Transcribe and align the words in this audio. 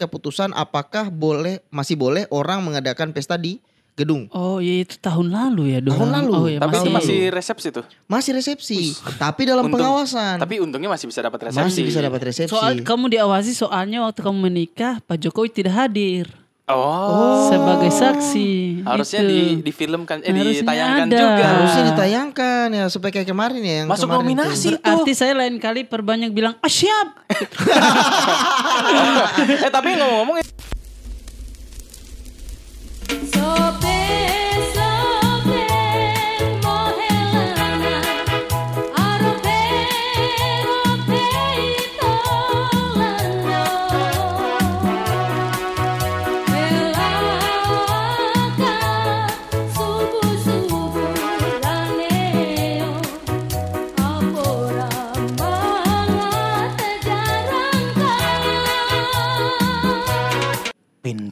keputusan 0.00 0.50
apakah 0.50 1.06
boleh 1.06 1.60
masih 1.68 1.94
boleh 1.94 2.24
orang 2.28 2.64
mengadakan 2.64 3.12
pesta 3.12 3.36
di 3.36 3.60
gedung. 3.92 4.32
Oh 4.32 4.56
iya 4.58 4.80
itu 4.80 4.96
tahun 4.96 5.28
lalu 5.28 5.76
ya 5.76 5.78
dong. 5.78 5.92
Tahun 5.92 6.08
lalu. 6.08 6.30
Oh, 6.32 6.46
iya, 6.48 6.56
Tapi 6.56 6.72
itu 6.72 6.80
masih- 6.80 6.94
masih 6.96 7.18
resepsi 7.28 7.68
tuh. 7.68 7.84
Masih 8.08 8.32
resepsi, 8.32 8.80
tapi 9.20 9.44
dalam 9.44 9.68
Untung- 9.68 9.76
pengawasan. 9.76 10.40
Tapi 10.40 10.56
untungnya 10.56 10.88
masih 10.88 11.04
bisa 11.04 11.20
dapat 11.20 11.52
resepsi. 11.52 11.60
masih 11.68 11.82
bisa 11.84 12.00
dapat 12.00 12.20
resepsi. 12.24 12.48
Soal 12.48 12.80
kamu 12.80 13.12
diawasi 13.12 13.52
soalnya 13.52 14.00
waktu 14.00 14.24
kamu 14.24 14.38
menikah 14.40 15.04
Pak 15.04 15.20
Jokowi 15.20 15.52
tidak 15.52 15.76
hadir 15.76 16.32
Oh. 16.76 17.48
sebagai 17.48 17.90
saksi. 17.90 18.50
Harusnya 18.84 19.20
Itu. 19.24 19.30
di 19.30 19.40
difilmkan 19.64 20.18
eh 20.22 20.30
Harusnya 20.30 20.62
ditayangkan 20.62 21.06
ada. 21.06 21.18
juga. 21.18 21.44
Harusnya 21.46 21.84
ditayangkan 21.94 22.66
ya 22.70 22.84
supaya 22.86 23.10
kayak 23.14 23.28
kemarin 23.28 23.60
ya 23.62 23.74
yang 23.84 23.88
Masuk 23.88 24.06
kemarin 24.06 24.24
nominasi 24.24 24.68
tuh. 24.74 24.80
Berarti 24.82 25.12
saya 25.14 25.32
lain 25.34 25.56
kali 25.58 25.80
perbanyak 25.84 26.30
bilang 26.30 26.54
ah 26.58 26.70
siap. 26.70 27.08
eh 29.66 29.70
tapi 29.70 29.88
ngomong-ngomong 29.96 30.36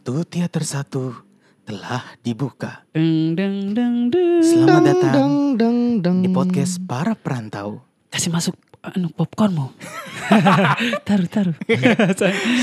pintu 0.08 0.24
teater 0.24 0.64
satu 0.64 1.12
telah 1.68 2.00
dibuka. 2.24 2.80
Deng 2.96 3.36
deng 3.36 3.76
deng 3.76 4.08
deng. 4.08 4.40
Selamat 4.40 4.96
datang 4.96 5.12
deng, 5.12 5.36
deng, 5.60 5.78
deng. 6.00 6.18
di 6.24 6.32
podcast 6.32 6.80
para 6.80 7.12
perantau. 7.12 7.84
Kasih 8.08 8.32
masuk 8.32 8.56
anu 8.80 9.12
popcornmu. 9.12 9.68
taruh 11.04 11.28
taruh. 11.28 11.56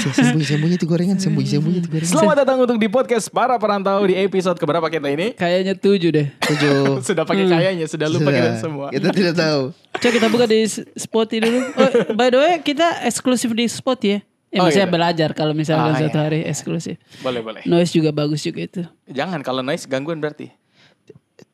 Sembunyi 0.09 0.41
sembunyi 0.41 0.73
itu 0.81 0.89
gorengan, 0.89 1.21
sembunyi 1.21 1.53
sembunyi 1.53 1.77
itu 1.85 1.89
gorengan. 1.93 2.17
Selamat 2.17 2.35
datang 2.41 2.57
untuk 2.65 2.81
di 2.81 2.89
podcast 2.89 3.29
para 3.29 3.61
perantau 3.61 4.01
di 4.09 4.17
episode 4.17 4.57
keberapa 4.57 4.89
kita 4.89 5.05
ini? 5.13 5.37
Kayaknya 5.37 5.77
tujuh 5.77 6.09
deh. 6.09 6.27
Tujuh. 6.49 6.97
sudah 7.13 7.29
pakai 7.29 7.45
kayaknya, 7.45 7.85
sudah 7.85 8.09
lupa 8.09 8.33
Sudah. 8.33 8.41
kita 8.41 8.51
semua. 8.57 8.87
Kita 8.89 9.13
tidak 9.13 9.37
tahu. 9.37 9.61
Coba 10.01 10.11
kita 10.17 10.27
buka 10.33 10.45
di 10.49 10.65
Spotify 10.97 11.45
dulu. 11.45 11.59
Oh, 11.77 11.89
by 12.17 12.33
the 12.33 12.41
way, 12.41 12.57
kita 12.65 13.05
eksklusif 13.05 13.53
di 13.53 13.69
Spot 13.69 14.01
ya. 14.01 14.25
Eh, 14.55 14.57
Oh, 14.57 14.63
maksudnya 14.63 14.87
iya. 14.87 14.95
belajar 14.95 15.29
kalau 15.31 15.51
misalkan 15.51 15.91
Ah, 15.91 15.99
satu 15.99 16.15
iya. 16.15 16.23
hari 16.23 16.39
eksklusif. 16.43 16.95
Boleh, 17.19 17.43
boleh. 17.43 17.61
Noise 17.63 17.91
juga 17.91 18.09
bagus 18.09 18.39
juga 18.39 18.63
itu. 18.63 18.81
Jangan 19.05 19.43
kalau 19.43 19.59
noise 19.59 19.83
gangguan 19.83 20.17
berarti. 20.17 20.47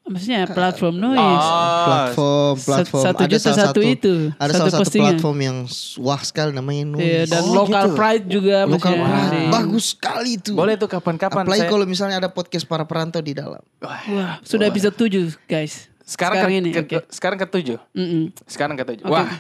Maksudnya 0.04 0.44
platform 0.46 1.00
noise. 1.00 1.18
Oh, 1.24 1.82
Platform, 1.82 2.56
platform. 2.60 3.04
satu 3.06 3.22
Ada 3.22 3.32
juta 3.32 3.42
salah 3.48 3.60
satu 3.64 3.82
itu, 3.82 4.14
Ada 4.34 4.50
satu 4.50 4.52
salah 4.52 4.70
satu 4.70 4.82
postingan. 4.84 5.08
platform 5.10 5.38
yang 5.40 5.58
wah 5.98 6.22
sekali 6.22 6.52
namanya 6.52 6.84
Noise. 6.90 7.02
Iya, 7.02 7.22
dan 7.28 7.42
Oh, 7.42 7.54
local 7.56 7.86
gitu. 7.86 7.96
pride 7.96 8.26
juga 8.28 8.56
maksudnya 8.66 9.08
Pride. 9.08 9.50
bagus 9.50 9.86
sekali 9.90 10.30
itu. 10.36 10.52
boleh 10.54 10.76
tuh 10.76 10.90
kapan-kapan. 10.92 11.42
Apalagi 11.42 11.62
saya- 11.64 11.72
kalau 11.72 11.86
misalnya 11.86 12.18
ada 12.18 12.30
podcast 12.30 12.66
para 12.66 12.84
perantau 12.84 13.18
di 13.20 13.32
dalam. 13.32 13.62
Wah, 13.80 14.02
Wah, 14.06 14.34
sudah 14.44 14.68
episode 14.68 14.94
7, 14.96 15.34
guys. 15.46 15.88
sekarang, 16.04 16.44
ke, 16.44 16.48
ini, 16.52 16.70
ke- 16.70 16.84
oke. 16.84 16.98
sekarang 17.08 17.38
ketujuh. 17.40 17.80
Mm-mm. 17.92 18.36
Sekarang 18.44 18.76
ketujuh. 18.76 19.06
Oke. 19.06 19.16
Wah, 19.16 19.32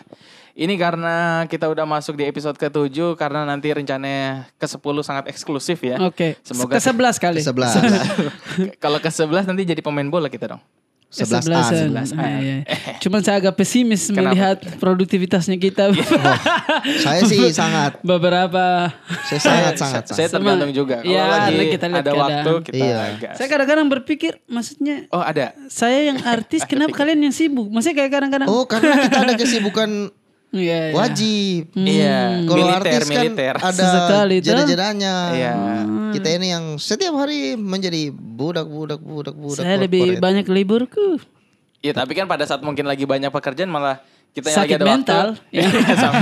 ini 0.53 0.75
karena 0.75 1.15
kita 1.45 1.65
udah 1.65 1.83
masuk 1.83 2.13
di 2.13 2.23
episode 2.23 2.53
ketujuh 2.53 3.15
karena 3.15 3.43
nanti 3.43 3.69
rencananya 3.69 4.51
ke 4.53 4.65
10 4.65 4.77
sangat 5.01 5.25
eksklusif 5.27 5.79
ya. 5.79 5.95
Oke. 6.01 6.35
Semoga- 6.41 6.75
ke 6.75 6.81
11 6.81 7.17
kali. 7.17 7.39
Sebelah. 7.39 7.71
kalau 8.83 8.97
ke 8.97 9.07
11 9.07 9.45
nanti 9.45 9.63
jadi 9.63 9.79
pemain 9.79 10.05
bola 10.05 10.27
kita 10.27 10.47
dong. 10.49 10.63
Ke 11.07 11.27
Sebelas 11.27 11.43
A, 11.43 11.51
11-an. 11.67 11.75
sebelas 11.75 12.09
Ah, 12.15 12.39
iya. 12.39 12.55
Cuman 12.97 13.19
saya 13.19 13.35
agak 13.37 13.59
pesimis 13.59 14.07
Kenapa? 14.07 14.31
melihat 14.31 14.57
produktivitasnya 14.79 15.59
kita. 15.59 15.91
Saya 17.03 17.19
sih 17.21 17.51
sangat, 17.61 17.99
Beberapa 17.99 18.95
saya 19.27 19.39
sangat 19.39 19.73
sangat. 19.75 20.03
Saya 20.07 20.15
sangat. 20.23 20.31
tergantung 20.31 20.71
juga. 20.71 21.03
Kalau 21.03 21.11
Iya, 21.11 21.23
lagi 21.27 21.67
kita 21.69 21.85
lihat 21.85 21.99
ada 21.99 22.07
keadaan. 22.09 22.31
waktu 22.47 22.53
kita 22.63 22.77
Iya. 22.79 22.95
gas. 23.17 23.35
saya 23.35 23.47
kadang-kadang 23.49 23.87
berpikir 23.89 24.39
maksudnya 24.47 24.95
Oh, 25.09 25.19
ada. 25.19 25.51
saya 25.67 25.99
yang 26.05 26.23
artis 26.23 26.63
kenapa 26.63 26.95
kalian 26.95 27.19
yang 27.21 27.35
sibuk? 27.35 27.67
Maksudnya 27.67 27.95
kayak 27.97 28.11
kadang-kadang 28.13 28.47
Oh, 28.47 28.63
karena 28.63 29.03
kita 29.03 29.17
ada 29.21 29.33
kesibukan 29.35 29.89
Iya, 30.51 30.91
iya. 30.91 30.95
wajib. 30.99 31.63
Iya, 31.79 32.19
Kalau 32.43 32.59
militer, 32.59 32.75
artis 32.91 33.07
kan 33.07 33.23
militer. 33.23 33.55
ada 33.55 33.87
jeda-jedanya. 34.27 35.15
Iya. 35.31 35.53
Kita 36.11 36.27
ini 36.27 36.47
yang 36.51 36.65
setiap 36.75 37.15
hari 37.15 37.55
menjadi 37.55 38.11
budak-budak 38.11 38.99
budak-budak. 38.99 39.63
Saya 39.63 39.79
lebih 39.79 40.19
corporate. 40.19 40.23
banyak 40.23 40.45
liburku. 40.51 41.07
Iya, 41.79 41.95
tapi 41.95 42.13
kan 42.19 42.27
pada 42.27 42.43
saat 42.43 42.59
mungkin 42.61 42.83
lagi 42.83 43.07
banyak 43.07 43.31
pekerjaan 43.31 43.71
malah 43.71 44.03
kita 44.31 44.47
yang 44.47 44.55
lagi 44.55 44.63
Sakit 44.63 44.77
ada 44.77 44.85
mental. 44.87 45.25
waktu. 45.29 45.51
Iya, 45.59 45.67
sama. 46.03 46.19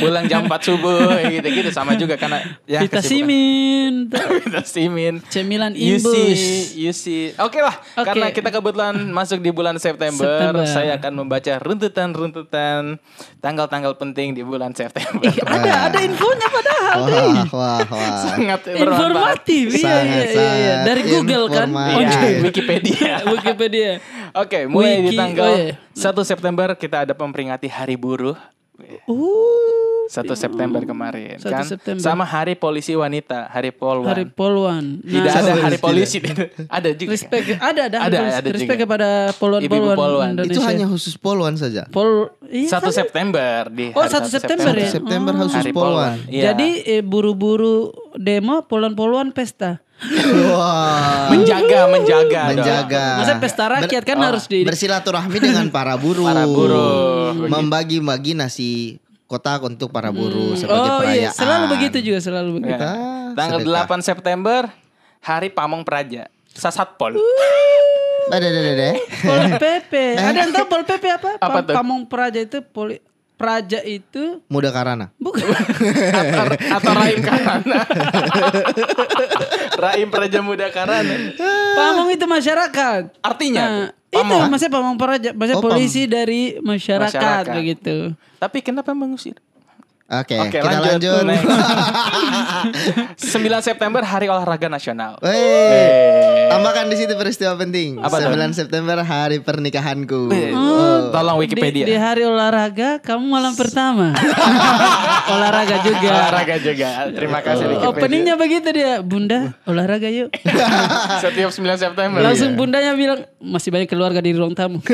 Pulang 0.00 0.24
jam 0.24 0.40
4 0.46 0.56
subuh 0.62 0.98
gitu-gitu 1.22 1.68
sama 1.68 1.92
juga 1.94 2.16
karena 2.16 2.40
ya 2.64 2.80
Kita 2.80 3.00
simin. 3.00 4.08
Kita 4.48 4.64
simin. 4.64 5.20
Cemilan 5.22 5.72
You 5.72 6.00
imbus. 6.00 6.16
see, 6.32 6.32
you 6.80 6.92
see. 6.92 7.36
Oke 7.36 7.60
lah, 7.60 7.76
Oke. 7.94 8.08
karena 8.08 8.30
kita 8.30 8.48
kebetulan 8.48 8.96
masuk 9.06 9.38
di 9.38 9.50
bulan 9.50 9.76
September, 9.76 10.24
September. 10.24 10.64
saya 10.64 10.96
akan 10.96 11.12
membaca 11.14 11.52
runtutan-runtutan 11.58 12.96
tanggal-tanggal 13.38 13.92
penting 13.94 14.32
di 14.32 14.42
bulan 14.42 14.72
September. 14.72 15.20
Ih, 15.20 15.36
ada 15.42 15.88
ada 15.88 15.98
infonya 16.00 16.48
padahal. 16.48 16.98
Wah, 17.02 17.44
wah, 17.48 17.80
wah. 17.84 18.16
Sangat. 18.22 18.60
Informatif. 18.66 19.66
Iya, 19.74 19.96
iya, 20.00 20.24
iya, 20.24 20.50
iya. 20.54 20.74
Dari 20.84 21.02
Google 21.06 21.46
kan. 21.48 21.68
Iya, 21.68 22.08
Oke. 22.08 22.28
Wikipedia. 22.42 23.12
Wikipedia. 23.26 23.90
Oke, 24.32 24.64
mulai 24.64 25.00
di 25.00 25.12
Wiki, 25.12 25.18
tanggal 25.18 25.44
oh 25.44 25.56
iya. 25.58 25.76
1 25.92 26.24
September 26.24 26.68
kita 26.74 27.04
ada 27.04 27.12
memperingati 27.12 27.68
Hari 27.68 27.96
Buruh. 27.96 28.36
Uh, 29.04 30.08
1 30.08 30.24
September 30.34 30.80
kemarin 30.82 31.36
1 31.36 31.44
kan. 31.44 31.64
September. 31.64 32.00
Sama 32.00 32.24
Hari 32.24 32.56
Polisi 32.56 32.92
Wanita, 32.92 33.46
Hari 33.46 33.70
Polwan. 33.70 34.08
Hari 34.08 34.24
Polwan. 34.26 34.84
Tidak 35.00 35.20
Nah, 35.22 35.36
ada 35.36 35.52
Tidak. 35.52 35.64
Hari 35.64 35.78
Polisi. 35.78 36.18
ada 36.80 36.88
juga. 36.92 37.10
Respect 37.12 37.44
ada 37.54 37.80
ada, 37.86 37.98
Ada, 38.08 38.18
ada 38.40 38.48
respect 38.50 38.80
juga. 38.80 38.84
kepada 38.88 39.08
polwan-polwan 39.36 39.96
polwan. 39.96 40.28
Indonesia. 40.34 40.56
Itu 40.56 40.60
hanya 40.64 40.86
khusus 40.88 41.14
Polwan 41.14 41.54
saja. 41.54 41.84
Pol 41.88 42.32
iya 42.48 42.72
1 42.72 42.80
kan? 42.80 42.88
September 42.90 43.60
di 43.68 43.92
Oh, 43.92 44.00
hari 44.00 44.16
1 44.16 44.32
September 44.32 44.72
ya? 44.74 44.90
September 44.90 45.32
khusus 45.36 45.56
Hari 45.60 45.72
Polwan. 45.72 46.16
Iya. 46.26 46.42
Jadi 46.50 46.68
eh, 46.88 47.02
buru-buru 47.04 47.92
demo 48.16 48.64
polwan-polwan 48.64 49.30
pesta. 49.30 49.84
Wah. 50.50 51.30
menjaga, 51.30 51.86
menjaga, 51.86 52.42
dong. 52.50 52.58
Menjaga. 52.58 53.04
Masa 53.22 53.34
pesta 53.38 53.64
rakyat 53.70 54.02
kan 54.02 54.16
oh, 54.18 54.24
harus 54.26 54.44
di 54.50 54.66
bersilaturahmi 54.66 55.38
dengan 55.38 55.66
para 55.70 55.94
buruh. 55.94 56.26
Para 56.26 56.44
buruh. 56.44 57.46
Membagi-bagi 57.46 58.34
nasi 58.34 58.98
kotak 59.30 59.62
untuk 59.64 59.94
para 59.94 60.10
buruh 60.12 60.58
sebagai 60.58 60.76
Oh 60.76 61.00
iya, 61.06 61.30
perayaan. 61.30 61.34
selalu 61.38 61.64
begitu 61.78 61.98
juga, 62.02 62.18
selalu 62.20 62.50
begitu. 62.60 62.82
Ya. 62.82 62.90
Ah, 62.90 63.30
Tanggal 63.32 63.58
sedekah. 63.62 63.86
8 63.88 64.02
September 64.02 64.60
Hari 65.22 65.48
Pamong 65.54 65.82
Praja. 65.86 66.28
Sasatpol. 66.52 67.16
Ada, 68.28 68.44
ada, 68.44 68.58
ada, 68.60 68.70
ada. 68.76 68.90
Pol 69.24 69.40
PP. 69.56 69.92
Ada 70.20 70.38
yang 70.46 70.52
tahu 70.52 70.66
Pol 70.68 70.82
PP 70.84 71.04
apa? 71.10 71.30
Apa? 71.40 71.58
Pamong 71.64 72.04
Praja 72.04 72.38
itu 72.38 72.60
poli 72.60 73.00
Praja 73.42 73.82
itu 73.82 74.38
Muda 74.46 74.70
Karana. 74.70 75.10
bukan 75.18 75.42
atau, 75.42 76.44
atau 76.54 76.92
Raim 76.94 77.18
Karana. 77.18 77.78
Raim 79.82 80.08
Praja 80.08 80.38
Muda 80.38 80.70
Karana. 80.70 81.34
Pamong 81.74 82.08
itu 82.08 82.24
masyarakat. 82.24 83.02
Artinya 83.18 83.64
Nah, 83.64 83.86
itu 84.12 84.34
maksudnya 84.46 84.72
Pamong 84.72 84.94
Praja, 84.94 85.28
maksudnya 85.32 85.58
Oh, 85.58 85.64
pam- 85.64 85.72
polisi 85.74 86.02
dari 86.04 86.54
masyarakat, 86.56 87.18
Masyarakat. 87.18 87.54
begitu. 87.56 87.96
Tapi 88.38 88.58
kenapa 88.60 88.92
mengusir? 88.92 89.34
Oke, 90.12 90.36
Oke, 90.36 90.60
kita 90.60 90.68
lanjut. 90.68 91.24
lanjut. 91.24 91.24
Next. 91.24 91.48
9 93.32 93.48
September 93.64 94.02
Hari 94.02 94.28
Olahraga 94.28 94.68
Nasional. 94.68 95.16
Wey, 95.18 96.52
tambahkan 96.52 96.84
di 96.86 96.96
situ 96.96 97.16
peristiwa 97.16 97.56
penting. 97.56 97.96
Apa 97.96 98.20
tuh? 98.20 98.28
9 98.28 98.52
September 98.52 99.00
hari 99.00 99.40
pernikahanku. 99.40 100.28
Oh. 100.52 101.08
Tolong 101.08 101.36
Di, 101.38 101.48
di 101.48 101.56
Wikipedia. 101.56 101.84
hari 101.98 102.22
olahraga 102.22 103.00
kamu 103.00 103.24
malam 103.24 103.56
pertama. 103.56 104.12
olahraga 105.32 105.80
juga. 105.80 106.08
Olahraga 106.12 106.56
juga. 106.60 106.88
Terima 107.08 107.40
kasih 107.40 107.64
Wikipedia. 107.66 107.88
Openingnya 107.88 108.34
begitu 108.36 108.68
dia, 108.68 109.00
Bunda 109.00 109.56
olahraga 109.64 110.12
yuk. 110.12 110.28
Setiap 111.24 111.48
9 111.48 111.56
September. 111.78 112.20
Langsung 112.20 112.52
bundanya 112.52 112.92
bilang 112.92 113.24
masih 113.40 113.72
banyak 113.72 113.88
keluarga 113.88 114.20
di 114.20 114.36
ruang 114.36 114.52
tamu. 114.52 114.84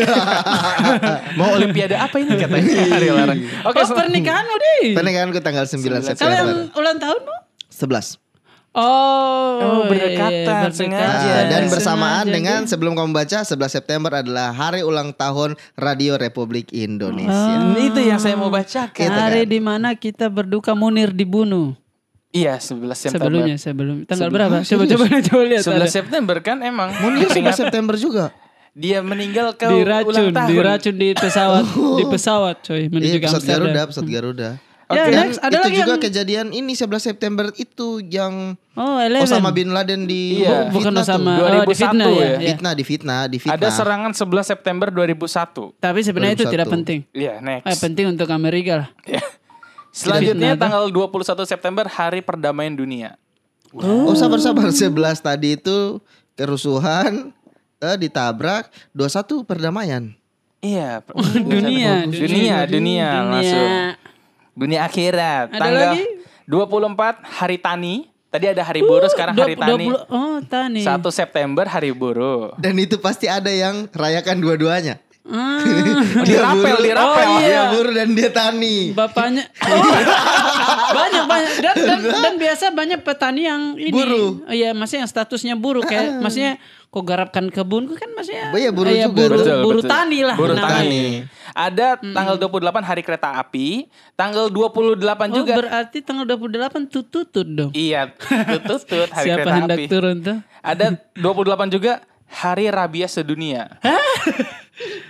Mau 1.34 1.50
olimpiade 1.52 1.98
apa 1.98 2.16
ini 2.16 2.38
katanya 2.38 2.70
hari 2.86 3.06
olahraga. 3.10 3.42
Oke, 3.66 3.78
oh 3.82 3.86
sel- 3.86 3.98
pernikahanmu 3.98 4.54
deh. 4.80 4.94
Pernikahanku 4.94 5.38
tanggal 5.38 5.64
9 5.64 5.80
Kalian 5.80 6.02
September. 6.04 6.54
ulang 6.74 6.96
tahunmu? 6.96 7.34
11. 7.68 8.18
Oh, 8.70 9.58
Oh, 9.58 9.80
iya, 9.80 9.88
berdekatan, 9.88 10.30
berdekatan. 10.44 10.70
sengaja. 10.70 11.08
Nah, 11.08 11.42
dan 11.42 11.50
Sengaja. 11.58 11.72
bersamaan 11.72 12.26
dengan 12.28 12.60
sebelum 12.62 12.94
kamu 12.94 13.10
baca 13.12 13.38
11 13.42 13.58
September 13.66 14.12
adalah 14.14 14.50
hari 14.50 14.80
ulang 14.80 15.10
tahun 15.10 15.56
Radio 15.74 16.14
Republik 16.14 16.70
Indonesia. 16.70 17.74
itu 17.74 17.98
yang 17.98 18.20
saya 18.20 18.36
mau 18.36 18.48
bacakan. 18.48 19.08
hari 19.08 19.44
di 19.44 19.58
mana 19.58 19.92
kita 19.92 20.28
berduka 20.28 20.72
Munir 20.72 21.10
dibunuh. 21.10 21.74
Iya 22.28 22.60
11 22.60 22.68
September. 22.94 23.24
Sebelumnya 23.24 23.56
sebelum 23.56 23.94
tanggal 24.04 24.28
berapa? 24.28 24.60
Coba 24.60 24.84
coba 24.86 25.04
coba 25.32 25.42
lihat. 25.44 25.62
11 25.64 25.74
ada. 25.74 25.88
September 25.88 26.36
kan 26.38 26.60
emang. 26.60 26.92
Mau 26.94 27.08
nikah 27.08 27.24
11 27.24 27.32
Peringatan 27.32 27.56
September 27.56 27.94
juga. 27.96 28.24
Dia 28.78 29.00
meninggal 29.00 29.58
ke 29.58 29.64
diracun, 29.66 30.12
ulang 30.12 30.28
tahun. 30.30 30.48
diracun 30.52 30.94
di 30.94 31.08
pesawat, 31.10 31.64
di 31.98 32.04
pesawat 32.14 32.56
coy 32.62 32.86
menuju 32.86 33.10
Iya, 33.10 33.18
pesawat 33.18 33.42
Amsterdam. 33.42 33.58
Garuda, 33.66 33.80
pesawat 33.90 34.06
Garuda. 34.06 34.50
Ya, 34.88 35.04
Dan 35.04 35.28
next, 35.28 35.36
ada 35.38 35.52
itu 35.52 35.60
lagi 35.68 35.76
juga 35.76 35.92
yang- 35.92 36.00
kejadian 36.00 36.46
ini 36.48 36.72
11 36.72 37.04
September 37.04 37.52
itu 37.52 38.00
yang 38.00 38.56
Oh. 38.72 38.96
Osama 39.20 39.52
bin 39.52 39.68
Laden 39.68 40.08
di 40.08 40.40
Iya. 40.40 40.72
bukan 40.72 40.96
fitnah 40.96 41.04
Osama, 41.04 41.32
tuh. 41.36 41.44
oh, 41.44 41.44
di 41.44 41.58
2001 41.60 41.76
fitnah 41.76 42.08
ya. 42.08 42.16
ya. 42.16 42.24
ya. 42.24 42.48
Fitnah 42.48 42.72
di 42.72 42.84
fitnah, 42.84 43.20
di 43.28 43.36
fitnah. 43.36 43.56
Ada 43.60 43.68
serangan 43.68 44.12
11 44.16 44.48
September 44.48 44.88
2001. 44.88 45.76
Tapi 45.76 46.00
sebenarnya 46.00 46.34
itu 46.34 46.46
2001. 46.46 46.54
tidak 46.56 46.68
penting. 46.72 47.00
Iya, 47.12 47.34
next. 47.38 47.68
Eh, 47.68 47.76
penting 47.76 48.06
untuk 48.08 48.28
Amerika 48.30 48.72
lah. 48.80 48.88
Iya. 49.04 49.20
Selanjutnya 49.90 50.56
Fitnah, 50.56 50.62
tanggal 50.62 50.84
21 50.88 51.44
September 51.44 51.84
Hari 51.84 52.20
Perdamaian 52.20 52.72
Dunia. 52.72 53.10
Oh, 53.70 54.16
sabar-sabar 54.16 54.72
11 54.72 55.20
tadi 55.20 55.52
itu 55.52 56.00
kerusuhan, 56.32 57.28
eh, 57.78 57.96
ditabrak, 57.98 58.72
21 58.90 59.44
perdamaian. 59.44 60.16
Iya, 60.58 61.04
dunia, 61.52 62.08
dunia, 62.08 62.56
dunia, 62.64 63.08
masuk. 63.28 63.52
Dunia 63.52 64.07
akhirat. 64.76 65.54
Ada 65.54 65.60
Tanggal 65.60 65.86
lagi? 65.94 66.02
24 66.44 67.22
Hari 67.22 67.58
Tani. 67.58 67.94
Tadi 68.28 68.44
ada 68.44 68.60
Hari 68.60 68.84
Buruh, 68.84 69.08
sekarang 69.08 69.32
Dua- 69.32 69.48
Hari 69.48 69.56
dua 69.56 69.64
Tani. 69.64 69.86
puluh- 69.88 70.04
oh, 70.10 70.36
tani. 70.44 70.84
1 70.84 71.08
September 71.08 71.64
Hari 71.64 71.96
Buruh. 71.96 72.52
Dan 72.60 72.76
itu 72.76 73.00
pasti 73.00 73.24
ada 73.24 73.48
yang 73.48 73.88
rayakan 73.88 74.36
dua-duanya. 74.36 75.00
Ah, 75.28 75.60
Dirapel, 76.24 76.72
buruh. 76.72 76.80
dirapel. 76.80 77.28
Oh, 77.28 77.36
iya. 77.38 77.48
Dia 77.50 77.62
buruh 77.70 77.92
dan 77.92 78.08
dia 78.10 78.30
tani. 78.30 78.76
bapaknya. 78.92 79.44
Oh, 79.68 79.84
banyak 80.90 81.24
banyak 81.26 81.52
dan, 81.60 81.74
dan, 81.76 82.00
dan 82.00 82.34
biasa 82.36 82.64
banyak 82.70 83.00
petani 83.00 83.44
yang 83.44 83.76
ini. 83.76 83.92
Buruh. 83.92 84.40
Oh, 84.40 84.50
Iya, 84.50 84.72
maksudnya 84.72 85.04
yang 85.04 85.10
statusnya 85.10 85.54
buruh 85.54 85.80
kayak 85.82 86.16
maksudnya 86.18 86.56
kok 86.86 87.04
garapkan 87.04 87.44
kebun 87.46 87.88
kan 87.90 88.08
maksudnya. 88.10 88.48
Oh 88.48 88.58
iya, 88.58 88.70
buruh 88.70 88.88
juga. 88.88 89.08
Buruh, 89.10 89.38
Betul, 89.38 89.56
buruh 89.62 89.82
betul. 89.82 89.92
tani 89.92 90.18
lah. 90.22 90.36
Buruh 90.36 90.56
namanya. 90.56 90.80
tani. 90.80 91.02
Ada 91.50 91.86
tanggal 92.00 92.36
28 92.38 92.80
Hari 92.82 93.02
Kereta 93.02 93.28
Api, 93.36 93.68
tanggal 94.14 94.48
28 94.48 94.96
Oh, 95.28 95.28
juga. 95.34 95.52
berarti 95.58 95.98
tanggal 96.00 96.24
28 96.26 96.88
tututut 96.88 97.46
dong. 97.46 97.70
Iya, 97.72 98.12
tutut 98.16 98.80
Hari 99.10 99.24
Siapa 99.24 99.38
Kereta 99.38 99.52
hendak 99.54 99.76
Api. 99.76 99.84
turun 99.86 100.16
tuh? 100.18 100.36
Ada 100.58 100.86
28 101.14 101.68
juga 101.70 101.92
Hari 102.30 102.66
Rabies 102.66 103.12
Sedunia. 103.12 103.76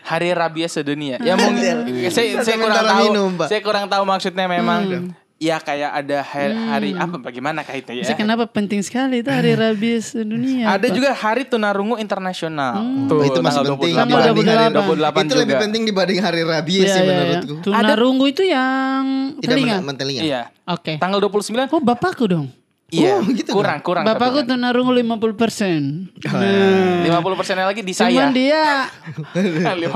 Hari 0.09 0.33
Rabies 0.33 0.73
Sedunia. 0.73 1.21
Ya 1.21 1.35
mungkin 1.35 1.61
saya, 2.09 2.41
saya 2.41 2.57
kurang 2.57 2.81
tahu. 2.83 3.01
minum, 3.05 3.31
Pak. 3.35 3.47
saya 3.47 3.61
kurang 3.61 3.87
tahu 3.87 4.03
maksudnya 4.03 4.47
memang. 4.47 4.81
Hmm. 4.83 5.11
Ya 5.39 5.55
kayak 5.57 5.95
ada 5.95 6.19
hari, 6.21 6.51
hari 6.51 6.91
apa 6.93 7.15
bagaimana 7.17 7.63
kaitannya 7.63 8.03
ya? 8.03 8.11
kenapa 8.13 8.43
penting 8.45 8.83
sekali 8.83 9.23
itu 9.23 9.31
hari 9.31 9.55
rabies 9.55 10.11
dunia? 10.11 10.67
Ada 10.67 10.91
juga 10.91 11.15
Hari 11.15 11.47
Tunarungu 11.47 11.95
Internasional. 11.95 12.75
Oh, 12.75 13.07
Tuh, 13.07 13.23
itu 13.23 13.39
masih 13.39 13.63
penting 13.63 13.95
28. 13.95 14.03
Tanggal 14.03 14.19
dibanding 14.27 14.51
hari 14.51 14.75
28 14.75 14.99
Itu 14.99 14.99
juga. 15.31 15.39
lebih 15.39 15.57
penting 15.63 15.83
dibanding 15.87 16.19
hari 16.19 16.43
rabies 16.43 16.83
Iya, 16.83 16.91
sih 16.91 16.99
iya, 16.99 17.07
iya. 17.07 17.19
menurutku. 17.39 17.55
Tunarungu 17.63 18.25
itu 18.27 18.43
yang 18.43 19.03
Tidak 19.39 19.47
telinga. 19.47 19.75
men- 19.79 19.87
mentelinga. 19.87 20.23
Iya. 20.27 20.43
Oke. 20.67 20.99
Tanggal 20.99 21.19
29 21.23 21.71
Oh 21.71 21.79
bapakku 21.79 22.27
dong. 22.27 22.51
Iya, 22.88 23.20
Oh, 23.20 23.29
gitu 23.29 23.52
kurang 23.52 23.85
kurang. 23.85 24.00
Bapakku 24.02 24.49
tunarungu 24.49 24.88
50 24.90 25.37
persen. 25.37 26.08
50 26.17 27.05
persennya 27.37 27.69
lagi 27.69 27.85
di 27.85 27.93
Cuman 27.93 28.08
saya. 28.08 28.32
dia 28.32 28.88
50 29.37 29.93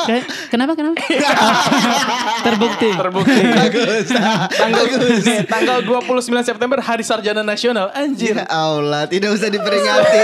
Kayak- 0.00 0.26
kenapa 0.54 0.72
kenapa? 0.72 0.94
Terbukti. 2.46 2.88
terbukti. 2.88 3.40
tanggal 4.48 4.84
nih, 5.18 5.42
tanggal 5.44 5.78
29 5.82 6.06
September 6.40 6.78
Hari 6.78 7.02
Sarjana 7.02 7.42
Nasional. 7.42 7.90
Anjir. 7.92 8.36
Ya 8.36 8.46
Allah, 8.46 9.04
tidak 9.06 9.34
usah 9.34 9.50
diperingati. 9.50 10.22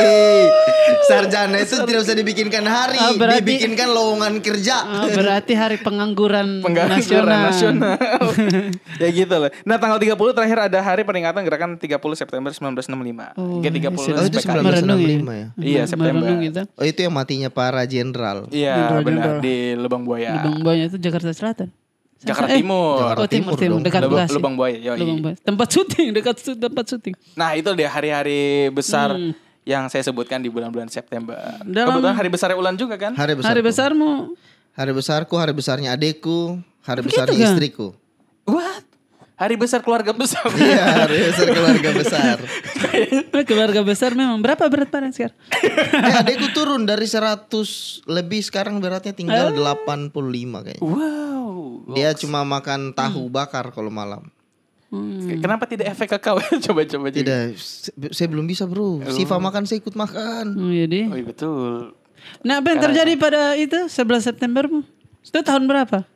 Sarjana 1.02 1.58
itu 1.58 1.74
tidak 1.76 2.00
usah 2.02 2.14
dibikinkan 2.14 2.62
hari, 2.64 2.98
Ah, 2.98 3.10
berarti- 3.12 3.42
dibikinkan 3.42 3.90
lowongan 3.90 4.38
kerja. 4.38 4.76
Ah, 4.78 5.06
berarti 5.08 5.52
hari 5.54 5.76
pengangguran, 5.76 6.62
Pengangguran 6.62 6.96
nasional. 6.96 7.50
nasional. 7.50 7.98
ya 8.96 9.08
gitu 9.10 9.34
loh. 9.36 9.50
Nah, 9.62 9.76
tanggal 9.76 9.98
30 9.98 10.14
terakhir 10.32 10.58
ada 10.62 10.78
hari 10.80 11.02
peringatan 11.16 11.40
gerakan 11.42 11.70
30 11.74 11.96
September 12.14 12.50
1965. 12.52 13.32
Oh, 13.34 13.58
G30 13.58 13.88
Oh, 13.88 14.04
itu 14.22 14.36
SPKI. 14.36 14.52
1965 14.52 14.60
Merenung 14.60 15.00
ya. 15.00 15.16
ya? 15.32 15.48
Iya, 15.56 15.82
September. 15.84 16.28
Gitu. 16.38 16.62
Oh, 16.70 16.84
itu 16.84 16.98
yang 17.00 17.14
matinya 17.14 17.48
para 17.48 17.80
jenderal. 17.82 18.38
Iya, 18.50 19.00
benar 19.00 19.40
di 19.40 19.72
Lubang 19.74 20.04
Buaya. 20.04 20.36
Lubang 20.36 20.60
Buaya 20.60 20.84
itu 20.84 21.00
Jakarta 21.00 21.32
Selatan. 21.32 21.72
Jakarta 22.18 22.48
Eh, 22.50 22.60
Timur. 22.60 22.96
Jakarta 22.98 23.20
Oh 23.20 23.28
timur 23.28 23.52
Timur 23.54 23.80
dekat 23.80 24.00
Lubang, 24.02 24.18
Bekasi. 24.18 24.34
Lubang 24.34 24.54
Buaya. 24.54 24.76
yoi. 24.78 24.96
Lubang 24.98 25.18
Buaya. 25.22 25.36
Tempat 25.38 25.68
syuting 25.70 26.08
dekat 26.12 26.36
tempat 26.54 26.84
syuting. 26.86 27.14
Nah, 27.32 27.52
itu 27.52 27.68
deh 27.70 27.84
hari-hari 27.86 28.40
besar 28.70 29.12
Hmm. 29.12 29.32
yang 29.62 29.84
saya 29.86 30.00
sebutkan 30.02 30.38
di 30.38 30.48
bulan-bulan 30.48 30.88
September. 30.88 31.36
Dalam- 31.62 31.96
Kebetulan 31.96 32.16
hari 32.16 32.28
besar 32.28 32.48
Ulan 32.52 32.72
juga 32.74 32.96
kan? 32.96 33.12
Hari 33.12 33.34
besar. 33.34 33.52
Hari 33.52 33.60
besarmu. 33.60 34.12
Hari 34.72 34.92
besarku, 34.92 35.34
hari 35.34 35.52
besarnya 35.52 35.88
adekku, 35.90 36.56
hari 36.82 37.00
Begitu 37.00 37.16
besarnya 37.16 37.36
kan? 37.38 37.48
istriku. 37.50 37.86
What? 38.44 38.84
Hari 39.36 39.52
besar 39.60 39.84
keluarga 39.84 40.16
besar. 40.16 40.48
Iya, 40.56 41.04
hari 41.04 41.28
besar 41.28 41.46
keluarga 41.52 41.90
besar. 41.92 42.36
Oh, 43.36 43.44
keluarga 43.44 43.80
besar 43.84 44.10
memang 44.16 44.40
berapa 44.40 44.64
berat 44.72 44.88
badan 44.88 45.12
sekarang? 45.12 45.36
Eh, 45.60 46.14
adekku 46.24 46.56
turun 46.56 46.88
dari 46.88 47.04
100 47.04 47.52
lebih 48.08 48.40
sekarang 48.40 48.80
beratnya 48.80 49.12
tinggal 49.12 49.52
85 49.52 50.08
kayaknya. 50.64 50.80
wow. 50.80 51.84
Dia 51.92 52.16
cuma 52.16 52.48
makan 52.48 52.96
tahu 52.96 53.28
bakar 53.28 53.76
kalau 53.76 53.92
malam. 53.92 54.24
Hmm. 54.88 55.20
Kenapa 55.36 55.68
tidak 55.68 55.92
efek 55.92 56.16
kakao? 56.16 56.40
Coba-coba. 56.64 57.12
Tidak, 57.12 57.60
saya 58.16 58.28
belum 58.32 58.48
bisa 58.48 58.64
bro. 58.64 59.04
Siva 59.12 59.36
makan, 59.36 59.68
saya 59.68 59.84
ikut 59.84 59.92
makan. 59.92 60.56
Oh, 60.56 60.72
iya 60.72 60.88
deh. 60.88 61.12
Oh 61.12 61.16
iya 61.20 61.26
betul. 61.28 61.92
Nah, 62.40 62.64
apa 62.64 62.72
yang 62.72 62.80
terjadi 62.80 63.12
pada 63.20 63.52
itu 63.52 63.76
11 63.84 64.32
Septembermu? 64.32 64.80
Itu 65.20 65.44
tahun 65.44 65.68
berapa? 65.68 66.08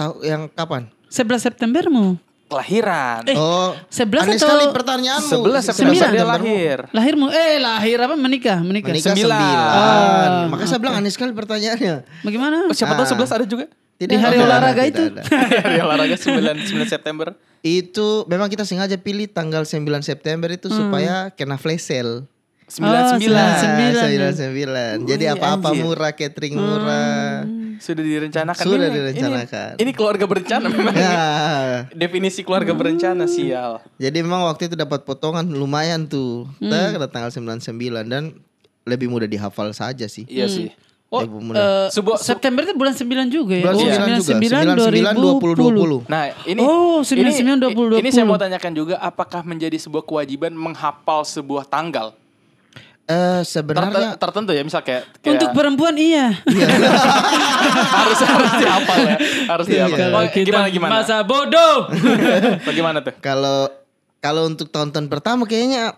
Tahu 0.00 0.24
yang 0.24 0.48
kapan? 0.48 0.95
11 1.08 1.42
Septembermu. 1.42 2.18
Kelahiran. 2.46 3.26
oh, 3.34 3.74
11 3.90 4.22
aneh 4.22 4.38
atau- 4.38 4.46
sekali 4.46 4.64
pertanyaanmu. 4.70 5.30
11 5.34 5.66
September 5.66 5.90
Sembilan. 5.90 6.10
dia 6.14 6.24
lahir. 6.24 6.78
Lahirmu 6.88 7.26
eh 7.28 7.58
lahir 7.58 7.98
apa 7.98 8.14
menikah? 8.14 8.62
Menikah. 8.62 8.94
Menikah 8.94 9.10
Sembilan. 9.10 9.34
sembilan. 9.34 10.30
Oh, 10.30 10.44
Makanya 10.48 10.68
saya 10.68 10.78
bilang 10.78 10.94
aneh 10.94 11.10
sekali 11.10 11.32
pertanyaannya. 11.32 11.94
Bagaimana? 12.22 12.56
Oh, 12.64 12.74
siapa 12.74 12.94
tahu 12.94 13.06
11 13.08 13.34
ada 13.34 13.44
juga. 13.44 13.66
Tidak 13.96 14.06
Di 14.06 14.14
hari 14.14 14.36
ada, 14.36 14.44
olahraga 14.46 14.82
itu? 14.84 15.02
ada. 15.10 15.22
Hari 15.58 15.78
olahraga 15.80 16.14
9 16.14 16.68
9 16.68 16.86
September. 16.94 17.34
Itu 17.60 18.22
memang 18.26 18.46
kita 18.46 18.62
sengaja 18.62 18.94
pilih 18.94 19.26
tanggal 19.26 19.64
9 19.64 19.82
September 20.00 20.46
itu 20.46 20.68
Hmm. 20.68 20.76
supaya 20.78 21.32
kena 21.32 21.56
flash 21.56 21.82
sale. 21.82 22.28
99. 22.68 22.94
Ah, 23.32 23.58
Sembilan, 23.58 24.06
ya. 24.12 24.30
99. 25.00 25.06
Jadi 25.08 25.24
apa-apa 25.28 25.70
murah, 25.72 26.10
catering 26.12 26.54
murah. 26.54 27.46
Sudah 27.78 28.02
direncanakan. 28.02 28.62
Sudah 28.62 28.88
Ini- 28.88 28.94
direncanakan. 28.94 29.70
Ini, 29.74 29.82
ini 29.82 29.90
keluarga 29.92 30.24
berencana 30.24 30.66
memang. 30.66 30.94
Ya. 30.94 31.26
Definisi 32.04 32.40
keluarga 32.40 32.72
berencana 32.72 33.24
sial. 33.24 33.80
Jadi 33.96 34.18
memang 34.20 34.44
waktu 34.44 34.66
itu 34.66 34.74
dapat 34.74 35.02
potongan 35.02 35.46
lumayan 35.46 36.04
tuh. 36.04 36.46
Hmm. 36.58 36.92
Kita 36.92 37.08
tanggal 37.08 37.30
99 37.30 37.66
dan 38.06 38.36
lebih 38.84 39.06
mudah 39.06 39.26
dihafal 39.26 39.70
saja 39.70 40.06
sih. 40.06 40.24
Iya 40.26 40.46
sih. 40.46 40.70
Oh, 41.06 41.22
Sebuah- 41.86 42.18
September 42.18 42.66
itu 42.66 42.74
bulan 42.74 42.90
9 42.90 43.30
juga 43.30 43.54
ya. 43.54 43.62
Bulan 43.62 43.76
Oh, 43.78 43.86
9 43.86 44.18
juga. 44.18 44.34
99 44.42 44.74
99 44.74 45.14
20 45.14 45.54
20. 45.54 46.10
Nah, 46.10 46.34
ini 46.42 46.60
Oh, 46.60 46.98
99, 47.00 47.46
ini, 47.46 47.62
20, 47.62 48.02
ini 48.02 48.08
saya 48.10 48.26
mau 48.26 48.34
tanyakan 48.34 48.72
juga 48.74 48.98
apakah 48.98 49.46
menjadi 49.46 49.78
sebuah 49.78 50.02
kewajiban 50.02 50.50
menghafal 50.50 51.22
sebuah 51.22 51.62
tanggal? 51.64 52.10
Eh 53.06 53.14
Ter- 53.14 53.46
sebenarnya 53.46 54.18
tertentu 54.18 54.50
ya, 54.50 54.66
misal 54.66 54.82
kayak, 54.82 55.06
kayak 55.22 55.38
Untuk 55.38 55.48
perempuan 55.54 55.94
iya. 55.94 56.34
harus 58.02 58.18
harus 58.18 58.52
dihafal 58.58 58.98
ya. 58.98 59.16
Harus 59.46 59.66
dihafal. 59.66 59.98
Iya. 59.98 60.06
Oh, 60.10 60.22
Kita 60.26 60.42
gimana 60.42 60.66
gimana? 60.68 60.90
Masa 61.02 61.16
bodoh. 61.22 61.86
Bagaimana 62.68 62.98
tuh? 63.06 63.14
kalau 63.22 63.70
kalau 64.18 64.50
untuk 64.50 64.66
tahun-tahun 64.68 65.06
pertama 65.06 65.46
kayaknya 65.46 65.94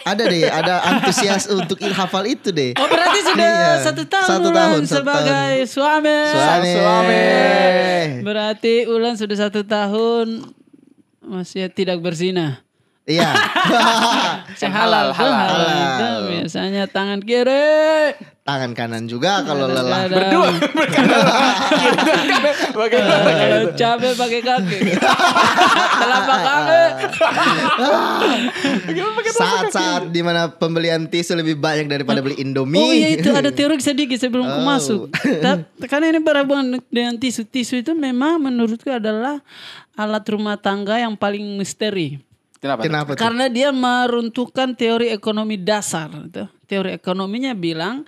ada 0.00 0.28
deh, 0.28 0.44
ada 0.44 0.84
antusias 0.92 1.48
untuk 1.48 1.80
hafal 1.80 2.24
itu 2.24 2.52
deh. 2.52 2.72
Oh 2.76 2.88
berarti 2.88 3.20
sudah 3.20 3.48
Iya. 3.48 3.72
satu 3.80 4.02
tahun 4.04 4.28
Satu 4.28 4.48
Ulan 4.48 4.56
tahun, 4.56 4.80
satu 4.84 4.96
sebagai 5.00 5.54
suami. 5.64 6.18
Suami. 6.32 6.72
Suami. 6.72 7.24
Berarti 8.20 8.74
Ulan 8.88 9.16
sudah 9.16 9.36
satu 9.44 9.60
tahun 9.64 10.52
masih 11.20 11.68
tidak 11.68 12.00
berzina. 12.00 12.64
Iya. 13.06 13.30
Yang 14.62 14.72
halal, 14.74 15.06
halal, 15.14 15.14
halal. 15.14 15.46
halal 15.46 15.62
Halal. 15.62 15.86
itu 15.86 16.10
biasanya 16.26 16.84
tangan 16.90 17.22
kiri. 17.22 18.18
Tangan 18.42 18.74
kanan 18.74 19.06
juga 19.06 19.42
kalau 19.42 19.66
lelah. 19.66 20.06
Berdua. 20.06 20.50
Kalau 22.76 23.70
capek 23.72 24.12
pakai 24.14 24.40
kaki. 24.40 24.78
Telapak 26.02 26.38
kaki. 26.38 26.82
Saat-saat 29.28 30.02
di 30.10 30.22
mana 30.22 30.46
pembelian 30.48 31.06
tisu 31.06 31.34
lebih 31.36 31.56
banyak 31.56 31.86
daripada 31.86 32.22
beli 32.22 32.38
Indomie. 32.38 32.78
Oh 32.80 32.90
iya 32.90 33.08
itu 33.14 33.30
ada 33.30 33.50
teori 33.50 33.78
sedikit 33.78 34.18
sebelum 34.18 34.46
Oh. 34.46 34.62
masuk. 34.62 35.10
Karena 35.86 36.10
ini 36.10 36.20
berhubungan 36.22 36.78
dengan 36.86 37.18
tisu. 37.18 37.42
Tisu 37.44 37.82
itu 37.82 37.92
memang 37.92 38.38
menurutku 38.40 38.88
adalah 38.88 39.42
alat 39.94 40.22
rumah 40.26 40.54
tangga 40.54 40.98
yang 40.98 41.14
paling 41.14 41.58
misteri. 41.58 42.22
Kenapa? 42.56 42.80
Kenapa 42.82 43.10
tuh? 43.12 43.20
Karena 43.20 43.46
dia 43.46 43.68
meruntuhkan 43.70 44.72
teori 44.72 45.12
ekonomi 45.12 45.56
dasar. 45.56 46.08
Itu. 46.08 46.48
Teori 46.64 46.96
ekonominya 46.96 47.52
bilang 47.52 48.02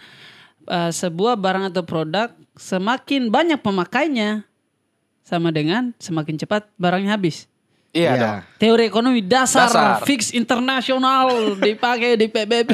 eh, 0.65 0.91
sebuah 0.91 1.37
barang 1.37 1.71
atau 1.71 1.85
produk 1.85 2.29
semakin 2.57 3.29
banyak 3.29 3.61
pemakainya 3.61 4.43
sama 5.23 5.53
dengan 5.53 5.93
semakin 6.01 6.37
cepat 6.37 6.67
barangnya 6.75 7.13
habis. 7.13 7.45
Iya 7.89 8.13
dong. 8.17 8.39
Teori 8.61 8.85
ekonomi 8.85 9.25
dasar, 9.25 9.65
Dasar. 9.69 10.05
fix 10.05 10.33
internasional 10.33 11.33
dipakai 11.65 12.17
di 12.17 12.29
PBB. 12.29 12.69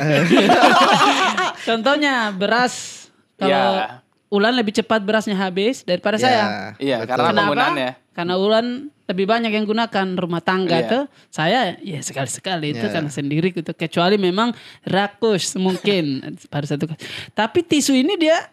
Contohnya 1.67 2.31
beras 2.31 3.07
kalau 3.37 3.51
Ya. 3.79 4.01
Ulan 4.33 4.51
lebih 4.51 4.75
cepat 4.75 4.99
berasnya 4.99 5.39
habis 5.39 5.87
daripada 5.87 6.19
Ya, 6.19 6.23
saya. 6.27 6.45
Iya, 6.83 6.99
karena 7.07 7.31
Kenapa? 7.31 7.39
penggunaannya. 7.47 7.91
Karena 8.11 8.35
Ulan 8.35 8.67
lebih 9.05 9.29
banyak 9.29 9.53
yang 9.53 9.69
gunakan 9.69 10.07
rumah 10.17 10.41
tangga 10.41 10.81
Iya. 10.81 10.89
tuh. 10.89 11.05
Saya 11.29 11.77
ya 11.85 12.01
sekali-sekali 12.01 12.73
itu 12.73 12.87
Ya. 12.89 12.93
karena 12.93 13.11
sendiri 13.13 13.53
gitu. 13.53 13.71
Kecuali 13.77 14.17
memang 14.17 14.57
rakus 14.83 15.53
mungkin 15.61 16.25
pada 16.53 16.65
satu. 16.65 16.89
Tapi 17.37 17.61
tisu 17.61 17.93
ini 17.93 18.17
dia 18.17 18.49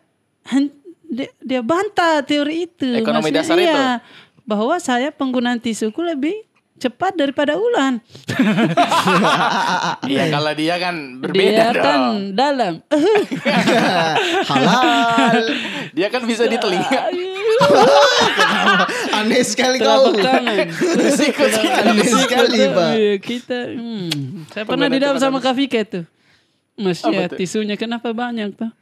dia, 1.07 1.29
dia 1.39 1.61
bantah 1.63 2.19
teori 2.23 2.67
itu. 2.67 2.87
Ekonomi 2.99 3.31
Maksudnya, 3.31 3.39
dasar 3.43 3.57
iya, 3.59 3.71
itu. 3.71 3.83
Bahwa 4.43 4.75
saya 4.83 5.07
penggunaan 5.11 5.59
tisuku 5.63 5.99
lebih 6.03 6.35
cepat 6.81 7.13
daripada 7.13 7.53
Ulan. 7.53 8.01
Iya, 10.09 10.23
kalau 10.33 10.51
dia 10.57 10.81
kan 10.81 11.21
berbeda 11.21 11.53
dia 11.53 11.69
dong. 11.77 11.85
kan 11.85 12.01
dalam. 12.33 12.73
Halal. 14.49 15.37
Dia 15.93 16.07
kan 16.09 16.25
bisa 16.25 16.49
di 16.49 16.57
telinga. 16.57 17.01
Aneh 19.21 19.45
sekali 19.45 19.77
kau. 19.77 20.17
Aneh 20.17 20.73
sekali, 22.09 22.59
Pak. 22.73 22.91
Iya, 22.97 23.13
kita 23.21 23.57
hmm. 23.77 24.49
saya 24.49 24.65
pernah 24.65 24.89
di 24.89 24.97
dalam 24.97 25.21
sama 25.21 25.37
Kak 25.37 25.53
Vika 25.53 25.85
tuh. 25.85 26.09
Mas 26.81 27.05
ya 27.05 27.29
tisunya 27.29 27.77
kenapa 27.77 28.09
banyak 28.09 28.57
tuh? 28.57 28.73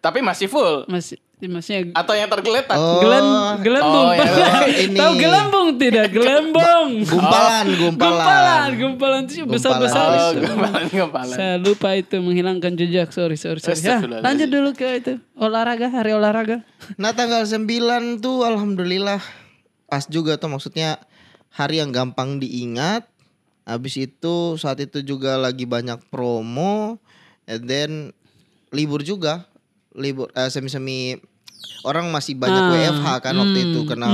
Tapi 0.00 0.24
masih 0.24 0.48
full. 0.48 0.88
Masih 0.88 1.20
masnya 1.48 1.88
Atau 1.96 2.12
yang 2.12 2.28
tergeletak. 2.28 2.76
Oh. 2.76 3.00
Gelem, 3.00 3.24
gelembung. 3.64 4.08
Oh. 4.12 4.64
Ini. 4.84 4.96
Tahu 4.96 5.12
gelembung 5.16 5.68
tidak? 5.80 6.12
Gelembung. 6.16 7.04
Gumpalan, 7.04 7.66
gumpalan. 7.80 7.96
Gumpalan, 7.96 8.68
gumpalan 8.76 9.22
itu 9.24 9.44
besar-besar. 9.48 10.04
Oh, 10.08 10.30
gumpalan, 10.36 10.84
gumpalan. 10.92 11.36
Saya 11.36 11.54
lupa 11.56 11.96
itu 11.96 12.20
menghilangkan 12.20 12.76
jejak. 12.76 13.08
Sorry, 13.12 13.40
sorry, 13.40 13.60
sorry. 13.60 13.80
Ya, 13.80 14.00
lanjut 14.04 14.48
dulu 14.52 14.76
ke 14.76 15.00
itu. 15.00 15.16
Olahraga, 15.36 15.88
hari 15.88 16.12
olahraga. 16.12 16.60
Nah 17.00 17.16
tanggal 17.16 17.44
9 17.48 18.20
tuh 18.20 18.44
alhamdulillah 18.44 19.20
pas 19.88 20.04
juga 20.08 20.36
tuh 20.36 20.52
maksudnya 20.52 21.00
hari 21.52 21.80
yang 21.80 21.92
gampang 21.92 22.36
diingat. 22.36 23.08
Habis 23.64 24.10
itu 24.10 24.58
saat 24.58 24.80
itu 24.82 25.04
juga 25.04 25.36
lagi 25.38 25.64
banyak 25.64 26.08
promo 26.10 26.98
and 27.48 27.64
then 27.64 27.90
libur 28.74 29.00
juga. 29.04 29.49
Libur 30.00 30.32
eh, 30.32 30.48
semi-semi 30.48 31.20
orang 31.80 32.08
masih 32.08 32.36
banyak 32.36 32.60
Ah, 32.60 32.72
WFH 32.72 33.06
kan 33.20 33.34
waktu 33.36 33.58
hmm, 33.58 33.68
itu 33.72 33.80
karena 33.84 34.08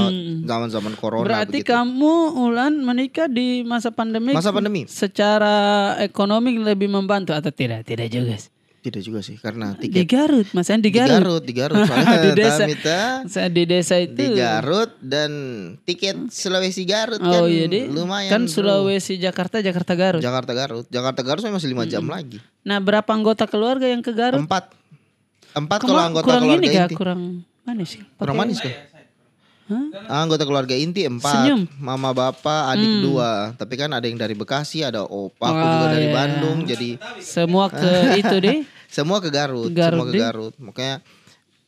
zaman-zaman 0.44 0.94
corona 0.94 1.26
Berarti 1.26 1.62
begitu. 1.62 1.72
kamu 1.72 2.14
Ulan 2.36 2.74
menikah 2.78 3.26
di 3.26 3.62
masa 3.62 3.90
pandemi. 3.90 4.30
Masa 4.30 4.50
pandemi? 4.50 4.86
Secara 4.86 5.54
ekonomi 5.98 6.58
lebih 6.58 6.86
membantu 6.86 7.34
atau 7.34 7.50
tidak? 7.50 7.82
Tidak 7.82 8.06
juga. 8.06 8.38
sih. 8.38 8.50
Tidak 8.86 9.02
juga 9.02 9.18
sih 9.18 9.34
karena 9.34 9.74
Di 9.74 9.90
tiket 9.90 10.06
Garut, 10.06 10.46
Mas 10.54 10.70
di 10.70 10.78
di 10.78 10.90
Garut. 10.94 11.10
Garut, 11.10 11.42
di 11.42 11.54
Garut 11.58 11.82
soalnya 11.90 12.22
Di 12.22 12.30
desa. 12.38 12.62
Tamita 12.62 12.98
Saya 13.26 13.48
di 13.50 13.64
desa 13.66 13.94
itu. 13.98 14.14
di 14.14 14.26
Garut 14.38 14.94
dan 15.02 15.30
tiket 15.82 16.30
Sulawesi 16.30 16.86
Garut 16.86 17.18
kan 17.18 17.34
Oh 17.34 17.50
iya 17.50 17.66
deh. 17.66 17.90
lumayan. 17.90 18.30
Kan 18.30 18.42
bro. 18.46 18.54
Sulawesi 18.54 19.18
Jakarta 19.18 19.58
Jakarta 19.58 19.98
Garut. 19.98 20.22
Jakarta 20.22 20.54
Garut. 20.54 20.86
Jakarta 20.86 21.20
Garut 21.26 21.42
masih 21.42 21.66
lima 21.66 21.82
jam 21.82 22.06
lagi. 22.06 22.38
nah 22.62 22.78
berapa 22.78 23.10
anggota 23.10 23.50
keluarga 23.50 23.90
yang 23.90 24.06
ke 24.06 24.14
Garut? 24.14 24.38
Empat. 24.38 24.70
Empat 25.56 25.78
kalau 25.80 25.96
anggota 25.98 26.24
kurang 26.26 26.42
keluarga 26.44 26.60
ini 26.60 26.68
kah? 26.68 26.84
inti. 26.84 26.94
Kurang 26.94 27.20
manis. 27.64 27.90
Kurang 28.14 28.36
manis 28.36 28.58
kan? 28.60 28.72
Ah, 29.66 30.22
Anggota 30.22 30.46
keluarga 30.46 30.78
inti 30.78 31.02
empat, 31.02 31.42
Senyum. 31.42 31.66
mama 31.82 32.14
bapak, 32.14 32.70
adik 32.70 33.02
dua. 33.02 33.50
Tapi 33.52 33.74
kan 33.74 33.90
ada 33.90 34.06
yang 34.06 34.14
dari 34.14 34.30
Bekasi, 34.32 34.86
ada 34.86 35.02
opa 35.02 35.42
aku 35.42 35.58
Oh, 35.58 35.72
juga 35.74 35.86
dari 35.90 36.06
iya. 36.06 36.14
Bandung. 36.14 36.58
Jadi 36.62 36.90
Semua 37.18 37.66
ke 37.66 37.82
itu 38.20 38.36
deh. 38.38 38.62
semua 38.86 39.18
ke 39.18 39.26
Garut, 39.26 39.66
Garut 39.68 39.98
semua 39.98 40.06
ke 40.06 40.12
deh. 40.14 40.22
Garut. 40.22 40.54
Makanya 40.56 41.02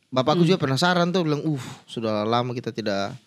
bapakku 0.09 0.47
juga 0.47 0.63
penasaran 0.63 1.11
tuh 1.11 1.27
bilang, 1.27 1.43
"Uh, 1.43 1.59
sudah 1.85 2.23
lama 2.23 2.55
kita 2.55 2.71
tidak 2.71 3.19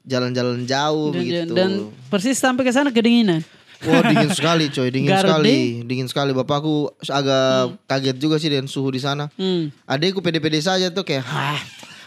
jalan-jalan 0.00 0.64
jauh 0.64 1.12
Dan, 1.12 1.18
begitu." 1.20 1.52
dan 1.52 1.70
persis 2.08 2.34
sampai 2.34 2.64
ke 2.64 2.72
sana 2.72 2.88
kedinginan. 2.88 3.44
Wah 3.86 4.02
dingin 4.02 4.30
sekali 4.34 4.64
coy, 4.68 4.88
dingin 4.90 5.10
Garut 5.14 5.22
sekali, 5.30 5.56
dingin 5.86 6.08
sekali. 6.10 6.30
Bapakku 6.34 6.90
agak 7.06 7.78
kaget 7.86 8.16
juga 8.18 8.36
sih 8.36 8.50
dengan 8.50 8.66
suhu 8.66 8.90
di 8.90 9.00
sana. 9.00 9.30
Hmm. 9.38 9.70
Adikku 9.86 10.20
pede-pede 10.20 10.58
saja 10.58 10.90
tuh 10.90 11.06
kayak, 11.06 11.22
"Hah, 11.22 11.60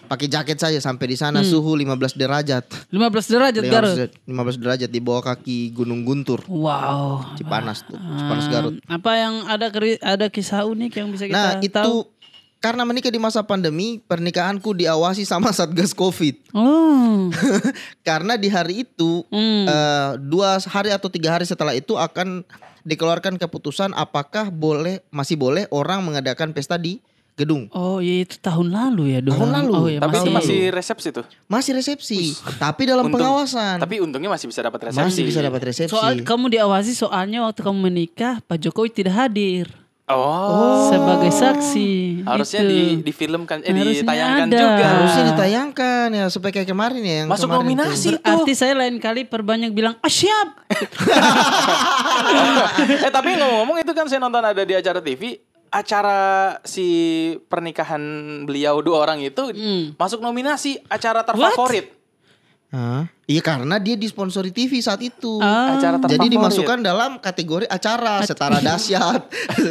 pakai 0.09 0.25
jaket 0.25 0.57
saja 0.57 0.79
sampai 0.81 1.05
di 1.05 1.17
sana 1.17 1.45
suhu 1.45 1.77
15 1.77 2.17
derajat. 2.17 2.65
15 2.89 3.29
derajat 3.29 3.62
15 3.62 3.69
Garut. 3.69 3.93
derajat, 3.93 4.12
15 4.25 4.57
derajat 4.57 4.89
di 4.89 5.00
bawah 5.00 5.24
kaki 5.24 5.69
Gunung 5.69 6.01
Guntur. 6.01 6.41
Wow. 6.50 7.38
Cipanas 7.38 7.86
tuh, 7.86 7.95
Cipanas 7.95 8.48
Garut. 8.50 8.74
Hmm, 8.81 8.89
Apa 8.89 9.12
yang 9.21 9.33
ada 9.45 9.69
ada 10.01 10.25
kisah 10.33 10.65
unik 10.65 10.91
yang 10.98 11.07
bisa 11.13 11.29
kita 11.29 11.38
Nah, 11.38 11.53
itu 11.62 11.69
tahu? 11.77 11.98
Karena 12.59 12.83
menikah 12.83 13.07
di 13.07 13.17
masa 13.17 13.39
pandemi, 13.39 13.99
pernikahanku 14.01 14.71
diawasi 14.73 15.23
sama 15.23 15.49
Satgas 15.55 15.91
Covid. 15.91 16.51
Oh. 16.51 17.31
Karena 18.07 18.35
di 18.35 18.47
hari 18.47 18.83
itu 18.83 19.23
Hmm. 19.27 19.63
eh, 19.63 20.11
dua 20.21 20.59
hari 20.61 20.89
atau 20.89 21.07
tiga 21.07 21.31
hari 21.31 21.43
setelah 21.43 21.71
itu 21.71 21.95
akan 21.95 22.43
dikeluarkan 22.81 23.35
keputusan 23.35 23.91
apakah 23.91 24.47
boleh 24.49 25.03
masih 25.09 25.35
boleh 25.35 25.67
orang 25.69 25.99
mengadakan 26.01 26.51
pesta 26.51 26.75
di 26.75 26.99
gedung. 27.35 27.71
Oh 27.71 28.03
iya 28.03 28.27
itu 28.27 28.35
tahun 28.37 28.67
lalu 28.67 29.15
ya 29.15 29.19
dong. 29.21 29.31
Tahun 29.33 29.51
lalu. 29.53 29.71
Oh 29.71 29.87
iya 29.87 29.99
Tapi 29.99 30.15
masih. 30.19 30.31
masih 30.35 30.59
resepsi 30.69 31.07
tuh. 31.09 31.23
Masih 31.47 31.71
resepsi, 31.71 32.21
tapi 32.57 32.83
dalam 32.83 33.07
Untung- 33.07 33.15
pengawasan. 33.15 33.79
Tapi 33.79 34.03
untungnya 34.03 34.27
masih 34.27 34.51
bisa 34.51 34.59
dapat 34.59 34.91
resepsi. 34.91 34.99
masih 35.07 35.23
bisa 35.23 35.39
dapat 35.39 35.61
resepsi. 35.63 35.91
Soal 35.91 36.19
kamu 36.19 36.51
diawasi 36.51 36.91
soalnya 36.91 37.39
waktu 37.41 37.63
kamu 37.63 37.79
menikah 37.81 38.43
Pak 38.43 38.59
Jokowi 38.59 38.91
tidak 38.91 39.15
hadir 39.15 39.71
Oh. 40.09 40.89
sebagai 40.89 41.29
saksi. 41.29 41.89
Harusnya 42.25 42.61
Itu. 42.61 42.67
di 42.67 42.81
difilmkan 43.05 43.57
eh 43.61 43.69
Harusnya 43.69 44.01
ditayangkan 44.01 44.45
ada. 44.45 44.57
juga. 44.57 44.85
Harusnya 44.89 45.23
ditayangkan 45.29 46.05
ya 46.11 46.23
supaya 46.27 46.51
kayak 46.51 46.67
kemarin 46.67 46.99
ya 46.99 47.13
yang 47.21 47.27
Masuk 47.27 47.45
kemarin 47.45 47.59
nominasi 47.63 48.07
tuh. 48.09 48.15
tuh. 48.15 48.21
Berarti 48.25 48.51
saya 48.53 48.73
lain 48.75 48.95
kali 48.97 49.21
perbanyak 49.23 49.69
bilang 49.69 49.93
ah 49.95 50.09
siap. 50.09 50.47
eh 52.99 53.09
tapi 53.09 53.29
ngomong-ngomong 53.35 53.77
itu 53.79 53.91
kan 53.91 54.05
saya 54.05 54.19
nonton 54.19 54.41
ada 54.41 54.59
di 54.59 54.73
acara 54.73 54.97
TV 54.97 55.37
acara 55.69 56.17
si 56.63 56.85
pernikahan 57.45 58.01
beliau 58.43 58.81
dua 58.81 59.03
orang 59.03 59.19
itu 59.21 59.39
Hmm. 59.47 59.93
masuk 59.95 60.19
nominasi 60.19 60.79
acara 60.87 61.21
terfavorit. 61.21 61.93
Hah? 62.69 63.09
Iya 63.25 63.41
karena 63.41 63.77
dia 63.77 63.93
disponsori 63.93 64.49
TV 64.49 64.77
saat 64.77 65.01
itu. 65.01 65.38
Ah. 65.39 65.73
Acara 65.73 65.97
terfavorit. 65.97 66.21
Jadi 66.21 66.27
dimasukkan 66.29 66.77
dalam 66.79 67.11
kategori 67.17 67.65
acara 67.65 68.21
setara 68.21 68.57
dahsyat, 68.59 69.25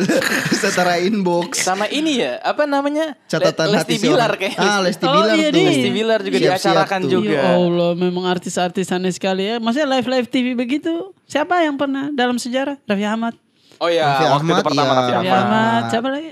setara 0.62 0.98
inbox, 0.98 1.58
sama 1.60 1.86
ini 1.86 2.18
ya 2.18 2.38
apa 2.40 2.66
namanya 2.66 3.14
catatan 3.26 3.70
Le- 3.70 3.78
hati 3.78 3.94
Lesti 3.94 4.04
Bilar 4.04 4.32
kayaknya. 4.34 4.62
Ah, 4.64 4.78
Lesti 4.82 5.04
Oh, 5.04 5.14
Bilar 5.14 5.34
iya, 5.34 5.48
tuh. 5.48 5.62
Lesti 5.62 5.90
Bilar 5.90 6.20
juga 6.20 6.36
Siap-siap 6.36 6.54
diacarakan 6.58 7.00
tuh. 7.00 7.10
juga. 7.12 7.30
Ya 7.32 7.42
Allah, 7.52 7.90
memang 7.94 8.24
artis-artis 8.26 8.86
aneh 8.88 9.10
sekali 9.10 9.42
ya. 9.46 9.56
Maksudnya 9.58 9.88
live-live 9.88 10.26
TV 10.26 10.46
begitu. 10.54 11.14
Siapa 11.24 11.62
yang 11.62 11.78
pernah 11.78 12.10
dalam 12.10 12.34
sejarah? 12.34 12.78
Raffi 12.82 13.04
Ahmad. 13.04 13.34
Oh 13.78 13.86
ya, 13.86 14.06
Raffi 14.08 14.24
waktu 14.24 14.34
Ahmad, 14.42 14.54
itu 14.54 14.66
pertama 14.66 14.82
iya. 14.86 14.98
Raffi 14.98 15.12
Raffi 15.12 15.28
Ahmad. 15.28 15.42
Ahmad. 15.46 15.82
Siapa 15.88 16.08
lagi? 16.10 16.30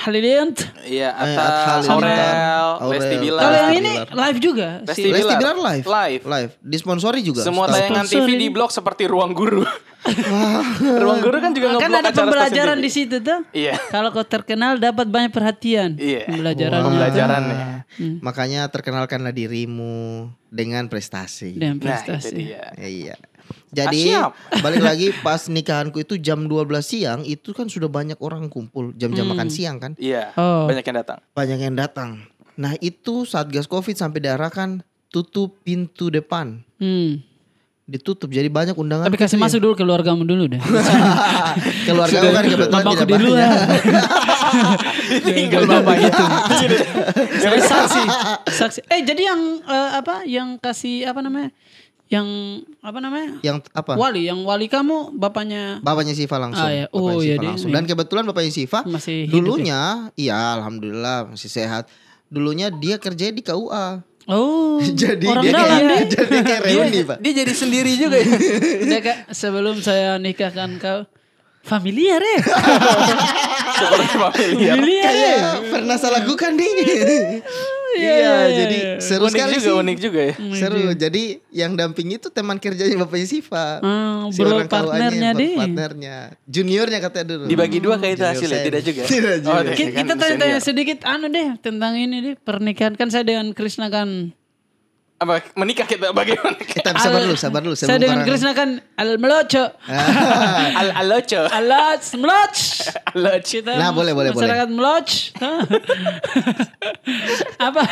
Halilintar. 0.00 0.72
Iya, 0.82 1.12
Eh, 1.12 1.36
Atta, 1.36 1.84
Halilintar, 1.84 2.34
Aurel. 2.80 2.90
Lesti 2.90 3.16
Bilar. 3.18 3.42
Kalau 3.42 3.56
yang 3.58 3.74
ini 3.74 3.92
Bilar. 3.94 4.08
live 4.16 4.38
juga. 4.38 4.68
Lesti 4.82 4.96
Si- 4.98 5.12
Lesti 5.12 5.34
Bilar 5.34 5.54
Bilar. 5.54 5.68
live, 5.70 5.84
Live. 5.86 6.22
live, 6.24 6.52
disponsori 6.58 7.20
juga. 7.20 7.42
Semua 7.42 7.66
tayangan 7.66 8.04
TV 8.04 8.28
di 8.34 8.48
blog 8.48 8.70
seperti 8.70 9.04
Ruang 9.04 9.32
Guru. 9.32 9.60
Ruang 10.80 11.20
Guru 11.20 11.36
kan 11.38 11.52
juga 11.52 11.76
kan 11.76 11.92
ada 11.94 12.10
pembelajaran 12.10 12.78
di 12.78 12.88
situ 12.88 13.20
tuh. 13.20 13.44
Iya. 13.52 13.76
Kalau 13.88 14.08
kau 14.08 14.24
terkenal 14.24 14.76
dapat 14.76 15.06
banyak 15.06 15.28
perhatian. 15.28 15.94
Iya. 15.94 16.24
Pembelajaran. 16.26 16.80
Pembelajarannya. 16.82 17.58
Makanya 18.18 18.64
terkenalkanlah 18.66 19.30
dirimu 19.30 20.26
dengan 20.48 20.88
prestasi. 20.88 21.54
Dan 21.54 21.76
Nah, 21.76 21.76
itu 21.76 21.84
prestasi. 21.84 22.32
dia. 22.34 22.72
Iya. 22.74 23.14
Jadi 23.70 24.10
Ah, 24.10 24.34
siap. 24.34 24.60
balik 24.60 24.80
lagi 24.80 25.06
pas 25.22 25.40
nikahanku 25.44 25.98
itu 25.98 26.16
jam 26.16 26.42
12 26.42 26.66
siang 26.80 27.20
itu 27.22 27.50
kan 27.50 27.66
sudah 27.66 27.86
banyak 27.86 28.18
orang 28.18 28.46
kumpul 28.46 28.90
jam-jam 28.92 29.22
Hmm. 29.22 29.32
makan 29.32 29.48
siang 29.48 29.76
kan 29.76 29.94
Iya. 29.94 30.34
Oh. 30.34 30.66
Banyak 30.66 30.82
yang 30.82 30.96
datang. 30.98 31.18
banyak 31.30 31.58
yang 31.60 31.74
datang. 31.74 32.10
Nah 32.54 32.74
itu 32.78 33.22
saat 33.22 33.46
gas 33.46 33.64
covid 33.64 33.94
sampai 33.94 34.20
diarahkan 34.20 34.82
tutup 35.08 35.58
pintu 35.60 36.08
depan 36.08 36.66
Hmm. 36.76 37.22
ditutup 37.84 38.26
jadi 38.28 38.46
banyak 38.46 38.74
undangan. 38.74 39.02
Tapi 39.04 39.18
kasih 39.18 39.34
masuk 39.36 39.58
dulu 39.60 39.74
keluargamu 39.76 40.22
dulu 40.22 40.46
deh. 40.48 40.62
keluarga 41.86 42.16
aku 42.16 42.30
kan 42.32 42.44
kebetulan 42.44 42.84
tidak 42.88 43.06
di 43.08 43.16
luar. 43.20 43.50
Tinggal 45.20 45.62
bapak 45.64 45.94
gitu. 46.00 46.24
Saya 47.36 47.58
saksi, 47.60 48.02
saksi. 48.48 48.80
Eh 48.86 49.00
jadi 49.02 49.22
yang 49.24 49.40
eh, 49.60 49.90
apa? 49.96 50.22
Yang 50.22 50.48
kasih 50.60 51.06
apa 51.06 51.20
namanya? 51.20 51.50
Yang 52.10 52.26
apa 52.82 52.98
namanya? 52.98 53.38
Yang 53.40 53.70
apa? 53.70 53.94
Wali, 53.94 54.26
yang 54.26 54.42
wali 54.42 54.66
kamu 54.66 55.14
bapaknya 55.14 55.78
Bapaknya 55.78 56.10
Siva 56.12 56.36
langsung. 56.36 56.66
Ah, 56.66 56.74
ya. 56.74 56.84
Bapaknya 56.86 57.06
Oh, 57.06 57.14
Siva 57.14 57.22
iya, 57.22 57.36
dia- 57.38 57.48
langsung. 57.48 57.70
Dan 57.70 57.82
kebetulan 57.86 58.24
bapaknya 58.26 58.50
Siva 58.50 58.80
masih 58.84 59.16
hidup 59.22 59.30
ya? 59.30 59.38
dulunya, 59.38 59.80
iya 60.16 60.38
alhamdulillah 60.54 61.18
masih 61.30 61.46
sehat. 61.46 61.86
Dulunya 62.26 62.66
dia 62.68 62.98
kerja 62.98 63.30
di 63.30 63.40
KUA. 63.40 64.02
Oh, 64.26 64.82
jadi 65.00 65.22
orang 65.24 65.42
dia 65.44 65.52
dalam 65.54 65.70
kayak, 65.70 65.86
deh. 65.86 66.02
jadi 66.16 66.36
kayak 66.42 66.62
reuni, 66.66 67.00
Pak. 67.04 67.16
Dia 67.18 67.32
jadi 67.32 67.52
sendiri 67.52 67.92
juga 67.94 68.16
ya. 68.18 68.26
Dia 68.90 69.00
kayak 69.00 69.20
sebelum 69.30 69.78
saya 69.78 70.18
nikahkan 70.18 70.70
kau 70.76 71.06
familiar 71.60 72.18
ya. 72.18 72.38
Seperti 73.70 74.06
familiar. 74.10 74.74
familiar 74.74 75.12
ya. 75.12 75.14
Kayak 75.14 75.54
pernah 75.70 75.94
saya 75.94 76.12
lakukan 76.18 76.52
nih. 76.54 76.74
Iya, 77.92 78.06
Iya, 78.12 78.14
iya, 78.14 78.36
jadi 78.56 78.78
iya. 78.78 78.94
seru 78.98 79.24
unik 79.24 79.32
sekali 79.32 79.52
juga, 79.52 79.64
sih. 79.64 79.74
unik 79.76 79.98
juga 79.98 80.20
ya. 80.20 80.34
Seru. 80.52 80.80
Jadi 80.92 81.22
yang 81.50 81.72
dampingi 81.74 82.14
itu 82.16 82.28
teman 82.28 82.56
kerjanya 82.56 82.96
bapaknya 82.96 83.26
Siva. 83.26 83.66
Ah, 83.78 84.26
Si 84.28 84.38
bro 84.38 84.52
orang 84.52 84.66
partnernya 84.66 85.30
deh. 85.32 85.54
Partnernya. 85.56 86.16
Juniornya 86.44 86.98
katanya 87.00 87.26
dulu. 87.28 87.44
Dibagi 87.46 87.78
dua 87.78 87.96
kayak 87.96 88.14
itu 88.14 88.24
hasilnya, 88.24 88.56
saya. 88.56 88.66
tidak 88.66 88.82
juga. 88.82 89.02
Tidak 89.10 89.36
juga. 89.40 89.52
Oh, 89.52 89.62
Ki- 89.70 89.90
kan 89.90 90.00
Kita 90.00 90.14
tanya-tanya 90.16 90.58
sedikit 90.60 90.98
anu 91.04 91.26
deh 91.26 91.48
tentang 91.58 91.92
ini 91.94 92.16
deh 92.20 92.34
pernikahan 92.36 92.94
kan 92.94 93.08
saya 93.08 93.22
dengan 93.22 93.50
Krishna 93.50 93.88
kan 93.88 94.30
Apa 95.20 95.44
menikah 95.52 95.84
kita 95.84 96.10
bagaimana? 96.10 96.56
Kita 96.56 96.96
sabar 96.96 97.20
dulu, 97.20 97.36
sabar 97.36 97.60
dulu. 97.60 97.76
saya 97.76 97.94
dengan 97.94 98.24
Krishna 98.24 98.50
kan 98.50 98.80
al 98.96 99.20
meloco 99.20 99.68
Al 99.84 100.88
alocho. 100.96 101.44
alat 101.52 102.00
meloc 102.16 102.54
Aloch. 103.12 103.44
kita 103.44 103.76
Nah, 103.76 103.92
boleh, 103.92 104.10
boleh, 104.10 104.32
boleh. 104.32 104.40
masyarakat 104.40 104.68
meloc 104.70 105.06
apa 107.60 107.82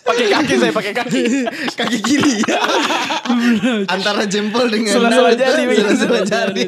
Pakai 0.00 0.26
kaki 0.30 0.54
saya 0.56 0.72
pakai 0.72 0.92
kaki. 0.94 1.22
kaki 1.78 1.98
kiri. 2.00 2.34
Antara 3.84 4.24
jempol 4.24 4.68
dengan 4.68 4.92
Sela-sela 4.94 5.32
jari, 5.34 5.62
Sela-sela 5.70 6.20
jari. 6.24 6.64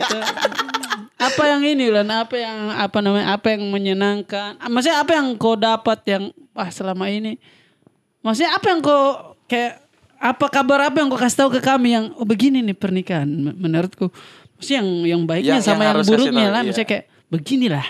apa 1.16 1.42
yang 1.48 1.62
ini 1.64 1.88
Ulan 1.88 2.08
apa 2.12 2.36
yang 2.36 2.58
apa 2.70 2.98
namanya 3.00 3.26
apa 3.32 3.46
yang 3.48 3.64
menyenangkan 3.64 4.60
Ah, 4.60 4.68
maksudnya 4.68 5.00
apa 5.00 5.16
yang 5.16 5.32
kau 5.34 5.56
dapat 5.56 5.98
yang 6.04 6.24
wah 6.52 6.68
selama 6.68 7.08
ini 7.08 7.40
maksudnya 8.20 8.52
apa 8.52 8.66
yang 8.68 8.80
kau 8.84 9.32
kayak 9.46 9.85
apa 10.18 10.46
kabar 10.46 10.80
apa 10.84 10.96
yang 10.96 11.08
kau 11.08 11.16
kasih 11.16 11.38
tahu 11.38 11.50
ke 11.52 11.60
kami 11.60 11.92
yang 11.92 12.10
oh 12.14 12.24
begini 12.24 12.60
nih 12.60 12.72
pernikahan 12.72 13.26
Men- 13.26 13.54
menurutku 13.54 14.08
maksudnya 14.54 14.78
yang 14.78 14.88
yang 15.06 15.22
baiknya 15.22 15.54
Yang- 15.54 15.66
sama 15.66 15.82
yang 15.82 15.94
yang, 15.94 16.06
buruknya 16.06 16.32
tahu, 16.42 16.50
lah 16.50 16.60
iya. 16.60 16.66
maksudnya 16.66 16.88
kayak 16.88 17.04
beginilah 17.28 17.86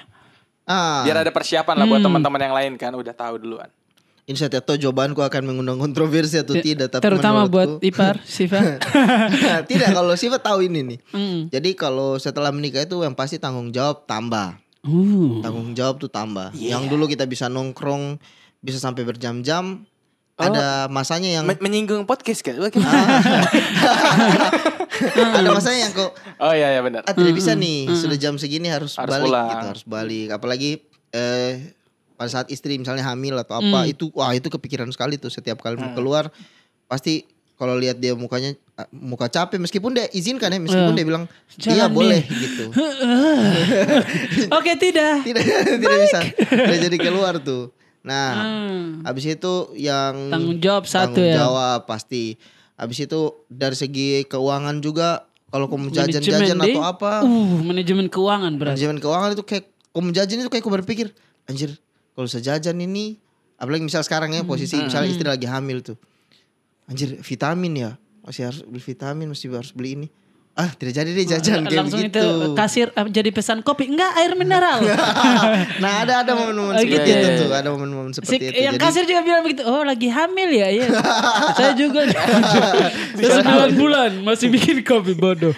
Ah, 0.63 1.07
Biar 1.07 1.23
ada 1.23 1.31
persiapan 1.31 1.75
lah 1.77 1.87
buat 1.87 2.03
teman-teman 2.03 2.41
yang 2.41 2.51
lain 2.53 2.73
kan 2.75 2.91
udah 2.91 3.15
tahu 3.15 3.39
duluan. 3.39 3.71
ini 4.27 4.35
saya 4.35 4.51
tidak 4.51 4.67
tahu 4.67 4.75
jawabanku 4.77 5.23
akan 5.23 5.43
mengundang 5.47 5.79
kontroversi 5.79 6.35
atau 6.35 6.59
tidak. 6.59 6.91
Tapi 6.91 6.99
terutama 6.99 7.47
menurutku- 7.47 7.79
buat 7.79 7.87
ipar 7.87 8.19
Siva 8.27 8.59
tidak 9.71 9.95
kalau 9.95 10.19
Siva 10.19 10.37
tahu 10.37 10.67
ini 10.67 10.83
nih. 10.83 10.99
Hmm. 11.09 11.39
Jadi 11.47 11.71
kalau 11.73 12.19
setelah 12.19 12.51
menikah 12.51 12.83
itu 12.83 12.99
yang 12.99 13.15
pasti 13.15 13.39
tanggung 13.39 13.71
jawab 13.71 14.03
tambah. 14.05 14.59
Uh. 14.83 15.39
Tanggung 15.39 15.71
jawab 15.73 15.97
tuh 15.97 16.11
tambah. 16.11 16.51
Iya. 16.51 16.75
Yang 16.75 16.83
dulu 16.91 17.07
kita 17.07 17.23
bisa 17.23 17.47
nongkrong 17.47 18.19
bisa 18.59 18.83
sampai 18.83 19.07
berjam-jam. 19.07 19.87
Oh. 20.37 20.45
Ada 20.45 20.85
masanya 20.87 21.33
yang 21.33 21.45
Men- 21.45 21.57
menyinggung 21.59 22.05
podcast 22.05 22.45
kan? 22.45 22.61
ada 25.33 25.49
masanya 25.49 25.79
yang 25.81 25.93
kok 25.93 26.13
oh 26.37 26.53
iya 26.53 26.69
ya 26.71 26.81
benar. 26.81 27.03
ah, 27.03 27.13
tidak 27.13 27.33
bisa 27.33 27.53
nih 27.53 27.89
sudah 27.91 28.15
jam 28.15 28.37
segini 28.37 28.69
harus, 28.69 28.97
Harus 28.97 29.09
balik 29.11 29.27
pulang. 29.27 29.49
gitu 29.51 29.67
harus 29.71 29.85
balik 29.85 30.29
apalagi 30.31 30.71
eh 31.11 31.73
pada 32.13 32.31
saat 32.31 32.49
istri 32.49 32.77
misalnya 32.77 33.05
hamil 33.07 33.37
atau 33.39 33.57
apa 33.57 33.79
Hmm. 33.79 33.91
itu 33.91 34.09
wah 34.11 34.29
itu 34.31 34.45
kepikiran 34.47 34.89
sekali 34.89 35.17
tuh 35.17 35.29
setiap 35.29 35.57
kali 35.59 35.77
mau 35.77 35.93
keluar 35.93 36.29
pasti 36.87 37.25
kalau 37.57 37.73
lihat 37.73 37.97
dia 37.97 38.13
mukanya 38.13 38.53
ah, 38.75 38.85
muka 38.91 39.29
capek 39.29 39.57
meskipun 39.59 39.93
dia 39.93 40.09
izinkan 40.11 40.49
ya 40.49 40.57
meskipun 40.59 40.93
Eh, 40.93 40.97
dia 40.97 41.07
bilang 41.07 41.25
iya 41.59 41.85
nih." 41.85 41.89
boleh 41.91 42.21
gitu 42.25 42.65
oke 44.59 44.73
tidak 44.77 45.15
tidak 45.27 45.45
tidak 45.67 45.97
bisa 46.03 46.21
tidak 46.47 46.79
jadi 46.83 46.97
keluar 46.99 47.37
tuh 47.39 47.73
nah 48.07 48.31
Hmm. 48.39 49.03
habis 49.03 49.27
itu 49.27 49.55
yang 49.75 50.31
tanggung 50.31 50.63
jawab 50.63 50.87
satu 50.87 51.19
tanggung 51.19 51.27
ya? 51.27 51.37
jawab 51.43 51.91
pasti. 51.91 52.39
Habis 52.79 53.09
itu 53.11 53.21
dari 53.51 53.75
segi 53.75 54.23
keuangan 54.31 54.79
juga 54.79 55.27
kalau 55.51 55.67
kamu 55.67 55.91
jajan-jajan 55.91 56.55
atau 56.55 56.83
apa. 56.87 57.27
Uh 57.27 57.67
manajemen 57.67 58.07
keuangan 58.07 58.55
berarti. 58.55 58.79
Manajemen 58.79 58.99
keuangan 59.03 59.31
itu 59.35 59.43
kayak 59.43 59.67
kamu 59.91 60.09
jajan 60.15 60.37
itu 60.45 60.51
kayak 60.53 60.63
aku 60.63 60.71
berpikir 60.71 61.07
anjir 61.51 61.75
kalau 62.15 62.31
saya 62.31 62.55
jajan 62.55 62.79
ini 62.79 63.19
apalagi 63.57 63.83
misal 63.83 64.05
sekarang 64.07 64.37
ya 64.37 64.47
posisi 64.47 64.79
misalnya 64.79 65.11
istri 65.11 65.27
lagi 65.27 65.51
hamil 65.51 65.83
tuh. 65.83 65.99
Anjir 66.87 67.19
vitamin 67.19 67.75
ya? 67.75 67.91
Masih 68.23 68.47
harus 68.47 68.61
beli 68.63 68.83
vitamin 68.83 69.27
masih 69.33 69.51
harus 69.51 69.75
beli 69.75 69.99
ini 69.99 70.09
ah 70.57 70.73
tidak 70.73 70.97
jadi 70.97 71.11
deh 71.11 71.27
jajan 71.29 71.63
kayak 71.63 71.77
langsung 71.79 72.01
begitu. 72.01 72.17
itu 72.17 72.27
kasir 72.53 72.89
eh, 72.89 73.07
jadi 73.07 73.29
pesan 73.29 73.61
kopi. 73.61 73.87
Enggak 73.87 74.17
air 74.17 74.33
mineral. 74.33 74.81
Nah 75.77 75.93
ada 76.01 76.25
ada 76.25 76.33
momen-momen 76.33 76.73
Oh, 76.73 76.81
seperti 76.81 76.97
gitu. 77.07 77.29
itu 77.29 77.29
tuh 77.39 77.49
ada 77.53 77.69
momen-momen 77.69 78.11
Si, 78.11 78.17
seperti 78.19 78.45
itu. 78.47 78.59
yang 78.59 78.73
jadi 78.73 78.81
kasir 78.83 79.05
juga 79.05 79.21
bilang 79.21 79.43
begitu 79.43 79.63
oh 79.63 79.83
lagi 79.83 80.09
hamil 80.09 80.49
ya 80.49 80.69
iya. 80.71 80.89
Saya 81.57 81.73
juga. 81.73 82.09
Sembilan 83.15 83.71
bulan 83.75 84.11
masih 84.23 84.49
bikin 84.49 84.81
kopi 84.83 85.13
bodoh. 85.13 85.53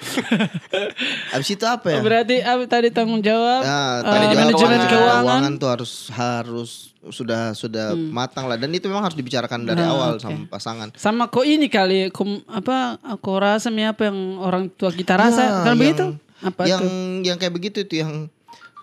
Habis 1.33 1.49
itu 1.49 1.65
apa 1.65 1.87
ya? 1.89 2.01
Berarti 2.01 2.37
apa 2.41 2.63
tadi 2.67 2.89
tanggung 2.91 3.21
jawab 3.21 3.63
Nah, 3.63 4.03
tanggung 4.03 4.29
jawab 4.29 4.43
manajemen 4.45 4.81
keuangan. 4.83 5.23
keuangan 5.23 5.53
tuh 5.57 5.69
harus 5.69 5.93
harus 6.11 6.71
sudah 7.05 7.53
sudah 7.53 7.93
Hmm. 7.93 8.11
matang 8.11 8.45
lah. 8.45 8.55
Dan 8.55 8.71
itu 8.71 8.85
memang 8.85 9.03
harus 9.03 9.15
dibicarakan 9.15 9.63
dari 9.63 9.79
Nah, 9.79 9.91
awal 9.91 10.11
sama 10.17 10.45
pasangan. 10.47 10.89
sama 10.95 11.27
kok 11.27 11.43
ini 11.43 11.67
kali 11.67 12.11
kom, 12.11 12.43
apa 12.45 12.99
aku 13.01 13.31
rasa 13.37 13.69
mi 13.69 13.83
apa 13.83 14.07
yang 14.07 14.19
orang 14.37 14.67
tua 14.69 14.91
kita 14.91 15.15
rasa? 15.15 15.43
Ya, 15.43 15.55
kan 15.65 15.75
begitu? 15.75 16.05
Apa 16.39 16.63
yang 16.65 16.81
tuh? 16.81 16.91
yang 17.25 17.37
kayak 17.37 17.51
begitu 17.53 17.79
itu 17.81 17.95
yang 17.97 18.27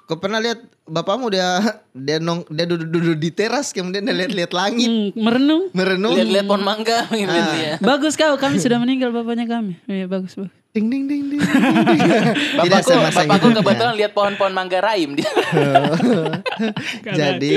kau 0.03 0.15
pernah 0.15 0.37
lihat 0.37 0.59
bapakmu 0.83 1.27
dia 1.27 1.59
dia 1.91 2.17
nong 2.17 2.45
dia 2.47 2.63
duduk-duduk 2.63 3.15
di 3.15 3.29
teras 3.29 3.71
kemudian 3.71 4.01
dia 4.01 4.13
lihat-lihat 4.13 4.51
langit. 4.51 4.85
Hmm, 4.85 5.09
merenung. 5.13 5.63
Merenung. 5.71 6.13
Lihat-lihat 6.13 6.45
pohon 6.45 6.61
mangga 6.61 7.07
gitu 7.11 7.25
Ah. 7.31 7.55
ya. 7.55 7.73
bagus 7.79 8.13
kau 8.13 8.35
kami 8.35 8.57
sudah 8.57 8.77
meninggal 8.77 9.09
bapaknya 9.09 9.43
kami. 9.45 9.75
Iya 9.85 10.05
bagus 10.05 10.35
bagus 10.35 10.55
ding 10.75 10.91
ding 10.91 11.07
ding 11.07 11.23
ding. 11.31 11.39
ding, 11.39 12.01
Bapakku, 12.59 12.91
bapakku 12.99 13.47
kebetulan 13.55 13.95
lihat 14.03 14.11
pohon-pohon 14.11 14.51
mangga 14.51 14.83
raim 14.83 15.15
dia. 15.15 15.31
Jadi 17.19 17.53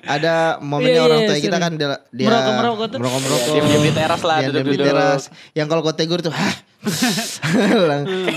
ada 0.00 0.56
momennya 0.64 0.96
Iya, 0.96 1.04
orang 1.04 1.20
iya, 1.20 1.28
tua 1.28 1.36
kita 1.36 1.56
kan 1.60 1.72
dia 1.76 2.00
dia 2.08 2.26
Merokok-merokok 2.32 2.86
tuh. 2.96 2.98
Diam-diam 3.52 3.82
di 3.84 3.92
teras 3.92 4.22
lah, 4.24 4.38
Diam-diam 4.40 4.64
di 4.64 4.72
duduk-duduk. 4.72 4.88
teras. 4.88 5.22
Yang 5.52 5.66
kalau 5.68 5.80
kau 5.84 5.92
tegur 5.92 6.20
tuh, 6.24 6.32
hah? 6.32 6.54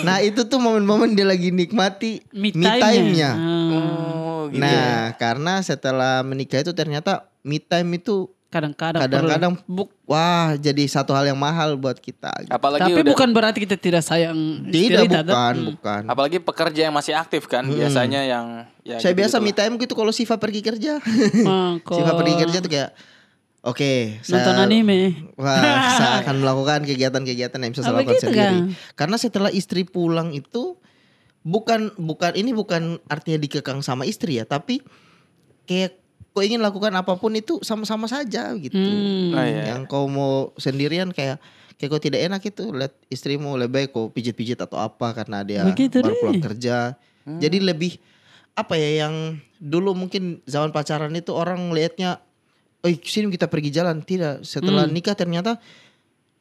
nah 0.03 0.19
itu 0.19 0.41
tuh 0.43 0.59
momen-momen 0.59 1.13
dia 1.13 1.23
lagi 1.23 1.55
nikmati 1.55 2.19
me 2.35 2.51
me 2.51 2.65
time-nya. 2.65 3.31
Hmm. 3.31 3.71
Oh, 3.71 4.39
gitu. 4.51 4.59
Nah 4.59 5.15
karena 5.15 5.63
setelah 5.63 6.25
menikah 6.25 6.59
itu 6.59 6.75
ternyata 6.75 7.29
me 7.45 7.61
time 7.61 7.95
itu 7.95 8.27
kadang-kadang 8.49 9.01
kadang-kadang 9.05 9.53
perlu. 9.55 9.85
Bu- 9.85 9.93
wah 10.03 10.57
jadi 10.57 10.83
satu 10.85 11.13
hal 11.13 11.25
yang 11.25 11.37
mahal 11.37 11.73
buat 11.73 11.95
kita. 11.95 12.33
gitu. 12.39 12.49
Apalagi 12.49 12.81
tapi 12.83 12.99
udah- 12.99 13.11
bukan 13.13 13.29
berarti 13.29 13.59
kita 13.61 13.75
tidak 13.75 14.01
sayang 14.01 14.65
Tidak 14.65 15.05
bukan 15.05 15.53
Hmm. 15.55 15.67
bukan. 15.71 16.01
apalagi 16.05 16.37
pekerja 16.37 16.81
yang 16.85 16.93
masih 16.93 17.13
aktif 17.13 17.45
kan 17.45 17.61
biasanya 17.63 18.21
yang 18.21 18.45
ya 18.81 18.97
Saya 18.97 19.13
biasa 19.13 19.37
me 19.37 19.49
gitu-gitulah. 19.49 19.69
time 19.69 19.73
gitu 19.79 19.93
kalau 19.93 20.09
Siva 20.09 20.35
pergi 20.35 20.61
kerja. 20.61 20.97
Ah, 21.45 21.77
Siva 21.95 22.11
pergi 22.15 22.35
kerja 22.37 22.57
tuh 22.59 22.69
kayak 22.69 22.91
Oke, 23.59 24.23
nonton 24.23 24.55
saya 24.55 24.63
anime 24.63 24.99
Wah, 25.35 25.59
saya 25.99 26.23
akan 26.23 26.39
melakukan 26.39 26.79
kegiatan-kegiatan 26.85 27.59
yang 27.59 27.71
bisa 27.71 27.83
saya 27.83 27.91
lakukan 27.93 28.15
begitu, 28.15 28.25
sendiri. 28.25 28.39
Kang? 28.39 28.57
Karena 28.95 29.15
setelah 29.19 29.51
istri 29.51 29.83
pulang 29.83 30.31
itu 30.31 30.79
bukan 31.39 31.91
bukan 31.93 32.33
ini 32.33 32.51
bukan 32.51 33.03
artinya 33.05 33.35
dikekang 33.37 33.79
sama 33.79 34.07
istri 34.07 34.39
ya, 34.39 34.47
tapi 34.47 34.79
kayak 35.65 35.98
kau 36.29 36.41
ingin 36.41 36.59
lakukan 36.59 36.93
apa 36.93 37.15
pun 37.15 37.33
itu 37.33 37.57
sama-sama 37.61 38.05
saja 38.05 38.53
gitu. 38.55 38.77
Hmm. 38.77 39.33
Oh, 39.33 39.43
iya. 39.43 39.75
Yang 39.75 39.81
kau 39.87 40.05
mau 40.05 40.53
sendirian 40.55 41.09
kayak 41.09 41.41
kayak 41.75 41.89
kau 41.89 41.99
tidak 41.99 42.21
enak 42.21 42.41
itu 42.43 42.69
lihat 42.69 42.93
istrimu 43.07 43.55
lebih 43.55 43.73
baik 43.75 43.89
kau 43.91 44.07
pijit-pijit 44.07 44.59
atau 44.59 44.77
apa 44.77 45.11
karena 45.13 45.41
dia 45.41 45.63
Begitu 45.63 45.99
baru 45.99 46.11
deh. 46.11 46.19
pulang 46.19 46.43
kerja. 46.43 46.77
Jadi 47.25 47.57
lebih 47.59 47.97
apa 48.53 48.73
ya 48.73 49.05
yang 49.05 49.15
dulu 49.55 49.93
mungkin 49.93 50.41
zaman 50.43 50.69
pacaran 50.69 51.13
itu 51.13 51.29
orang 51.31 51.69
lihatnya, 51.69 52.17
"Eh, 52.81 52.97
sini 52.97 53.29
kita 53.29 53.45
pergi 53.45 53.69
jalan." 53.69 54.01
Tidak, 54.01 54.41
setelah 54.41 54.83
Hmm. 54.83 54.91
nikah 54.91 55.13
ternyata 55.13 55.61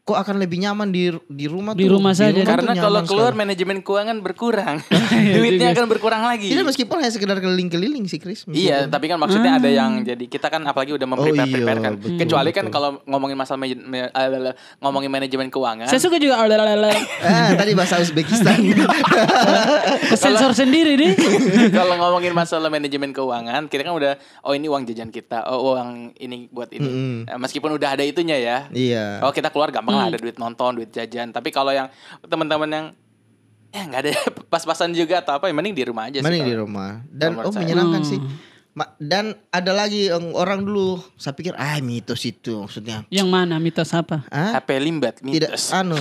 kok 0.08 0.16
akan 0.16 0.40
lebih 0.40 0.56
nyaman 0.58 0.88
di 0.88 1.02
di 1.28 1.44
rumah 1.44 1.76
Di 1.76 1.84
tuh. 1.84 1.92
rumah 1.92 2.16
saja. 2.16 2.32
tuh 2.32 2.40
Karena 2.42 2.72
nyaman 2.72 2.80
kalau 2.80 3.00
keluar 3.04 3.30
sekali. 3.30 3.42
manajemen 3.44 3.76
keuangan 3.78 4.16
berkurang. 4.18 4.76
Duitnya 5.36 5.68
akan 5.70 5.84
berkurang 5.86 6.22
lagi. 6.22 6.48
Tidak 6.48 6.64
meskipun 6.64 6.96
hanya 6.96 7.12
sekedar 7.12 7.36
keliling-keliling 7.36 8.04
sih 8.06 8.16
Chris. 8.16 8.48
Iya, 8.48 8.88
tapi 8.88 9.04
kan 9.06 9.20
maksudnya 9.20 9.52
ada 9.54 9.68
yang 9.68 10.00
jadi 10.00 10.24
kita 10.24 10.48
kan 10.48 10.64
apalagi 10.64 10.96
udah 10.96 11.04
memprepare 11.06 11.36
Oh, 11.36 11.44
iya, 11.44 11.54
prepare 11.54 11.78
kan. 11.78 11.92
betul, 11.94 12.16
Kecuali 12.16 12.50
kan 12.50 12.64
betul. 12.64 12.72
kalau 12.72 12.88
ngomongin 13.04 13.36
masalah 13.36 13.60
me- 13.60 13.76
eh, 14.08 14.52
ngomongin 14.78 15.10
manajemen 15.12 15.48
keuangan. 15.48 15.84
Saya 15.84 16.00
suka 16.00 16.16
juga 16.16 16.40
Ah, 16.40 17.52
tadi 17.52 17.76
bahasa 17.76 18.00
Uzbekistan. 18.00 18.56
sensor 20.14 20.52
sendiri 20.54 20.96
nih. 20.96 21.12
kalau 21.76 21.98
ngomongin 21.98 22.32
masalah 22.32 22.68
manajemen 22.68 23.12
keuangan, 23.12 23.66
kita 23.66 23.82
kan 23.82 23.92
udah 23.92 24.12
oh 24.40 24.52
ini 24.52 24.66
uang 24.66 24.86
jajan 24.86 25.10
kita, 25.10 25.44
oh 25.44 25.74
uang 25.74 26.14
ini 26.16 26.48
buat 26.48 26.70
ini. 26.70 26.88
Eh, 27.26 27.36
Meskipun 27.36 27.74
udah 27.74 27.92
ada 27.92 28.04
itunya 28.04 28.38
ya. 28.38 28.58
iya. 28.70 29.20
Oh 29.20 29.30
kita 29.30 29.50
keluar 29.50 29.68
gampang 29.68 29.97
lah 29.98 30.06
ada 30.08 30.18
duit 30.18 30.36
nonton, 30.38 30.70
duit 30.78 30.90
jajan. 30.90 31.28
Tapi 31.28 31.48
kalau 31.50 31.74
yang 31.74 31.90
teman-teman 32.22 32.70
yang 32.70 32.86
ya 33.68 33.82
nggak 33.84 34.00
ada 34.00 34.10
pas-pasan 34.52 34.94
juga 34.94 35.20
atau 35.20 35.36
apa, 35.36 35.50
ya 35.50 35.54
mending 35.54 35.74
di 35.74 35.84
rumah 35.84 36.08
aja 36.08 36.18
sih. 36.18 36.24
Mending 36.24 36.46
di 36.46 36.54
rumah. 36.54 37.02
Dan 37.10 37.36
oh 37.42 37.50
saya. 37.50 37.66
menyenangkan 37.66 38.02
sih. 38.06 38.20
Ma- 38.72 38.94
dan 39.02 39.34
ada 39.50 39.74
lagi 39.74 40.06
yang 40.06 40.30
orang 40.38 40.62
dulu 40.62 41.02
saya 41.18 41.34
pikir 41.34 41.50
ah 41.58 41.82
mitos 41.82 42.22
itu 42.22 42.62
maksudnya. 42.62 43.02
Yang 43.10 43.26
mana 43.26 43.58
mitos 43.58 43.90
apa? 43.90 44.22
Hah? 44.30 44.54
HP 44.54 44.78
limbat 44.78 45.18
Tidak 45.18 45.50
mitos. 45.50 45.74
anu. 45.74 45.98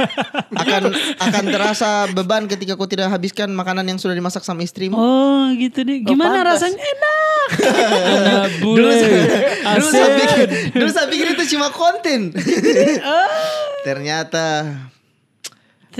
akan 0.66 0.82
akan 1.22 1.44
terasa 1.46 2.10
beban 2.10 2.50
ketika 2.50 2.74
kau 2.74 2.90
tidak 2.90 3.14
habiskan 3.14 3.54
makanan 3.54 3.86
yang 3.86 4.02
sudah 4.02 4.18
dimasak 4.18 4.42
sama 4.42 4.66
istrimu. 4.66 4.98
Oh 4.98 5.46
gitu 5.54 5.86
deh. 5.86 6.02
Gimana 6.02 6.42
pantas. 6.42 6.66
rasanya? 6.66 6.82
Enak. 6.82 7.37
Dulu 8.58 8.76
dulu 8.78 8.90
saya 9.88 10.08
Asik. 10.08 10.18
pikir, 10.20 10.46
dulu 10.76 10.90
saya 10.92 11.06
pikir 11.08 11.26
itu 11.34 11.44
cuma 11.56 11.68
konten. 11.72 12.32
Ternyata 13.86 14.46
Ya, 14.66 14.97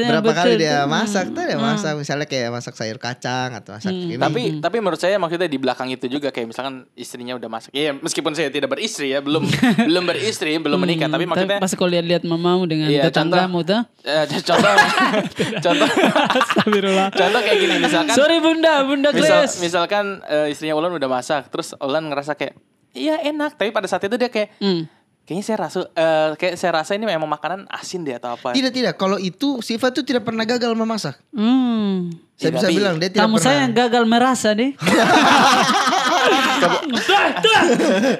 berapa 0.01 0.23
betul. 0.23 0.39
kali 0.39 0.53
dia 0.57 0.77
masak 0.85 1.27
tuh 1.29 1.43
dia 1.43 1.59
masak 1.59 1.93
misalnya 1.95 2.25
kayak 2.25 2.49
masak 2.49 2.73
sayur 2.73 2.97
kacang 2.97 3.51
atau 3.53 3.75
masak 3.75 3.91
ini. 3.91 4.15
Tapi 4.15 4.43
tapi 4.59 4.77
menurut 4.79 4.97
saya 4.97 5.17
maksudnya 5.17 5.45
di 5.45 5.57
belakang 5.57 5.89
itu 5.89 6.07
juga 6.07 6.29
kayak 6.29 6.47
misalkan 6.47 6.75
istrinya 6.95 7.35
udah 7.35 7.49
masak. 7.49 7.71
Iya, 7.71 7.95
meskipun 7.95 8.33
saya 8.33 8.49
tidak 8.49 8.69
beristri 8.69 9.11
ya, 9.11 9.19
belum 9.19 9.43
belum 9.89 10.05
beristri, 10.05 10.55
belum 10.57 10.79
menikah, 10.79 11.09
tapi 11.09 11.25
maksudnya 11.25 11.59
Pas 11.59 11.73
kau 11.73 11.85
lihat-lihat 11.85 12.23
mamamu 12.23 12.65
dengan 12.65 12.87
Iya, 12.87 13.09
tetanggamu 13.09 13.61
tuh. 13.63 13.81
eh, 14.03 14.25
contoh 14.49 14.73
contoh 15.65 15.89
Astagfirullah. 16.33 17.09
contoh 17.11 17.41
kayak 17.41 17.59
gini 17.59 17.75
misalkan 17.79 18.15
Sorry 18.15 18.39
bunda, 18.39 18.83
bunda 18.83 19.11
misal, 19.11 19.43
Grace. 19.43 19.59
misalkan 19.59 20.05
eh, 20.25 20.51
istrinya 20.51 20.75
Ulan 20.75 20.93
udah 20.93 21.09
masak, 21.09 21.49
terus 21.49 21.75
Ulan 21.79 22.07
ngerasa 22.07 22.35
kayak 22.35 22.55
iya 22.91 23.21
enak, 23.23 23.55
tapi 23.55 23.71
pada 23.71 23.85
saat 23.85 24.03
itu 24.03 24.15
dia 24.15 24.29
kayak 24.29 24.51
Hmm. 24.59 24.87
Kayaknya 25.29 25.45
saya 25.45 25.59
rasa 25.61 25.79
eh, 25.87 26.29
kayak 26.35 26.55
saya 26.57 26.73
rasa 26.75 26.97
ini 26.97 27.05
memang 27.05 27.29
makanan 27.29 27.69
asin 27.69 28.01
deh 28.01 28.17
atau 28.17 28.33
apa. 28.33 28.57
Tidak 28.57 28.73
tidak, 28.73 28.97
kalau 28.97 29.21
itu 29.21 29.61
Siva 29.61 29.93
tuh 29.93 30.01
tidak 30.01 30.25
pernah 30.25 30.43
gagal 30.43 30.73
memasak. 30.73 31.21
Hmm. 31.31 32.09
Saya 32.33 32.49
Tidak, 32.49 32.57
bisa 32.57 32.69
Bi. 32.69 32.77
bilang 32.77 32.95
dia 32.97 33.11
tidak 33.11 33.21
Kamu 33.21 33.35
pernah. 33.35 33.45
saya 33.45 33.57
yang 33.61 33.75
gagal 33.75 34.05
merasa 34.07 34.49
deh. 34.55 34.71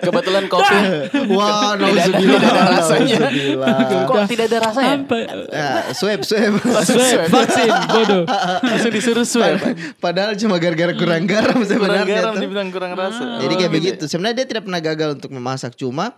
Kebetulan 0.01 0.45
kopi 0.47 0.75
Wah, 1.31 1.75
tidak, 1.75 1.87
ada, 1.87 1.87
nauzubillah, 1.87 2.41
tidak 2.41 2.51
ada 2.51 2.73
rasanya. 2.73 3.19
Kok 4.05 4.19
tidak 4.27 4.45
ada 4.47 4.59
rasanya? 4.61 4.95
Ya, 5.49 5.69
swab, 5.93 6.21
swab. 6.23 6.53
Swab, 6.85 7.21
vaksin, 7.29 7.71
bodoh. 7.89 8.23
Langsung 8.61 8.93
disuruh 8.93 9.23
swab. 9.23 9.59
Padahal 9.99 10.35
cuma 10.35 10.59
gara-gara 10.59 10.93
kurang 10.93 11.25
garam 11.25 11.57
Kurang 11.57 11.69
sebenarnya. 11.69 12.17
garam 12.19 12.35
tuh. 12.35 12.43
dibilang 12.43 12.69
kurang 12.71 12.93
rasa. 12.95 13.39
Jadi 13.39 13.49
Oh, 13.49 13.59
kayak 13.59 13.71
gitu. 13.71 13.77
begitu. 13.77 14.05
Sebenarnya 14.07 14.37
dia 14.37 14.47
tidak 14.49 14.63
pernah 14.65 14.81
gagal 14.81 15.09
untuk 15.15 15.31
memasak, 15.31 15.73
cuma 15.75 16.15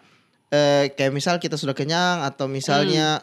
eh, 0.50 0.90
kayak 0.90 1.10
misal 1.10 1.34
kita 1.36 1.54
sudah 1.54 1.72
kenyang 1.72 2.22
atau 2.22 2.46
misalnya 2.46 3.22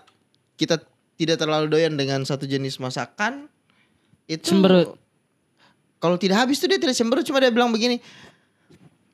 kita 0.56 0.80
tidak 1.14 1.38
terlalu 1.38 1.68
doyan 1.68 1.94
dengan 1.94 2.24
satu 2.24 2.44
jenis 2.44 2.78
masakan 2.78 3.48
itu 4.26 4.52
Cemberut. 4.52 4.96
Kalau 5.98 6.14
tidak 6.16 6.38
habis 6.40 6.58
tuh 6.58 6.68
dia 6.68 6.78
tidak 6.78 6.94
cemberut, 6.94 7.26
cuma 7.26 7.38
dia 7.38 7.50
bilang 7.50 7.74
begini. 7.74 7.98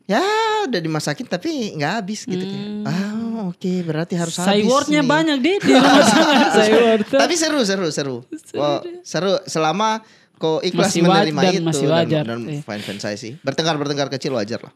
Ya 0.03 0.19
udah 0.67 0.83
dimasakin 0.83 1.23
tapi 1.25 1.71
nggak 1.73 1.91
habis 1.95 2.27
gitu 2.27 2.43
kayak. 2.43 2.83
Ah 2.83 3.47
oke 3.47 3.71
berarti 3.87 4.19
harus 4.19 4.35
habis. 4.35 4.67
Saywordnya 4.67 4.99
nih." 4.99 5.07
banyak 5.07 5.37
deh 5.39 5.57
di 5.63 5.71
sayword. 6.59 7.07
Tapi 7.23 7.33
seru 7.39 7.63
seru 7.63 7.87
seru. 7.87 8.15
Wah, 8.51 8.83
seru 8.99 9.39
selama 9.47 10.03
kok 10.35 10.59
ikhlas 10.59 10.91
Masih 10.91 11.01
menerima 11.07 11.39
dan 11.39 11.53
itu 11.55 11.63
masih 11.63 11.87
wajar. 11.87 12.23
dan, 12.27 12.39
Iya. 12.43 12.61
fine 12.67 12.83
fine 12.83 12.99
saya 12.99 13.15
sih. 13.15 13.39
Bertengkar 13.39 13.79
bertengkar 13.79 14.11
kecil 14.11 14.35
wajar 14.35 14.59
lah. 14.59 14.73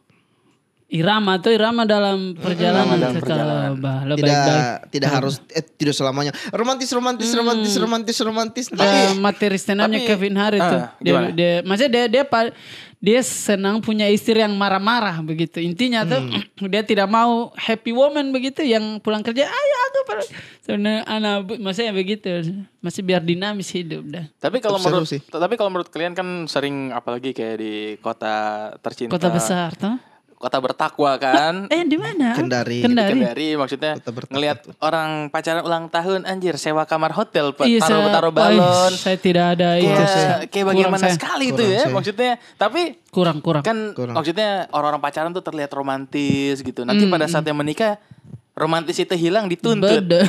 Irama 0.88 1.36
tuh 1.43 1.52
irama 1.52 1.84
dalam 1.84 2.32
perjalanan 2.39 2.95
dalam 2.95 3.19
ke 3.19 3.19
perjalanan. 3.19 3.76
Kalabah. 3.76 3.97
Lo 4.08 4.13
tidak 4.15 4.32
baik-baik. 4.32 4.63
tidak 4.88 5.10
harus 5.12 5.36
eh, 5.52 5.65
tidak 5.76 5.95
selamanya 6.00 6.32
romantis 6.56 6.88
romantis 6.95 7.28
romantis 7.36 7.76
romantis 7.76 8.17
romantis 8.23 8.65
Eh, 8.71 8.80
tapi 8.80 9.19
materi 9.19 9.60
stand 9.60 9.84
Kevin 10.08 10.39
Hart 10.39 10.56
itu. 10.56 10.78
Ah, 10.80 10.95
dia, 11.04 11.12
gimana? 11.12 11.28
dia, 11.36 11.52
maksudnya 11.67 11.91
dia 11.91 12.04
dia 12.08 12.23
dia 12.97 13.21
senang 13.21 13.78
punya 13.78 14.10
istri 14.10 14.39
yang 14.41 14.56
marah-marah 14.56 15.21
begitu. 15.21 15.62
Intinya 15.62 16.08
tuh 16.08 16.23
Hmm. 16.23 16.41
dia 16.73 16.82
tidak 16.82 17.12
mau 17.12 17.52
happy 17.60 17.91
woman 17.93 18.32
begitu 18.34 18.63
yang 18.63 19.04
pulang 19.04 19.21
kerja, 19.21 19.43
ayo 19.43 19.76
aku 19.91 20.00
per-" 20.08 20.30
sebenarnya 20.65 21.04
anak 21.04 21.52
maksudnya 21.62 21.93
begitu. 21.93 22.32
Masih 22.82 23.04
biar 23.04 23.21
dinamis 23.21 23.69
hidup 23.76 24.08
dah. 24.08 24.26
Tapi 24.39 24.63
kalau 24.63 24.80
menurut 24.80 25.04
sih. 25.04 25.19
tapi 25.19 25.60
kalau 25.60 25.67
menurut 25.67 25.91
kalian 25.91 26.15
kan 26.15 26.47
sering 26.47 26.95
apalagi 26.95 27.36
kayak 27.36 27.60
di 27.60 27.73
kota 28.00 28.71
tercinta. 28.80 29.13
Kota 29.13 29.30
besar 29.30 29.76
tuh. 29.76 30.07
Kota 30.38 30.58
bertakwa 30.58 31.17
kan. 31.17 31.65
Eh 31.73 31.82
di 31.84 31.97
mana? 31.97 32.32
Kendari. 32.32 32.80
Kendari. 32.80 33.10
Kendari 33.12 33.47
maksudnya 33.54 33.97
ngelihat 34.30 34.69
orang 34.80 35.28
pacaran 35.28 35.62
ulang 35.62 35.86
tahun 35.88 36.23
anjir 36.23 36.56
sewa 36.56 36.86
kamar 36.86 37.10
hotel 37.12 37.52
Pak. 37.52 37.65
Iya, 37.65 37.82
taruh 37.82 37.89
saya- 38.00 38.13
taruh 38.13 38.30
Wah, 38.30 38.38
balon. 38.43 38.91
saya 38.93 39.17
tidak 39.17 39.45
ada 39.52 39.69
itu. 39.76 39.89
Kayak, 39.89 40.38
kayak 40.47 40.65
bagaimana 40.67 40.93
Kurang 40.93 41.02
saya. 41.04 41.15
sekali 41.15 41.45
itu 41.47 41.58
Kurang 41.58 41.73
ya 41.73 41.82
saya. 41.82 41.91
maksudnya. 41.91 42.32
Tapi 42.56 42.82
Kurang 43.10 43.38
kurang. 43.39 43.63
kan 43.63 43.78
Kurang. 43.91 44.13
maksudnya 44.13 44.50
orang-orang 44.69 45.02
pacaran 45.02 45.32
tuh 45.32 45.41
terlihat 45.41 45.71
romantis 45.71 46.62
gitu. 46.62 46.82
Nanti 46.84 47.04
Hmm, 47.04 47.12
pada 47.12 47.26
saat 47.26 47.41
yang 47.43 47.58
menikah 47.58 47.97
romantis 48.54 48.93
itu 48.95 49.13
hilang 49.13 49.45
dituntut. 49.45 50.06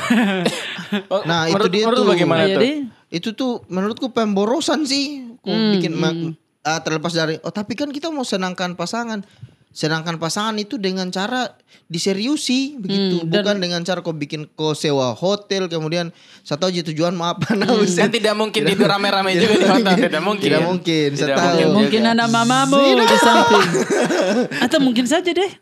Nah, 1.21 1.45
itu 1.45 1.53
menurut, 1.53 1.69
dia 1.69 1.83
menurut 1.85 1.97
tuh. 1.99 2.09
bagaimana 2.09 2.43
Iya, 2.43 2.55
tuh? 2.55 2.61
deh. 2.63 2.75
itu 3.11 3.29
tuh 3.31 3.51
menurutku 3.67 4.09
pemborosan 4.09 4.81
sih 4.83 5.05
Kok 5.39 5.47
Hmm, 5.47 5.71
bikin 5.71 5.93
ma- 5.93 6.33
ah, 6.61 6.77
terlepas 6.79 7.09
dari 7.11 7.37
oh 7.39 7.49
tapi 7.49 7.73
kan 7.73 7.87
kita 7.87 8.09
mau 8.09 8.21
senangkan 8.21 8.73
pasangan 8.73 9.21
senangkan 9.71 10.17
pasangan 10.17 10.55
itu 10.55 10.75
dengan 10.75 11.07
cara 11.07 11.53
diseriusi 11.85 12.73
begitu 12.75 13.17
Hmm, 13.19 13.29
dan- 13.29 13.41
bukan 13.41 13.57
dengan 13.59 13.81
cara 13.81 13.99
kau 13.99 14.11
bikin 14.11 14.45
kau 14.51 14.73
sewa 14.73 15.11
hotel 15.11 15.65
kemudian 15.65 16.09
satu 16.41 16.65
aja 16.65 16.81
tujuan 16.83 17.11
mau 17.11 17.29
apa 17.29 17.53
nah 17.53 17.65
Kan 17.67 17.77
Buset. 17.79 18.09
tidak 18.11 18.33
mungkin 18.33 18.61
tidur 18.63 18.85
rame-rame 18.85 19.33
juga 19.35 19.53
di 19.53 19.65
hotel. 19.67 19.95
Tidak 19.99 20.23
mungkin. 20.23 20.47
Tidak 20.47 20.61
mungkin, 20.63 21.07
saya 21.11 21.25
Tidak 21.27 21.35
tahu. 21.35 21.49
mungkin. 21.49 21.67
Mungkin 21.75 22.01
anak 22.07 22.27
mamamu 22.27 22.77
di 22.99 23.17
samping. 23.19 23.67
Atau 24.65 24.77
mungkin 24.79 25.05
saja 25.05 25.29
deh. 25.29 25.49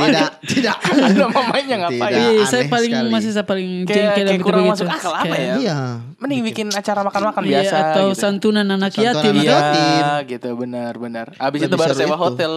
tidak 0.00 0.28
tidak 0.42 0.76
Ada 0.80 1.26
mamanya 1.26 1.74
ngapain? 1.80 2.10
Tidak. 2.10 2.30
Iya, 2.30 2.44
saya 2.46 2.62
paling 2.66 2.92
sekali. 2.92 3.10
masih 3.10 3.30
saya 3.32 3.46
paling 3.46 3.68
jengkel 3.84 4.10
kayak 4.16 4.26
yang 4.28 4.40
kurang 4.40 4.64
masuk 4.66 4.86
akal 4.86 5.12
apa 5.12 5.34
ya? 5.34 5.54
iya 5.56 5.78
Mending 6.18 6.40
bikin 6.44 6.66
acara 6.70 7.00
makan-makan 7.00 7.42
Iya, 7.42 7.50
biasa 7.56 7.76
atau 7.90 8.06
gitu. 8.10 8.20
santunan 8.20 8.66
anak 8.66 8.92
Santunan 8.92 9.14
yatim 9.16 9.32
anak 9.32 9.40
Iya, 9.40 9.50
tuh. 9.50 9.56
yatim. 9.56 10.04
gitu 10.28 10.48
benar-benar. 10.54 11.26
Habis 11.34 11.60
itu 11.62 11.74
baru 11.74 11.94
sewa 11.94 12.08
itu. 12.08 12.20
hotel. 12.20 12.52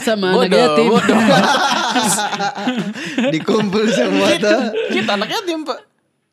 Sama 0.00 0.32
anak 0.32 0.48
Bodoh, 0.48 0.60
yatim. 0.60 0.88
bodoh. 0.90 1.18
dikumpul 3.30 3.84
semua 3.88 4.28
tuh 4.36 4.60
Kita 4.90 5.10
anak 5.14 5.30
yatim, 5.30 5.62
Pak. 5.62 5.80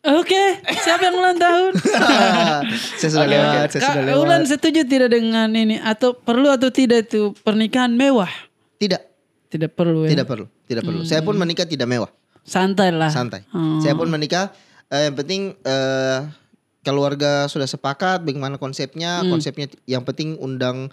Oke, 0.02 0.44
siapa 0.76 1.04
yang 1.04 1.16
ulang 1.16 1.38
tahun? 1.38 1.72
saya 3.00 3.10
sudah 3.12 3.22
Oke, 3.22 3.32
lewat 3.32 3.46
oke. 3.46 3.70
saya 3.70 3.82
sudah 3.86 4.02
lewat 4.04 4.18
Ulan 4.20 4.42
setuju 4.44 4.82
tidak 4.84 5.10
dengan 5.12 5.50
ini 5.52 5.78
atau 5.78 6.12
perlu 6.12 6.50
atau 6.50 6.68
tidak 6.68 7.06
itu 7.06 7.38
pernikahan 7.40 7.92
mewah? 7.92 8.30
tidak 8.76 9.14
Tidak 9.46 9.70
perlu 9.70 10.04
ya. 10.04 10.10
tidak 10.10 10.26
perlu 10.26 10.50
tidak 10.64 10.82
perlu 10.82 11.04
saya 11.04 11.22
pun 11.22 11.36
menikah 11.36 11.64
tidak 11.64 11.86
mewah 11.86 12.10
Santai 12.42 12.90
lah. 12.90 13.14
santai. 13.14 13.46
Hmm. 13.50 13.78
Saya 13.78 13.94
pun 13.94 14.10
menikah 14.10 14.50
eh, 14.88 15.06
yang 15.06 15.14
penting 15.14 15.54
eh, 15.56 16.20
keluarga 16.82 17.46
sudah 17.46 17.70
sepakat 17.70 18.26
bagaimana 18.26 18.58
konsepnya, 18.58 19.22
Hmm. 19.22 19.30
konsepnya 19.30 19.70
yang 19.86 20.02
penting 20.02 20.34
undang 20.36 20.90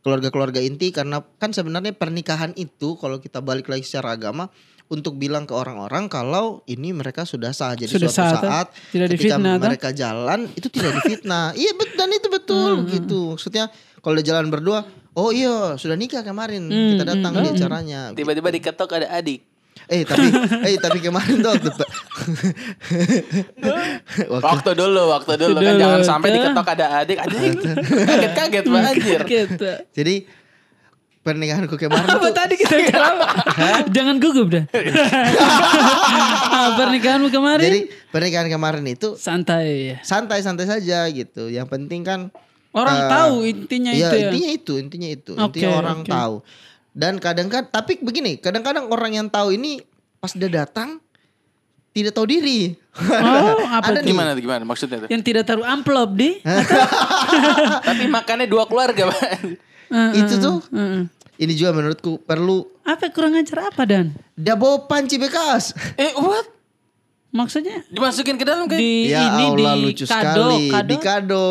keluarga-keluarga 0.00 0.60
inti 0.64 0.90
karena 0.90 1.20
kan 1.36 1.52
sebenarnya 1.52 1.92
pernikahan 1.92 2.56
itu 2.56 2.96
kalau 2.96 3.20
kita 3.20 3.44
balik 3.44 3.68
lagi 3.68 3.84
secara 3.84 4.16
agama 4.16 4.48
untuk 4.90 5.14
bilang 5.20 5.46
ke 5.46 5.54
orang-orang 5.54 6.10
kalau 6.10 6.66
ini 6.66 6.90
mereka 6.90 7.22
sudah 7.22 7.54
sah 7.54 7.78
jadi 7.78 7.86
Sudah 7.86 8.10
suatu 8.10 8.36
sah, 8.42 8.42
saat 8.42 8.66
tidak 8.90 9.14
ketika 9.14 9.38
difitnah, 9.38 9.54
mereka 9.60 9.88
jalan 9.94 10.40
itu 10.58 10.66
tidak 10.66 10.92
difitnah. 10.98 11.54
iya 11.62 11.72
betul 11.78 11.96
dan 12.00 12.10
itu 12.10 12.28
betul 12.32 12.70
Hmm, 12.80 12.88
gitu. 12.90 13.20
Maksudnya 13.38 13.64
kalau 14.00 14.14
dia 14.18 14.26
jalan 14.34 14.50
berdua, 14.50 14.82
oh 15.14 15.30
iya 15.30 15.76
sudah 15.78 15.94
nikah 15.94 16.24
kemarin 16.26 16.66
Hmm, 16.66 16.96
kita 16.96 17.04
datang 17.06 17.32
di 17.38 17.48
acaranya. 17.54 18.00
Tiba-tiba 18.16 18.48
diketok 18.50 18.90
ada 18.98 19.08
adik. 19.14 19.46
Eh 19.90 20.06
tapi 20.06 20.30
eh 20.62 20.78
tapi 20.78 20.98
kemarin 20.98 21.42
tuh 21.42 21.50
waktu 21.50 21.70
waktu 24.30 24.46
Waktu 24.46 24.70
dulu, 24.72 25.02
waktu 25.10 25.32
dulu 25.36 25.58
kan 25.58 25.64
Dulu, 25.66 25.80
jangan 25.82 26.00
sampai 26.06 26.28
diketok 26.32 26.66
ada 26.68 26.86
adik. 27.02 27.18
Adik 27.18 27.50
kaget-kaget 28.06 28.64
Pak 28.64 28.80
anjir. 28.86 29.20
Gitu. 29.26 29.70
jadi 29.90 30.14
pernikahanku 31.20 31.76
kemarin 31.76 32.06
Apa 32.06 32.16
tuh 32.18 32.32
tadi 32.32 32.54
kita 32.56 32.74
apa? 32.96 33.26
Jangan 33.96 34.16
gugup 34.16 34.48
dah. 34.48 34.64
Ah, 36.50 36.74
Pernikahanmu 36.76 37.30
kemarin 37.30 37.62
jadi 37.62 37.80
pernikahan 38.10 38.48
kemarin 38.48 38.82
itu 38.84 39.14
santai 39.14 39.94
ya. 39.94 39.96
santai-santai 40.02 40.66
saja 40.66 41.06
gitu. 41.08 41.46
Yang 41.46 41.66
penting 41.68 42.02
kan 42.02 42.20
Orang 42.70 42.94
eh, 42.96 43.08
tahu 43.08 43.34
intinya 43.42 43.90
Iya 43.90 44.06
itu 44.06 44.16
ya. 44.16 44.22
intinya 44.28 44.50
itu 44.50 44.72
intinya 44.78 45.08
itu 45.08 45.32
Oke, 45.34 45.42
intinya 45.58 45.70
orang 45.76 45.98
oke. 46.02 46.10
tahu 46.10 46.34
dan 46.92 47.16
kadang 47.16 47.46
kan 47.46 47.64
tapi 47.64 47.96
begini 47.96 48.36
kadang-kadang 48.36 48.86
orang 48.86 49.12
yang 49.14 49.26
tahu 49.26 49.52
ini 49.52 49.78
pas 50.16 50.30
dia 50.30 50.48
datang 50.48 50.98
tidak 51.90 52.12
tahu 52.12 52.26
diri 52.26 52.74
Oh, 52.90 53.54
apa 53.70 53.86
Ada 53.88 53.98
tuh? 53.98 54.02
nih. 54.02 54.10
Gimana 54.10 54.30
gimana 54.34 54.62
maksudnya 54.64 54.98
tuh? 55.00 55.08
Yang 55.08 55.22
tidak 55.22 55.44
taruh 55.44 55.62
amplop 55.62 56.10
di. 56.12 56.42
Tapi 57.86 58.04
makannya 58.06 58.46
dua 58.46 58.66
keluarga, 58.66 59.08
Pak. 59.08 59.30
itu 60.12 60.34
tuh 60.36 60.58
Heeh. 60.68 61.06
ini 61.38 61.52
juga 61.52 61.70
menurutku 61.72 62.18
perlu 62.20 62.66
Apa 62.82 63.10
kurang 63.10 63.34
ajar 63.34 63.66
apa 63.66 63.82
dan? 63.84 64.10
dia 64.32 64.54
bawa 64.54 64.86
panci 64.86 65.18
bekas 65.18 65.70
Eh, 65.94 66.10
what? 66.14 66.46
Maksudnya 67.28 67.86
Dimasukin 67.86 68.34
ke 68.34 68.42
dalam 68.42 68.66
kan? 68.66 68.74
di 68.74 69.06
ya 69.08 69.30
ini 69.30 69.44
Allah 69.48 69.74
di 69.74 69.82
lucu 69.84 70.04
kado, 70.04 70.18
sekali 70.50 70.58
kado. 70.68 70.86
di 70.86 70.96
kado 70.98 71.48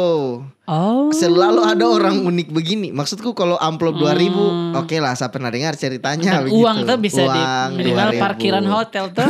Oh. 0.72 1.10
selalu 1.10 1.66
ada 1.66 1.82
orang 1.84 2.22
unik 2.22 2.48
begini 2.50 2.90
maksudku 2.90 3.34
kalau 3.34 3.58
amplop 3.58 3.98
2000 3.98 4.30
oke 4.76 4.96
lah 4.96 5.14
saya 5.14 5.28
pernah 5.28 5.50
dengar 5.50 5.74
ceritanya 5.74 6.22
Hmm. 6.32 6.36
Dan 6.36 6.46
begitu 6.46 6.62
uang 6.62 6.78
tuh 6.86 6.98
bisa 7.00 7.22
di 7.24 7.42
Uang 7.42 7.70
minimal 7.74 8.10
2000. 8.12 8.22
parkiran 8.22 8.66
hotel 8.68 9.06
tuh. 9.10 9.26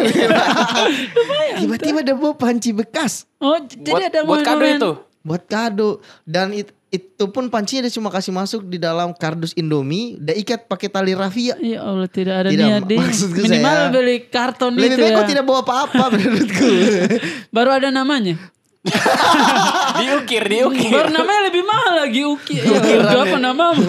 tiba-tiba 1.56 2.00
dia 2.02 2.12
bawa 2.14 2.34
panci 2.34 2.70
bekas 2.72 3.24
oh, 3.38 3.56
jadi 3.58 3.88
buat, 3.88 4.02
ada 4.06 4.20
buat 4.24 4.42
kado 4.42 4.66
itu. 4.66 4.92
buat 5.22 5.44
kado 5.46 5.90
dan 6.24 6.52
it- 6.52 6.76
itu 6.90 7.30
pun 7.30 7.48
pancinya 7.48 7.86
dia 7.86 7.94
cuma 7.94 8.10
kasih 8.10 8.32
masuk 8.32 8.66
di 8.66 8.76
dalam 8.76 9.14
kardus 9.14 9.54
Indomie 9.54 10.18
dan 10.18 10.34
ikat 10.36 10.66
pakai 10.66 10.90
tali 10.90 11.14
rafia 11.14 11.54
Ya 11.60 11.80
Allah 11.80 12.10
tidak 12.10 12.36
ada 12.36 12.50
Tidak, 12.50 12.66
niat 12.66 12.82
deh. 12.84 12.98
maksudku 12.98 13.40
Minimal 13.40 13.70
saya- 13.80 13.92
beli 13.92 14.18
karton 14.26 14.74
lebih 14.74 14.90
itu 14.90 14.98
baik 14.98 15.06
ya. 15.06 15.16
kau 15.16 15.26
tidak 15.30 15.46
bawa 15.46 15.60
apa-apa 15.62 16.04
menurutku 16.10 16.66
Baru 17.56 17.70
ada 17.72 17.90
namanya. 17.90 18.42
diukir, 20.00 20.44
diukir. 20.48 20.92
Baru 20.96 21.12
namanya 21.12 21.42
lebih 21.52 21.64
mahal 21.68 21.94
lagi 22.00 22.22
Uki. 22.24 22.56
Ya, 22.64 22.80
udah 22.80 23.22
apa 23.28 23.38
namamu? 23.38 23.84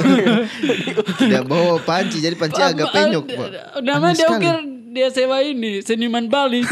tidak 1.22 1.42
bawa 1.46 1.78
panci 1.78 2.18
jadi 2.18 2.34
panci 2.34 2.58
agak 2.58 2.90
penyok 2.90 3.24
Pak. 3.30 3.48
Namanya 3.86 4.14
dia 4.18 4.28
ukir 4.34 4.56
dia 4.90 5.08
sewa 5.14 5.38
ini 5.46 5.78
seniman 5.86 6.26
Bali. 6.26 6.66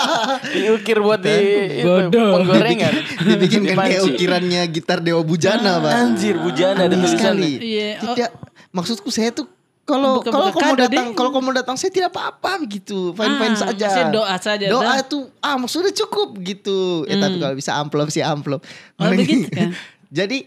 diukir 0.56 1.04
buat 1.04 1.20
di 1.20 1.84
Bodoh. 1.84 2.40
penggorengan. 2.40 2.92
dibikinkan 3.28 3.76
Di 3.76 3.84
kayak 3.92 4.02
ukirannya 4.16 4.62
gitar 4.72 5.04
Dewa 5.04 5.20
Bujana 5.20 5.76
Pak 5.84 5.92
Anjir, 5.92 6.40
bujana 6.40 6.88
ada 6.88 6.96
tulisannya. 6.96 7.12
sekali 7.12 7.50
Iya, 7.60 7.88
oh. 8.00 8.16
tidak 8.16 8.30
maksudku 8.72 9.12
saya 9.12 9.28
tuh 9.36 9.44
kalau 9.88 10.20
kalau 10.20 10.52
kamu 10.52 10.74
datang 10.76 11.06
kalau 11.16 11.30
kamu 11.32 11.56
datang 11.56 11.74
saya 11.74 11.88
tidak 11.88 12.12
apa-apa 12.12 12.60
begitu 12.60 13.16
fine 13.16 13.34
fine 13.34 13.56
Ah, 13.56 13.60
saja. 13.64 13.86
maksudnya 13.88 14.12
doa 14.12 14.36
saja, 14.36 14.64
doa 14.68 14.84
dah. 14.84 14.96
itu 15.00 15.18
ah 15.40 15.56
sudah 15.64 15.92
cukup 15.96 16.36
gitu. 16.44 17.08
Ya 17.08 17.16
tapi 17.16 17.40
kalau 17.40 17.56
bisa 17.56 17.72
amplop 17.74 18.12
sih 18.12 18.20
amplop. 18.20 18.60
Oh, 19.00 19.08
begitu 19.08 19.48
kan? 19.56 19.72
jadi 20.12 20.44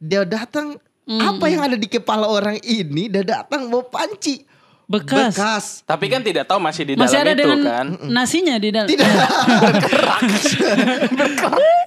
dia 0.00 0.24
datang 0.24 0.80
apa 1.04 1.44
yang 1.46 1.60
ada 1.60 1.76
di 1.76 1.84
kepala 1.84 2.24
orang 2.24 2.56
ini 2.62 3.06
dia 3.06 3.20
datang 3.20 3.68
bawa 3.68 3.84
panci 3.84 4.46
Bekas. 4.90 5.38
bekas 5.38 5.64
Tapi 5.86 6.10
kan 6.10 6.18
tidak 6.18 6.50
tahu 6.50 6.58
masih 6.58 6.82
di 6.82 6.98
Masih 6.98 7.22
dalam 7.22 7.26
ada 7.26 7.32
itu 7.32 7.42
dengan 7.46 7.60
kan. 7.62 7.86
nasinya 8.10 8.56
di 8.58 8.68
dalam. 8.74 8.88
tidak 8.90 9.06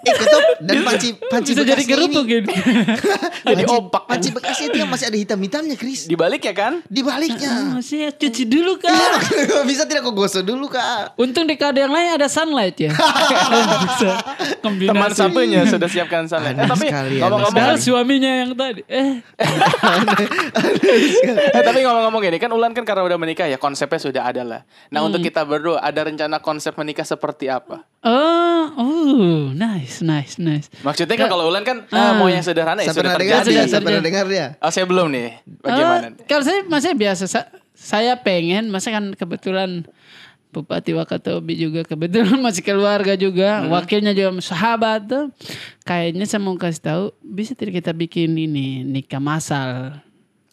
eh 0.04 0.14
ketup 0.16 0.44
dan 0.64 0.76
panci 0.84 1.10
panci 1.28 1.52
Bisa 1.52 1.64
jadi 1.64 1.84
ini 1.84 2.20
gitu. 2.24 2.48
Jadi 3.44 3.64
panci, 3.68 3.76
opak. 3.76 4.04
panci 4.08 4.30
bekasnya 4.32 4.68
itu 4.72 4.78
yang 4.80 4.92
masih 4.92 5.06
ada 5.12 5.18
hitam-hitamnya 5.20 5.76
Chris 5.76 6.08
Dibalik 6.08 6.44
ya 6.44 6.56
kan? 6.56 6.80
di 6.88 7.04
baliknya 7.04 7.76
Masih 7.76 8.12
cuci 8.16 8.44
dulu 8.48 8.80
kak. 8.80 8.92
bisa 9.70 9.84
tidak 9.84 10.08
kok 10.08 10.16
gosok 10.16 10.44
dulu 10.48 10.72
kak 10.72 11.16
Untung 11.20 11.44
di 11.44 11.60
kado 11.60 11.80
yang 11.80 11.92
lain 11.92 12.16
ada 12.16 12.28
sunlight 12.32 12.80
ya. 12.80 12.92
Bisa 12.92 14.12
kombinasi. 14.64 14.92
Teman 14.96 15.12
sapunya 15.12 15.62
sudah 15.68 15.90
siapkan 15.92 16.24
sana. 16.28 16.56
Eh, 16.56 16.68
tapi 16.68 16.88
ngomong-ngomong 17.20 17.80
suaminya 17.80 18.32
yang 18.44 18.52
tadi. 18.56 18.82
Eh, 18.88 19.20
eh, 21.54 21.64
tapi 21.64 21.80
ngomong-ngomong 21.84 22.22
gini 22.24 22.38
kan 22.40 22.52
Ulan 22.52 22.72
kan 22.72 22.84
karena 22.94 23.10
udah 23.10 23.18
menikah 23.18 23.50
ya 23.50 23.58
konsepnya 23.58 23.98
sudah 23.98 24.22
ada 24.24 24.46
lah. 24.46 24.62
Nah 24.88 25.02
untuk 25.02 25.18
kita 25.20 25.42
berdua 25.42 25.82
ada 25.82 26.06
rencana 26.06 26.38
konsep 26.38 26.78
menikah 26.78 27.02
seperti 27.02 27.50
apa? 27.50 27.82
oh, 28.06 28.66
oh, 28.78 29.50
nice, 29.50 30.06
nice, 30.06 30.38
nice. 30.38 30.70
Maksudnya 30.80 31.18
kan 31.18 31.26
kalau 31.28 31.50
Ulan 31.50 31.66
kan 31.66 31.90
Ah. 31.90 32.14
ah, 32.14 32.14
mau 32.16 32.30
yang 32.30 32.46
sederhana 32.46 32.80
ya 32.80 32.94
sudah 32.94 33.18
dengar 33.18 33.42
terjadi. 33.42 33.50
dia 33.50 33.64
saya 33.66 33.82
pernah 33.82 34.04
dengar 34.06 34.26
dia 34.30 34.46
Oh 34.62 34.70
saya 34.70 34.86
belum 34.86 35.10
nih. 35.10 35.42
Bagaimana? 35.60 36.06
Eh, 36.14 36.30
kalau 36.30 36.44
saya 36.46 36.62
masih 36.64 36.94
biasa. 36.94 37.26
Sa- 37.26 37.50
saya 37.74 38.14
pengen, 38.16 38.70
masa 38.70 38.94
kan 38.94 39.18
kebetulan 39.18 39.90
Bupati 40.54 40.94
Wakatobi 40.94 41.58
juga 41.58 41.82
kebetulan 41.82 42.38
masih 42.46 42.62
keluarga 42.62 43.18
juga, 43.18 43.66
wakilnya 43.66 44.14
juga 44.14 44.38
sahabat 44.40 45.10
tuh. 45.10 45.26
Kayaknya 45.82 46.30
saya 46.30 46.46
mau 46.46 46.54
kasih 46.54 46.84
tahu, 46.86 47.04
bisa 47.20 47.58
tidak 47.58 47.82
kita 47.82 47.90
bikin 47.90 48.38
ini 48.38 48.86
nikah 48.86 49.18
masal. 49.18 49.98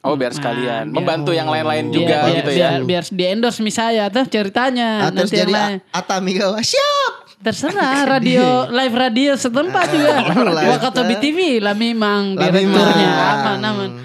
Oh 0.02 0.14
biar 0.14 0.30
Nah, 0.30 0.36
sekalian 0.36 0.84
biar- 0.84 0.94
membantu 0.94 1.30
yang 1.30 1.46
lain-lain 1.46 1.86
juga 1.88 2.16
biar, 2.22 2.36
gitu 2.36 2.50
biar, 2.52 2.72
ya. 2.72 2.80
biar 2.80 3.04
di 3.06 3.24
endorse 3.26 3.60
misalnya 3.60 4.04
tuh 4.08 4.24
ceritanya 4.24 4.88
Ah, 4.98 5.10
terus 5.10 5.28
nanti 5.28 5.36
yang 5.36 5.42
jadi 5.42 5.52
lain. 5.54 5.78
Atami 5.90 6.30
gawa 6.34 6.60
siap 6.60 7.12
Terserah 7.38 8.04
radio 8.06 8.68
live 8.68 8.92
radio 8.94 9.32
setempat 9.32 9.86
juga. 9.88 10.12
Live, 10.52 10.68
Wakatobi. 10.70 11.14
TV 11.16 11.38
lah 11.56 11.72
memang 11.72 12.36
direkturnya 12.36 13.08
apa 13.08 13.56
namanya. 13.56 14.04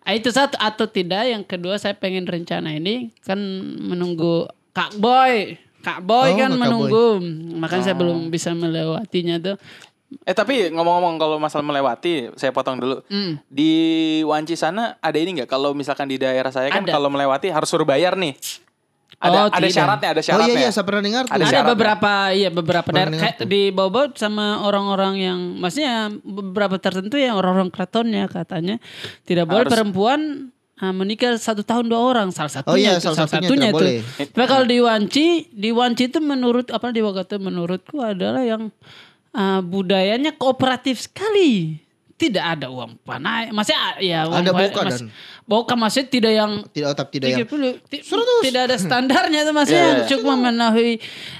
Ah, 0.00 0.10
Itu 0.12 0.30
satu 0.30 0.54
atau 0.56 0.86
tidak 0.86 1.26
yang 1.26 1.42
kedua 1.42 1.78
saya 1.78 1.94
pengen 1.94 2.22
rencana 2.22 2.70
ini 2.72 3.14
kan 3.20 3.38
menunggu 3.80 4.50
Kak 4.72 4.98
Boy. 4.98 5.54
Kak 5.78 6.02
Boy 6.02 6.34
Oh, 6.34 6.36
kan 6.36 6.50
Kak 6.50 6.58
menunggu. 6.58 7.06
Makanya 7.54 7.84
saya 7.84 7.94
belum 7.94 8.28
bisa 8.28 8.50
melewatinya 8.50 9.38
tuh. 9.38 9.56
Eh 10.22 10.32
tapi 10.32 10.70
ngomong-ngomong 10.70 11.14
kalau 11.16 11.36
masalah 11.36 11.62
melewati, 11.62 12.30
saya 12.34 12.50
potong 12.50 12.78
dulu. 12.78 13.02
Hmm. 13.06 13.42
Di 13.46 13.72
Wanci 14.22 14.54
sana 14.54 14.94
ada 14.96 15.14
ini 15.14 15.34
nggak? 15.36 15.48
Kalau 15.48 15.72
misalkan 15.72 16.06
di 16.06 16.14
daerah 16.14 16.48
saya 16.48 16.70
kan 16.70 16.82
Ada. 16.82 16.94
kalau 16.94 17.08
melewati 17.08 17.50
harus 17.50 17.66
suruh 17.66 17.82
bayar 17.82 18.14
nih. 18.14 18.38
Ada 19.16 19.32
Oh, 19.32 19.48
ada 19.48 19.58
tidak. 19.58 19.72
syaratnya, 19.72 20.08
ada 20.08 20.20
oh 20.20 20.26
syaratnya. 20.28 20.52
iya 20.52 20.60
iya 20.60 20.70
saya 20.70 20.84
pernah 20.84 21.00
dengar 21.00 21.22
tuh 21.24 21.32
Ada 21.32 21.44
Ada 21.48 21.62
beberapa 21.64 22.12
iya 22.30 22.50
beberapa 22.50 22.84
Pernah 22.84 23.08
daerah 23.08 23.22
kayak 23.24 23.36
tuh. 23.36 23.46
di 23.48 23.62
bawah 23.72 24.06
sama 24.12 24.46
orang-orang 24.60 25.14
yang 25.16 25.38
maksudnya 25.56 25.94
beberapa 26.20 26.76
tertentu 26.76 27.16
ya 27.16 27.32
orang-orang 27.32 27.72
keratonnya 27.72 28.28
katanya 28.28 28.76
tidak 29.22 29.48
boleh 29.48 29.64
Harus- 29.64 29.72
perempuan 29.72 30.20
ah, 30.76 30.92
menikah 30.92 31.32
satu 31.34 31.64
tahun 31.64 31.88
dua 31.88 32.00
orang 32.04 32.28
salah 32.28 32.52
satunya 32.52 32.68
Oh 32.68 32.76
iya, 32.76 32.92
itu, 32.94 33.08
salah 33.08 33.24
satunya 33.24 33.48
tidak 33.48 33.70
itu. 33.72 33.76
boleh. 33.80 33.94
Tapi 34.28 34.44
kalau 34.44 34.64
di 34.64 34.78
Wanci 34.78 35.26
di 35.50 35.70
Wanci 35.72 36.02
itu 36.06 36.18
menurut 36.20 36.68
apa 36.68 36.86
di 36.90 37.00
Wagato 37.00 37.40
menurutku 37.40 37.96
adalah 37.98 38.44
yang 38.44 38.68
ah, 39.36 39.60
budayanya 39.60 40.32
kooperatif 40.32 41.04
sekali 41.04 41.84
tidak 42.16 42.56
ada 42.56 42.72
uang 42.72 42.96
panai 42.98 43.52
masih 43.52 43.76
ya 44.00 44.24
uang 44.24 44.40
Ada 44.40 44.50
boka 44.50 44.80
mas- 44.82 45.04
dan- 45.04 45.12
boka 45.44 45.74
masih 45.76 46.02
tidak 46.02 46.32
yang 46.32 46.64
tidak 46.66 46.88
otak 46.90 47.12
tidak 47.12 47.28
yang 47.28 47.44
30 47.44 47.76
ti- 47.84 48.00
tidak 48.42 48.62
ada 48.66 48.76
standarnya 48.80 49.44
tuh 49.44 49.52
masih 49.52 49.76
Iya, 49.76 49.84
yang 49.84 49.98
iya. 50.00 50.08
cukup 50.08 50.28
memenuhi 50.32 50.90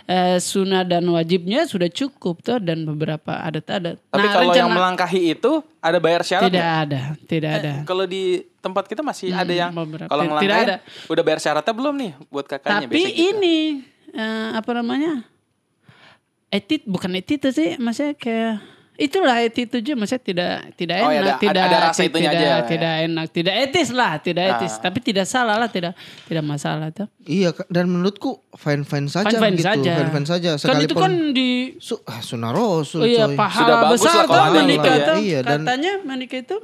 eh, 0.05 0.37
sunnah 0.37 0.85
dan 0.85 1.09
wajibnya 1.09 1.65
sudah 1.65 1.89
cukup 1.89 2.39
tuh 2.39 2.61
dan 2.61 2.85
beberapa 2.85 3.41
adat-adat. 3.41 3.97
Tapi 4.05 4.27
kalau 4.29 4.53
yang 4.53 4.69
melangkahi 4.69 5.33
itu 5.33 5.65
ada 5.81 5.97
bayar 5.97 6.21
syarat 6.21 6.47
tidak 6.47 6.61
nggak? 6.61 6.85
ada, 6.85 7.01
tidak 7.25 7.51
ada. 7.57 7.73
Kalau 7.83 8.05
di 8.05 8.23
tempat 8.61 8.85
kita 8.85 9.01
masih 9.01 9.33
ada 9.33 9.49
yang 9.49 9.73
beberapa. 9.73 10.07
kalau 10.07 10.29
ada. 10.29 10.77
udah 11.09 11.23
bayar 11.25 11.41
syaratnya 11.41 11.73
belum 11.73 11.95
nih 11.97 12.13
buat 12.29 12.45
kakaknya 12.45 12.85
Tapi 12.85 13.01
gitu. 13.01 13.33
ini 13.33 13.57
eh, 14.13 14.49
apa 14.53 14.71
namanya? 14.71 15.25
Etit 16.49 16.83
bukan 16.85 17.11
etit 17.13 17.43
sih, 17.49 17.75
maksudnya 17.77 18.15
kayak 18.15 18.63
itulah 18.97 19.37
etit 19.39 19.69
itu 19.69 19.93
maksudnya 19.93 20.25
tidak 20.25 20.53
tidak 20.73 20.97
Oh, 20.99 21.13
ya, 21.13 21.21
enak, 21.21 21.29
ada- 21.29 21.43
tidak 21.43 21.63
ada 21.63 21.79
rasa 21.85 22.01
ti- 22.01 22.09
itunya 22.09 22.31
tidak, 22.31 22.41
aja 22.41 22.49
ya. 22.49 22.65
tidak 22.65 22.95
enak, 23.03 23.27
tidak 23.29 23.55
etis 23.61 23.89
lah, 23.91 24.13
tidak 24.17 24.45
etis, 24.49 24.73
Ah. 24.73 24.81
tapi 24.81 24.99
tidak 25.01 25.27
salah 25.27 25.57
lah, 25.57 25.69
tidak 25.69 25.93
tidak 26.25 26.41
masalah 26.43 26.89
tuh. 26.91 27.05
iya 27.23 27.51
dan 27.67 27.85
menurutku 27.87 28.41
fine 28.55 28.83
fine 28.83 29.05
saja 29.07 29.29
Fine-fine 29.29 29.53
begitu 29.53 29.69
saja. 29.69 29.93
fine 29.93 30.11
fine 30.11 30.27
saja 30.27 30.51
Kan 30.51 30.61
sekalipun 30.63 30.87
itu 30.87 30.95
kan 30.97 31.13
di 31.31 31.49
Su 31.77 32.01
ah, 32.01 32.23
Oh 32.25 33.05
iya, 33.05 33.27
coy. 33.27 33.37
pahala 33.37 33.61
Sudah 33.61 33.77
bagus 33.83 34.01
besar 34.01 34.15
lah 34.17 34.25
kalau 34.25 34.45
tuh 34.47 34.55
menikah 34.57 34.81
gitu 34.87 34.89
ya. 34.89 35.05
tuh. 35.05 35.17
Iya, 35.21 35.39
dan- 35.43 35.61
Katanya 35.61 35.93
menikah 36.03 36.39
itu 36.41 36.57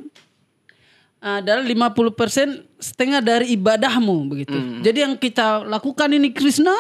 adalah 1.21 1.63
50% 1.63 2.49
setengah 2.79 3.21
dari 3.21 3.55
ibadahmu 3.55 4.17
begitu. 4.27 4.57
Hmm. 4.57 4.81
Jadi 4.81 4.99
yang 5.01 5.15
kita 5.15 5.63
lakukan 5.63 6.11
ini 6.11 6.33
Krishna 6.33 6.75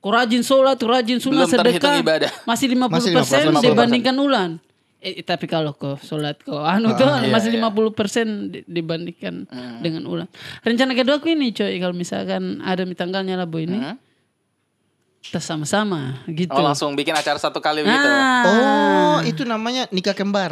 Kau 0.00 0.08
rajin 0.08 0.40
sholat, 0.40 0.76
kau 0.76 0.88
rajin 0.88 1.20
sunnah, 1.20 1.44
sedekah. 1.44 2.00
ibadah. 2.00 2.32
Masih 2.44 2.66
50%, 2.66 3.12
Masih 3.12 3.12
50%. 3.46 3.64
dibandingkan 3.68 4.16
ulan. 4.16 4.50
Eh, 4.98 5.20
tapi 5.20 5.44
kalau 5.44 5.72
kau 5.72 5.96
sholat 5.96 6.36
kau 6.38 6.60
anu 6.60 6.92
tuh 6.92 7.04
iya, 7.06 7.28
masih 7.28 7.52
iya. 7.52 7.60
50% 7.62 7.92
di- 8.48 8.64
dibandingkan 8.66 9.44
Hmm. 9.46 9.80
dengan 9.80 10.04
ulan. 10.04 10.28
Rencana 10.60 10.92
kedua 10.92 11.16
aku 11.16 11.28
ini 11.30 11.50
coy, 11.50 11.76
kalau 11.76 11.92
misalkan 11.92 12.60
ada 12.60 12.80
mi 12.82 12.92
tanggalnya 12.92 13.32
lah 13.34 13.44
bu 13.44 13.60
ini. 13.60 13.76
Hmm. 13.76 13.96
Kita 15.20 15.36
sama-sama 15.36 16.24
gitu. 16.26 16.48
Oh 16.50 16.60
langsung 16.62 16.92
bikin 16.92 17.12
acara 17.12 17.36
satu 17.36 17.60
kali 17.60 17.80
begitu. 17.80 18.08
Ah. 18.08 18.40
oh 18.42 19.18
itu 19.22 19.44
namanya 19.44 19.84
nikah 19.90 20.12
kembar 20.12 20.48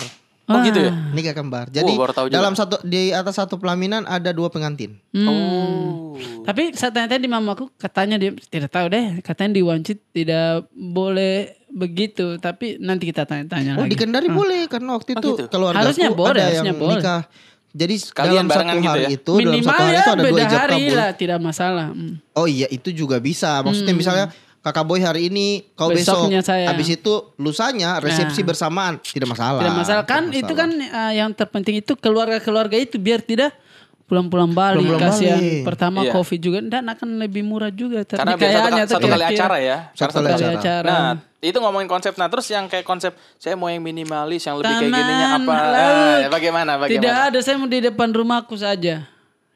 Oh 0.49 0.65
gitu 0.65 0.81
ya? 0.81 0.93
Nikah 1.13 1.35
kembar. 1.37 1.69
Jadi 1.69 1.93
baru 1.93 2.13
tahu 2.13 2.27
juga. 2.33 2.37
dalam 2.41 2.57
satu 2.57 2.81
di 2.81 3.13
atas 3.13 3.37
satu 3.37 3.61
pelaminan 3.61 4.09
ada 4.09 4.33
dua 4.33 4.49
pengantin. 4.49 4.97
Hmm. 5.13 5.29
Oh. 5.29 6.17
Tapi 6.43 6.73
saya 6.73 6.89
tanya 6.89 7.21
di 7.21 7.29
mamaku 7.29 7.69
katanya 7.77 8.17
dia 8.17 8.33
tidak 8.49 8.73
tahu 8.73 8.89
deh. 8.89 9.21
Katanya 9.21 9.53
di 9.55 9.63
Wancit 9.63 10.01
tidak 10.11 10.65
boleh 10.73 11.53
begitu. 11.69 12.41
Tapi 12.41 12.81
nanti 12.81 13.05
kita 13.07 13.29
tanya-tanya 13.29 13.77
Oh 13.77 13.85
lagi. 13.85 13.93
di 13.93 13.97
Kendari 14.01 14.29
boleh 14.33 14.65
karena 14.67 14.97
waktu 14.97 15.21
itu 15.21 15.29
gitu? 15.37 15.45
keluarga 15.53 15.85
Harusnya 15.85 16.09
boleh, 16.11 16.33
ada 16.33 16.41
yang 16.41 16.49
harusnya 16.49 16.75
boleh. 16.75 16.97
nikah. 17.05 17.23
Jadi 17.69 17.95
Kalian 18.11 18.49
dalam 18.49 18.49
satu 18.49 18.77
gitu 18.81 18.89
hari 18.89 19.05
ya? 19.05 19.09
itu 19.13 19.33
dalam 19.37 19.53
Minimal 19.53 19.69
satu 19.69 19.83
hari 19.85 19.93
ya 19.93 20.01
itu 20.01 20.09
ada 20.09 20.17
dua 20.17 20.25
beda 20.33 20.41
ijab 20.43 20.59
hari 20.59 20.73
kabul. 20.81 20.97
lah 20.97 21.11
tidak 21.13 21.39
masalah. 21.45 21.87
Hmm. 21.93 22.15
Oh 22.33 22.47
iya 22.49 22.67
itu 22.73 22.89
juga 22.91 23.17
bisa. 23.21 23.61
Maksudnya 23.61 23.93
misalnya 23.95 24.27
kakak 24.69 24.85
boy 24.85 24.99
hari 24.99 25.27
ini, 25.27 25.65
kau 25.73 25.89
besok, 25.89 26.29
Besoknya 26.29 26.41
saya. 26.41 26.69
habis 26.69 26.89
itu 26.91 27.13
lusanya 27.37 27.97
resepsi 27.99 28.41
Nah. 28.41 28.47
bersamaan, 28.47 28.93
tidak 28.99 29.29
masalah. 29.31 29.61
Tidak 29.61 29.75
masalah 29.75 30.05
kan 30.05 30.23
Tidak 30.25 30.39
itu 30.39 30.53
masalah. 30.53 30.79
kan 30.85 31.01
uh, 31.01 31.13
yang 31.15 31.31
terpenting 31.33 31.77
itu 31.77 31.93
keluarga-keluarga 31.95 32.77
itu 32.77 32.97
biar 32.97 33.21
tidak 33.21 33.57
pulang-pulang 34.05 34.49
balik 34.51 34.81
Pulang-pulang 34.81 35.13
kasihan. 35.13 35.37
balik. 35.37 35.77
Tapi 35.79 36.01
Iya. 36.01 36.13
covid 36.13 36.41
juga 36.41 36.59
dan 36.63 36.85
akan 36.87 37.09
lebih 37.19 37.43
murah 37.43 37.69
juga. 37.71 38.05
Karena 38.05 38.35
biar 38.35 38.51
satu, 38.55 38.97
satu 38.97 39.07
kali 39.07 39.25
acara 39.27 39.57
ya. 39.59 39.77
Satu 39.93 40.13
Karena 40.15 40.29
kali 40.31 40.33
acara. 40.41 40.57
acara. 40.57 40.89
Nah, 40.91 41.13
itu 41.41 41.59
ngomongin 41.59 41.87
konsep. 41.87 42.13
Nah, 42.15 42.27
terus 42.27 42.49
yang 42.49 42.65
kayak 42.67 42.83
konsep 42.83 43.13
saya 43.37 43.53
mau 43.53 43.69
yang 43.69 43.79
minimalis, 43.79 44.43
yang 44.43 44.57
lebih 44.57 44.71
kayak 44.71 44.81
Taman, 44.87 44.97
gininya 44.99 45.29
apa? 45.35 45.53
laut. 45.53 45.77
Ah, 45.77 46.29
bagaimana? 46.31 46.71
Bagaimana? 46.79 46.95
Tidak 46.95 47.17
ada, 47.27 47.39
saya 47.39 47.57
mau 47.57 47.67
di 47.67 47.81
depan 47.81 48.09
rumahku 48.09 48.57
saja. 48.57 49.05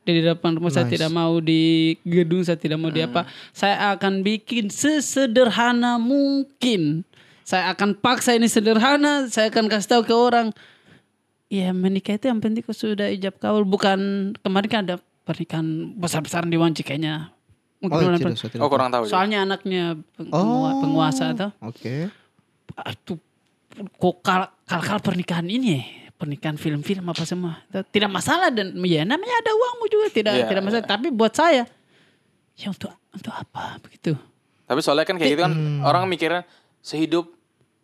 Di 0.02 0.18
depan 0.18 0.58
rumah 0.58 0.68
saya 0.68 0.84
Nice. 0.84 0.98
tidak 0.98 1.10
mau 1.10 1.38
di 1.38 1.62
gedung, 2.02 2.42
saya 2.42 2.56
tidak 2.56 2.74
mau 2.76 2.90
di 2.90 3.00
apa. 3.00 3.22
Saya 3.50 3.94
akan 3.94 4.20
bikin 4.20 4.66
sesederhana 4.66 5.94
mungkin. 5.96 7.06
Saya 7.42 7.70
akan 7.70 7.94
paksa 7.94 8.32
ini 8.32 8.46
sederhana, 8.46 9.26
saya 9.26 9.46
akan 9.48 9.66
kasih 9.66 9.88
tahu 9.88 10.02
ke 10.02 10.12
orang. 10.12 10.50
Ya 11.46 11.70
menikah 11.70 12.14
itu 12.14 12.26
yang 12.26 12.38
penting 12.38 12.60
kok 12.60 12.72
sudah 12.72 13.06
ijab 13.08 13.36
kabul. 13.36 13.62
Bukan 13.62 13.98
kemarin 14.36 14.68
kan 14.68 14.80
ada 14.84 14.96
pernikahan 15.22 15.66
besar-besaran 15.94 16.48
di 16.48 16.56
Wanci 16.56 16.82
kayaknya. 16.82 17.30
Mungkin 17.78 17.98
Oh 17.98 18.14
tidak, 18.16 18.34
saya 18.36 18.50
tidak. 18.50 18.62
Oh, 18.62 18.68
kurang 18.68 18.88
tahu. 18.88 19.04
juga. 19.04 19.12
Soalnya 19.12 19.38
anaknya 19.42 19.84
peng- 20.14 20.30
Oh. 20.30 20.70
penguasa 20.78 21.30
tuh. 21.32 21.50
Oke. 21.60 22.10
Itu 22.72 23.18
kok 23.92 24.14
kal 24.20 24.50
kal 24.64 24.98
pernikahan 24.98 25.46
ini 25.46 25.66
ya? 25.72 25.82
Pernikahan 26.22 26.54
film-film 26.54 27.02
apa 27.04 27.24
semua 27.24 27.58
tidak 27.88 28.06
masalah 28.08 28.48
dan 28.48 28.70
ya 28.78 29.02
namanya 29.02 29.34
ada 29.36 29.50
uangmu 29.50 29.86
juga 29.88 30.06
tidak 30.08 30.32
Iya, 30.32 30.46
tidak 30.46 30.62
masalah 30.62 30.86
tapi 30.86 31.10
buat 31.10 31.34
saya 31.34 31.66
ya 32.54 32.66
untuk 32.68 32.94
untuk 33.10 33.32
apa 33.32 33.82
begitu 33.82 34.14
Tapi 34.62 34.78
soalnya 34.80 35.02
kan 35.02 35.18
kayak 35.18 35.30
gitu 35.30 35.42
kan 35.42 35.52
orang 35.82 36.06
mikirnya 36.06 36.46
sehidup 36.78 37.26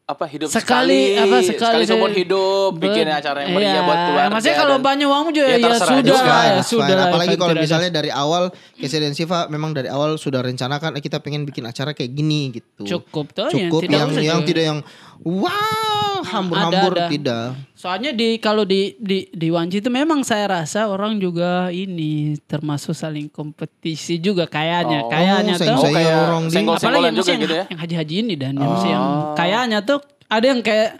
apa 0.05 0.24
hidup 0.24 0.48
sekali, 0.48 0.64
sekali, 1.12 1.20
apa 1.20 1.37
sekali, 1.42 1.59
sekali 1.61 1.85
seumur 1.85 2.09
hidup 2.11 2.81
bikin 2.81 3.05
Bet- 3.05 3.20
acara 3.20 3.44
yang 3.44 3.51
iya. 3.51 3.57
meriah 3.61 3.83
buat 3.83 3.98
keluarga. 4.01 4.31
maksudnya 4.33 4.57
kalau 4.57 4.72
dan- 4.72 4.87
banyak 4.88 5.07
uangmu 5.07 5.31
juga 5.31 5.46
Ya, 5.46 5.57
ya, 5.59 5.68
sudah 5.77 6.01
juga. 6.01 6.22
lah, 6.24 6.44
ya 6.48 6.62
sudah 6.64 6.94
lah, 6.96 7.07
Apalagi 7.09 7.37
kalau 7.37 7.53
ada- 7.53 7.61
misalnya 7.61 7.90
dari 7.92 8.09
awal 8.09 8.42
Kesedihan 8.72 9.12
Siva 9.12 9.38
memang 9.46 9.77
dari 9.77 9.85
awal 9.87 10.16
sudah 10.16 10.40
rencanakan 10.40 10.96
eh, 10.96 11.03
kita 11.03 11.20
pengen 11.20 11.44
bikin 11.44 11.61
acara 11.62 11.92
kayak 11.92 12.09
gini 12.11 12.57
gitu. 12.57 12.88
Cukup 12.88 13.37
tuh, 13.37 13.53
yang 13.53 13.68
Cukup 13.68 13.81
tidak 13.85 13.98
yang 13.98 14.11
yang 14.16 14.40
juga. 14.40 14.48
tidak 14.48 14.64
yang 14.64 14.79
wow 15.22 16.20
hambur-hambur 16.20 16.92
ada. 16.94 17.07
tidak. 17.09 17.46
Soalnya 17.72 18.11
di 18.11 18.37
kalau 18.37 18.62
di 18.62 18.98
di 18.98 19.31
di 19.31 19.48
Wanci 19.48 19.78
itu 19.78 19.88
memang 19.88 20.20
saya 20.20 20.50
rasa 20.52 20.87
orang 20.87 21.16
juga 21.16 21.70
ini 21.70 22.37
termasuk 22.42 22.92
saling 22.92 23.26
kompetisi 23.28 24.18
juga 24.18 24.44
kayaknya, 24.44 24.98
Oh, 25.00 25.09
kayaknya 25.09 25.54
tuh. 25.57 25.72
Oh, 25.72 25.87
kayak 25.87 26.14
orang 26.18 26.42
di 26.44 26.57
Apalagi 26.59 27.09
juga 27.14 27.31
yang, 27.31 27.40
gitu 27.40 27.54
ya. 27.54 27.64
yang 27.66 27.81
haji-haji 27.81 28.14
ini 28.18 28.35
dan 28.35 28.52
yang 28.54 28.70
mesti 28.72 28.88
yang 28.88 29.07
kayaknya 29.33 29.78
tuh 29.81 29.98
ada 30.26 30.44
yang 30.44 30.61
kayak 30.61 30.90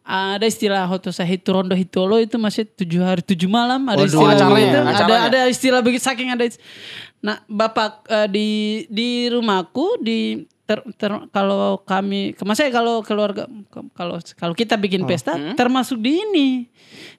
ada 0.00 0.44
istilah 0.44 0.84
hotosa 0.84 1.24
hitu 1.24 1.48
rondo 1.48 1.72
hitolo 1.72 2.20
itu 2.20 2.36
masih 2.36 2.68
tujuh 2.68 3.00
hari 3.00 3.20
tujuh 3.20 3.48
malam 3.48 3.80
ada 3.88 4.00
Waduh. 4.00 4.06
istilah 4.06 4.28
Oh, 4.28 4.36
acaranya, 4.36 4.68
ada 4.70 4.80
acaranya. 4.92 5.20
ada 5.26 5.40
istilah 5.48 5.80
begitu 5.80 6.04
saking 6.04 6.28
ada 6.28 6.44
is- 6.44 6.60
nah 7.18 7.40
bapak 7.44 8.04
eh, 8.06 8.28
di 8.28 8.48
di 8.86 9.08
rumahku 9.28 9.96
di 9.98 10.44
ter, 10.64 10.80
ter- 10.94 11.28
kalau 11.28 11.76
kami 11.78 12.32
maksudnya 12.34 12.72
kalau 12.72 13.00
keluarga 13.00 13.44
kalau 13.92 14.16
kalau 14.32 14.52
kita 14.52 14.74
bikin 14.74 15.04
pesta 15.04 15.32
termasuk 15.54 15.98
di 15.98 16.18
ini 16.18 16.48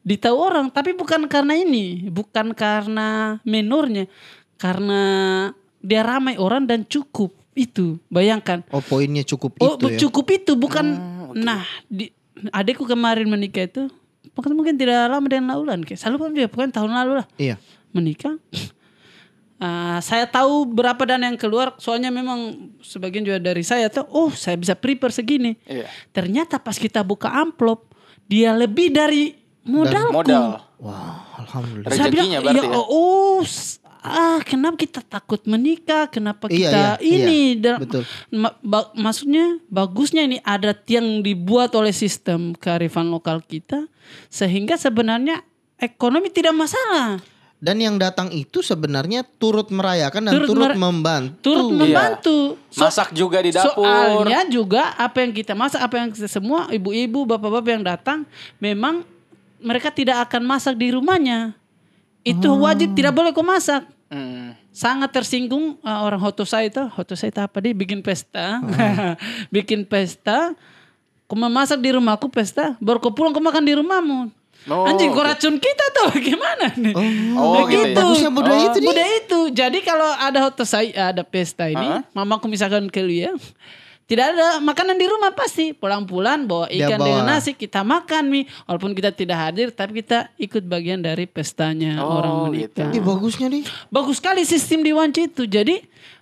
ditahu 0.01 0.33
orang 0.35 0.65
tapi 0.67 0.91
bukan 0.91 1.25
karena 1.25 1.53
ini 1.53 2.09
bukan 2.09 2.51
karena 2.51 3.37
menurnya 3.43 4.09
karena 4.55 5.01
dia 5.77 6.01
ramai 6.01 6.35
orang 6.35 6.65
dan 6.65 6.81
cukup 6.83 7.29
itu 7.53 8.01
bayangkan 8.07 8.65
Oh 8.67 8.81
poinnya 8.81 9.21
cukup 9.21 9.55
Oh, 9.57 9.77
itu 9.77 9.85
ya. 9.87 9.99
cukup 10.01 10.25
itu 10.29 10.51
bukan. 10.53 10.85
Nah, 11.33 11.63
di, 11.85 12.11
adekku 12.49 12.83
kemarin 12.83 13.27
menikah 13.27 13.63
itu 13.63 13.87
mungkin 14.31 14.51
mungkin 14.53 14.75
tidak 14.75 15.07
lama 15.07 15.23
dengan 15.23 15.53
Laulan 15.53 15.79
kayak 15.79 15.95
selalu 15.95 16.17
kan 16.17 16.31
dia 16.33 16.47
bukan 16.47 16.69
tahun 16.69 16.91
lalu 16.91 17.11
lah 17.21 17.27
Iya. 17.37 17.55
menikah. 17.91 18.35
Ah, 19.55 20.03
saya 20.03 20.27
tahu 20.27 20.67
berapa 20.67 20.99
dana 21.07 21.31
yang 21.31 21.39
keluar 21.39 21.79
soalnya 21.79 22.11
memang 22.11 22.71
sebagian 22.83 23.23
juga 23.23 23.39
dari 23.39 23.63
saya 23.63 23.87
tuh 23.87 24.03
oh 24.11 24.27
saya 24.27 24.59
bisa 24.59 24.75
prepare 24.75 25.15
segini. 25.15 25.55
Iya. 25.63 25.87
Ternyata 26.11 26.59
pas 26.59 26.75
kita 26.75 26.99
buka 27.07 27.31
amplop 27.31 27.87
dia 28.27 28.51
lebih 28.51 28.91
dari 28.91 29.31
modalku. 29.63 30.11
Modal. 30.11 30.59
Wah, 30.75 31.23
alhamdulillah. 31.39 31.87
Saya 31.87 32.11
Rezekinya 32.11 32.39
bilang, 32.43 32.51
berarti 32.51 32.67
ya, 32.67 32.75
ya? 32.75 32.83
oh, 32.83 33.41
ah, 34.03 34.39
kenapa 34.43 34.75
kita 34.75 34.99
takut 35.01 35.41
menikah? 35.47 36.11
Kenapa 36.11 36.51
Iya, 36.51 36.57
kita 36.59 36.81
iya, 36.99 37.15
ini? 37.15 37.39
iya, 37.55 37.61
Dan- 37.63 37.79
betul. 37.81 38.03
ma- 38.35 38.59
ba- 38.59 38.91
maksudnya 38.91 39.57
bagusnya 39.71 40.27
ini 40.27 40.37
ada 40.43 40.75
yang 40.85 41.23
dibuat 41.23 41.71
oleh 41.73 41.95
sistem 41.95 42.51
kearifan 42.53 43.07
lokal 43.07 43.39
kita, 43.39 43.87
sehingga 44.27 44.75
sebenarnya 44.75 45.41
ekonomi 45.79 46.27
tidak 46.27 46.53
masalah. 46.53 47.23
Dan 47.65 47.81
yang 47.81 47.97
datang 47.97 48.29
itu 48.29 48.61
sebenarnya 48.61 49.25
turut 49.41 49.73
merayakan 49.73 50.29
dan 50.29 50.33
Turut 50.37 50.49
turut, 50.53 50.69
mer- 50.69 50.77
membantu. 50.77 51.41
Turut 51.41 51.65
Iya. 51.65 51.79
membantu. 51.81 52.37
So- 52.69 52.85
Masak 52.85 53.09
juga 53.09 53.41
di 53.41 53.49
dapur. 53.49 53.81
Soalnya 53.81 54.45
juga 54.45 54.93
apa 54.93 55.25
yang 55.25 55.33
kita 55.33 55.57
masak, 55.57 55.81
apa 55.81 55.95
yang 55.97 56.13
kita 56.13 56.29
semua 56.29 56.69
ibu-ibu, 56.69 57.25
bapak-bapak 57.25 57.71
yang 57.73 57.81
datang, 57.81 58.19
memang 58.61 59.01
mereka 59.57 59.89
tidak 59.89 60.29
akan 60.29 60.45
masak 60.45 60.77
di 60.77 60.93
rumahnya. 60.93 61.57
Itu 62.21 62.53
wajib 62.55 62.93
tidak 62.93 63.11
boleh 63.11 63.33
kau 63.33 63.41
masak. 63.41 63.81
Hmm. 64.05 64.53
sangat 64.69 65.09
tersinggung 65.09 65.81
uh, 65.81 66.05
orang 66.05 66.21
Hotosai 66.21 66.69
itu 66.69 66.77
Hotosai 66.93 67.33
itu 67.33 67.41
apa 67.41 67.57
dia 67.57 67.73
bikin 67.73 68.05
pesta 68.05 68.61
bikin 69.55 69.81
pesta 69.81 70.53
kau 71.25 71.33
memasak 71.33 71.81
di 71.81 71.89
rumahku 71.89 72.29
pesta 72.29 72.77
baru 72.77 73.01
kau 73.01 73.09
pulang 73.09 73.33
kau 73.33 73.41
makan 73.41 73.65
di 73.65 73.73
rumahmu 73.73 74.29
Oh, 74.65 74.83
anjing 74.83 75.09
kau 75.09 75.21
oke. 75.21 75.29
racun 75.29 75.55
kita 75.55 75.85
tuh 75.91 76.09
gimana 76.19 76.73
nih 76.73 76.93
Oh, 77.33 77.65
gitu 77.65 77.85
ya. 77.85 77.95
Bagusnya 77.95 78.29
budaya 78.29 78.63
itu 78.63 78.77
nih. 78.77 78.87
budaya 78.87 79.13
itu 79.15 79.39
jadi 79.51 79.77
kalau 79.79 80.09
ada 80.09 80.39
Hotosai 80.41 80.89
ada 80.91 81.21
pesta 81.21 81.65
ini 81.65 81.85
Hah? 81.87 82.01
mamaku 82.11 82.45
misalkan 82.45 82.87
ke 82.87 83.01
ya 83.03 83.33
tidak 84.05 84.31
ada 84.31 84.57
makanan 84.59 84.95
di 84.95 85.05
rumah 85.05 85.33
pasti 85.33 85.69
pulang-pulang 85.71 86.45
bawa 86.45 86.69
ikan 86.69 86.93
bawa. 86.93 87.05
dengan 87.07 87.23
nasi 87.27 87.51
kita 87.51 87.81
makan 87.81 88.23
mie 88.27 88.45
walaupun 88.63 88.93
kita 88.93 89.09
tidak 89.09 89.37
hadir 89.39 89.67
tapi 89.69 90.01
kita 90.01 90.29
ikut 90.35 90.61
bagian 90.63 90.99
dari 90.99 91.25
pestanya 91.25 91.97
Oh, 91.99 92.13
orang 92.15 92.53
gitu. 92.53 92.85
menikah 92.85 92.89
Ih, 92.91 93.01
bagusnya 93.01 93.47
nih. 93.47 93.65
Bagus 93.87 94.17
sekali 94.17 94.41
sistem 94.43 94.81
di 94.81 94.93
Wanci 94.93 95.25
itu. 95.25 95.43
Jadi 95.43 95.81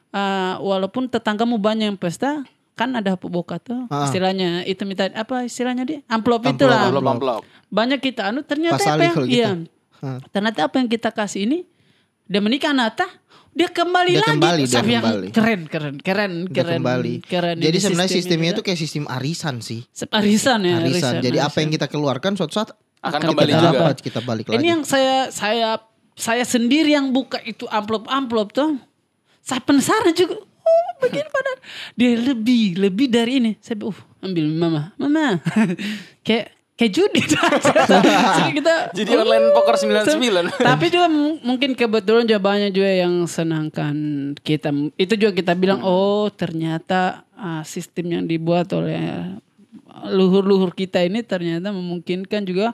uh, 0.10 0.60
walaupun 0.60 1.08
tetanggamu 1.08 1.56
banyak 1.58 1.86
yang 1.86 1.99
pesta, 1.99 2.47
kan 2.74 2.90
ada 2.92 3.14
boka 3.16 3.58
tuh 3.58 3.86
Ah. 3.88 4.06
istilahnya 4.06 4.64
itu 4.64 4.82
minta 4.82 5.06
apa 5.08 5.44
istilahnya 5.44 5.84
dia 5.84 6.00
amplop, 6.06 6.42
Amplop, 6.42 6.58
itulah. 6.58 6.82
Amplop, 6.84 7.06
amplop. 7.08 7.42
Banyak 7.68 8.00
kita 8.00 8.28
anu 8.28 8.42
ternyata 8.42 8.76
Pasali 8.76 8.90
apa 8.92 9.04
yang 9.04 9.16
gitu. 9.20 9.30
iya. 9.30 9.50
Ah. 10.00 10.20
Ternyata 10.28 10.60
apa 10.66 10.76
yang 10.78 10.88
kita 10.88 11.10
kasih 11.10 11.46
ini 11.46 11.60
dia 12.24 12.40
menikah 12.40 12.72
Nata 12.72 13.06
dia 13.50 13.70
kembali 13.70 14.10
Dia 14.10 14.20
lagi 14.20 14.32
kembali, 14.34 14.62
dia 14.64 14.74
Sampai 14.74 14.92
yang 14.92 15.06
kembali. 15.06 15.28
keren 15.30 15.62
keren 15.68 15.96
keren 16.00 16.34
Udah 16.44 16.54
keren 16.56 16.80
kembali. 16.82 17.14
keren 17.24 17.56
Jadi 17.56 17.78
sebenarnya 17.78 18.10
sistem 18.10 18.22
sistemnya 18.34 18.50
itu 18.52 18.62
kayak 18.62 18.80
sistem 18.80 19.06
arisan 19.08 19.56
sih. 19.60 19.82
arisan 20.12 20.60
ya 20.62 20.76
Arisan. 20.80 21.14
Jadi 21.20 21.38
apa 21.38 21.48
arisan. 21.48 21.62
yang 21.62 21.72
kita 21.72 21.88
keluarkan 21.88 22.32
suatu 22.34 22.54
saat 22.56 22.70
Akan 23.00 23.20
kita 23.22 23.30
kembali 23.30 23.52
juga. 23.54 23.70
dapat, 23.70 23.96
kita 24.00 24.20
balik 24.20 24.46
lagi. 24.48 24.58
Ini 24.58 24.68
yang 24.68 24.82
saya 24.82 25.28
saya 25.30 25.78
saya 26.16 26.42
sendiri 26.42 26.90
yang 26.90 27.12
buka 27.12 27.38
itu 27.42 27.68
amplop-amplop 27.68 28.50
tuh. 28.50 28.80
Saya 29.40 29.60
penasaran 29.60 30.14
juga. 30.14 30.40
Oh, 30.63 30.89
begini 31.04 31.28
pada 31.28 31.52
dia 31.99 32.12
lebih 32.15 32.80
lebih 32.80 33.08
dari 33.12 33.43
ini. 33.43 33.52
Saya 33.60 33.84
uh, 33.84 33.99
ambil 34.23 34.47
mama, 34.47 34.95
mama. 34.95 35.43
kayak 36.26 36.56
kayak 36.80 36.91
judi. 36.91 37.21
Jadi 38.39 38.52
kita 38.58 38.73
Jadi 38.95 39.12
online 39.13 39.52
poker 39.52 39.76
99. 39.76 40.58
tapi 40.58 40.86
juga 40.89 41.08
mu- 41.12 41.39
mungkin 41.43 41.76
kebetulan 41.78 42.23
juga 42.26 42.41
banyak 42.41 42.71
juga 42.73 42.91
yang 42.91 43.28
senangkan 43.28 43.95
kita. 44.41 44.71
Itu 44.95 45.13
juga 45.19 45.32
kita 45.36 45.54
bilang 45.54 45.84
oh 45.84 46.32
ternyata 46.32 47.28
ah, 47.36 47.62
sistem 47.67 48.19
yang 48.19 48.23
dibuat 48.26 48.71
oleh 48.73 49.36
luhur-luhur 50.04 50.76
kita 50.76 50.99
ini 51.06 51.23
ternyata 51.23 51.71
memungkinkan 51.71 52.41
juga 52.43 52.73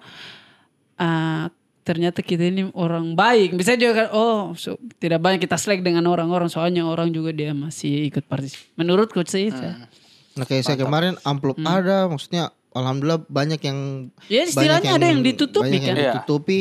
ah, 0.97 1.51
ternyata 1.89 2.21
kita 2.21 2.45
ini 2.45 2.69
orang 2.71 3.13
baik. 3.13 3.57
Bisa 3.57 3.73
juga 3.73 3.93
kan 3.95 4.07
oh 4.11 4.53
so, 4.53 4.77
tidak 4.95 5.17
banyak 5.17 5.41
kita 5.41 5.57
selek 5.57 5.81
dengan 5.81 6.05
orang-orang 6.05 6.45
soalnya 6.45 6.85
orang 6.85 7.09
juga 7.09 7.33
dia 7.33 7.49
masih 7.49 8.05
ikut 8.05 8.23
partisipasi. 8.23 8.77
Menurutku 8.77 9.25
sih. 9.25 9.49
saya. 9.49 9.89
Nah 10.37 10.45
kayak 10.45 10.63
saya 10.63 10.77
kemarin 10.77 11.17
amplop 11.21 11.57
Hmm. 11.57 11.65
ada, 11.67 12.05
maksudnya 12.05 12.47
alhamdulillah 12.69 13.25
banyak 13.25 13.57
yang 13.59 13.79
Ya, 14.27 14.45
istilahnya 14.45 14.93
ada 14.93 15.09
yang 15.09 15.19
ditutupi 15.19 15.65
banyak 15.65 15.81
yang 15.81 15.89
kan? 15.89 15.97
Iya. 15.97 16.13
ditutupi 16.15 16.57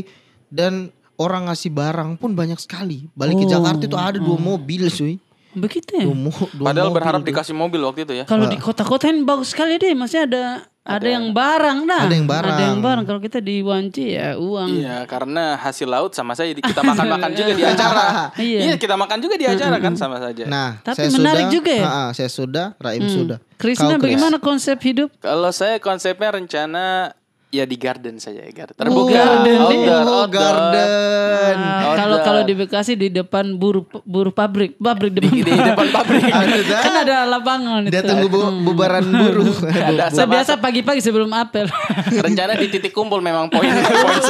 dan 0.49 0.89
orang 1.17 1.47
ngasih 1.47 1.69
barang 1.69 2.17
pun 2.17 2.33
banyak 2.33 2.57
sekali. 2.57 3.05
Balik 3.13 3.37
ke 3.37 3.45
Oh. 3.45 3.53
Jakarta 3.53 3.85
itu 3.85 3.95
ada 3.95 4.17
dua 4.17 4.35
mobil, 4.35 4.89
cuy. 4.89 5.21
Begitu 5.51 5.91
ya. 5.93 6.05
Dua, 6.05 6.15
mo- 6.15 6.51
dua 6.51 6.67
Padahal 6.67 6.89
mobil 6.89 6.97
berharap 6.97 7.21
tuh. 7.21 7.29
dikasih 7.29 7.55
mobil 7.55 7.81
waktu 7.83 8.01
itu 8.03 8.15
ya. 8.15 8.25
Kalau 8.25 8.47
di 8.47 8.57
kota-kota 8.57 9.05
ini 9.07 9.23
bagus 9.23 9.51
sekali 9.51 9.77
deh, 9.77 9.93
masih 9.93 10.25
ada 10.25 10.65
ada, 10.89 11.05
yang 11.05 11.27
barang 11.37 11.79
dah. 11.85 12.03
Ada 12.09 12.15
yang 12.17 12.25
barang. 12.25 12.57
Ada 12.57 12.63
yang 12.73 12.81
barang. 12.81 13.05
Kalau 13.05 13.21
kita 13.21 13.39
di 13.45 13.61
Wanci 13.61 14.17
ya 14.17 14.41
uang. 14.41 14.69
Iya, 14.73 15.05
karena 15.05 15.61
hasil 15.61 15.85
laut 15.85 16.17
sama 16.17 16.33
saja 16.33 16.57
di- 16.57 16.65
kita 16.65 16.81
makan-makan 16.81 17.31
juga 17.37 17.53
di 17.53 17.65
acara. 17.65 18.07
Iya. 18.41 18.61
Iya, 18.71 18.75
kita 18.81 18.97
makan 18.97 19.19
juga 19.21 19.37
di 19.37 19.45
acara 19.45 19.77
kan 19.77 19.93
sama 19.93 20.17
saja. 20.23 20.49
Nah, 20.49 20.81
Tapi 20.81 20.97
saya 20.97 21.09
menarik 21.13 21.47
sudah, 21.49 21.55
juga 21.55 21.73
ya? 21.75 21.85
Ha-ha, 21.85 22.07
saya 22.17 22.31
sudah, 22.33 22.67
Raim 22.81 23.05
sudah. 23.05 23.39
Krisna 23.59 23.99
Kau, 23.99 24.07
bagaimana 24.07 24.37
konsep 24.39 24.79
hidup? 24.81 25.11
Kalau 25.19 25.51
saya 25.51 25.83
konsepnya 25.83 26.31
rencana 26.31 27.13
ya 27.49 27.65
di 27.65 27.75
garden 27.75 28.17
saja 28.17 28.41
ya, 28.41 28.53
garden. 28.55 28.77
Oh, 28.77 28.83
Terbuka, 28.83 29.13
garden. 29.15 29.57
outdoor, 29.59 29.89
Oh, 29.99 30.19
outdoor. 30.21 30.27
garden. 30.31 31.57
Ah, 31.59 31.95
kalau 31.95 32.17
kalau 32.21 32.43
di 32.43 32.55
Bekasi 32.55 32.93
di 32.93 33.09
depan 33.09 33.55
buruh 33.55 33.85
buruh 34.03 34.29
pabrik, 34.31 34.77
pabrik 34.77 35.13
depan, 35.13 35.33
Di, 35.33 35.41
di 35.43 35.53
depan 35.55 35.87
pabrik. 35.89 36.23
kan 36.85 36.95
ada 36.99 37.25
lapangan 37.27 37.81
Dia 37.85 37.99
itu. 37.99 38.07
tunggu 38.07 38.27
bu- 38.27 38.53
bubaran 38.63 39.01
buruh. 39.03 39.49
Ada 39.89 40.11
Saya 40.11 40.27
biasa 40.27 40.53
pagi-pagi 40.57 41.01
sebelum 41.01 41.31
apel. 41.31 41.65
rencana 42.25 42.53
di 42.55 42.69
titik 42.69 42.93
kumpul 42.93 43.19
memang 43.19 43.49
poin 43.49 43.65
poin 43.65 44.21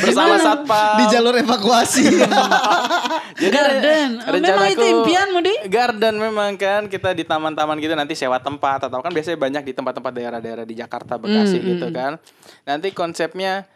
bersama 0.00 0.36
satpam. 0.36 0.96
Di 0.96 1.04
jalur 1.10 1.34
evakuasi. 1.36 2.04
Jadi 3.36 3.50
Garden. 3.50 4.08
Oh, 4.22 4.32
memang 4.34 4.66
itu 4.68 4.84
impianmu, 4.84 5.38
Di? 5.40 5.54
Garden 5.66 6.14
memang 6.16 6.50
kan 6.54 6.86
kita 6.86 7.12
di 7.12 7.22
taman-taman 7.22 7.76
gitu 7.76 7.92
nanti 7.92 8.12
sewa 8.14 8.36
tempat 8.36 8.86
atau 8.86 9.00
kan 9.00 9.10
biasanya 9.10 9.38
banyak 9.38 9.62
di 9.62 9.72
tempat-tempat 9.72 10.12
daerah-daerah 10.12 10.64
di 10.64 10.74
Jakarta 10.74 11.16
Bekasi 11.16 11.56
Hmm, 11.56 11.68
gitu 11.68 11.86
kan. 11.92 12.12
Nanti 12.64 12.94
konsepnya 12.94 13.66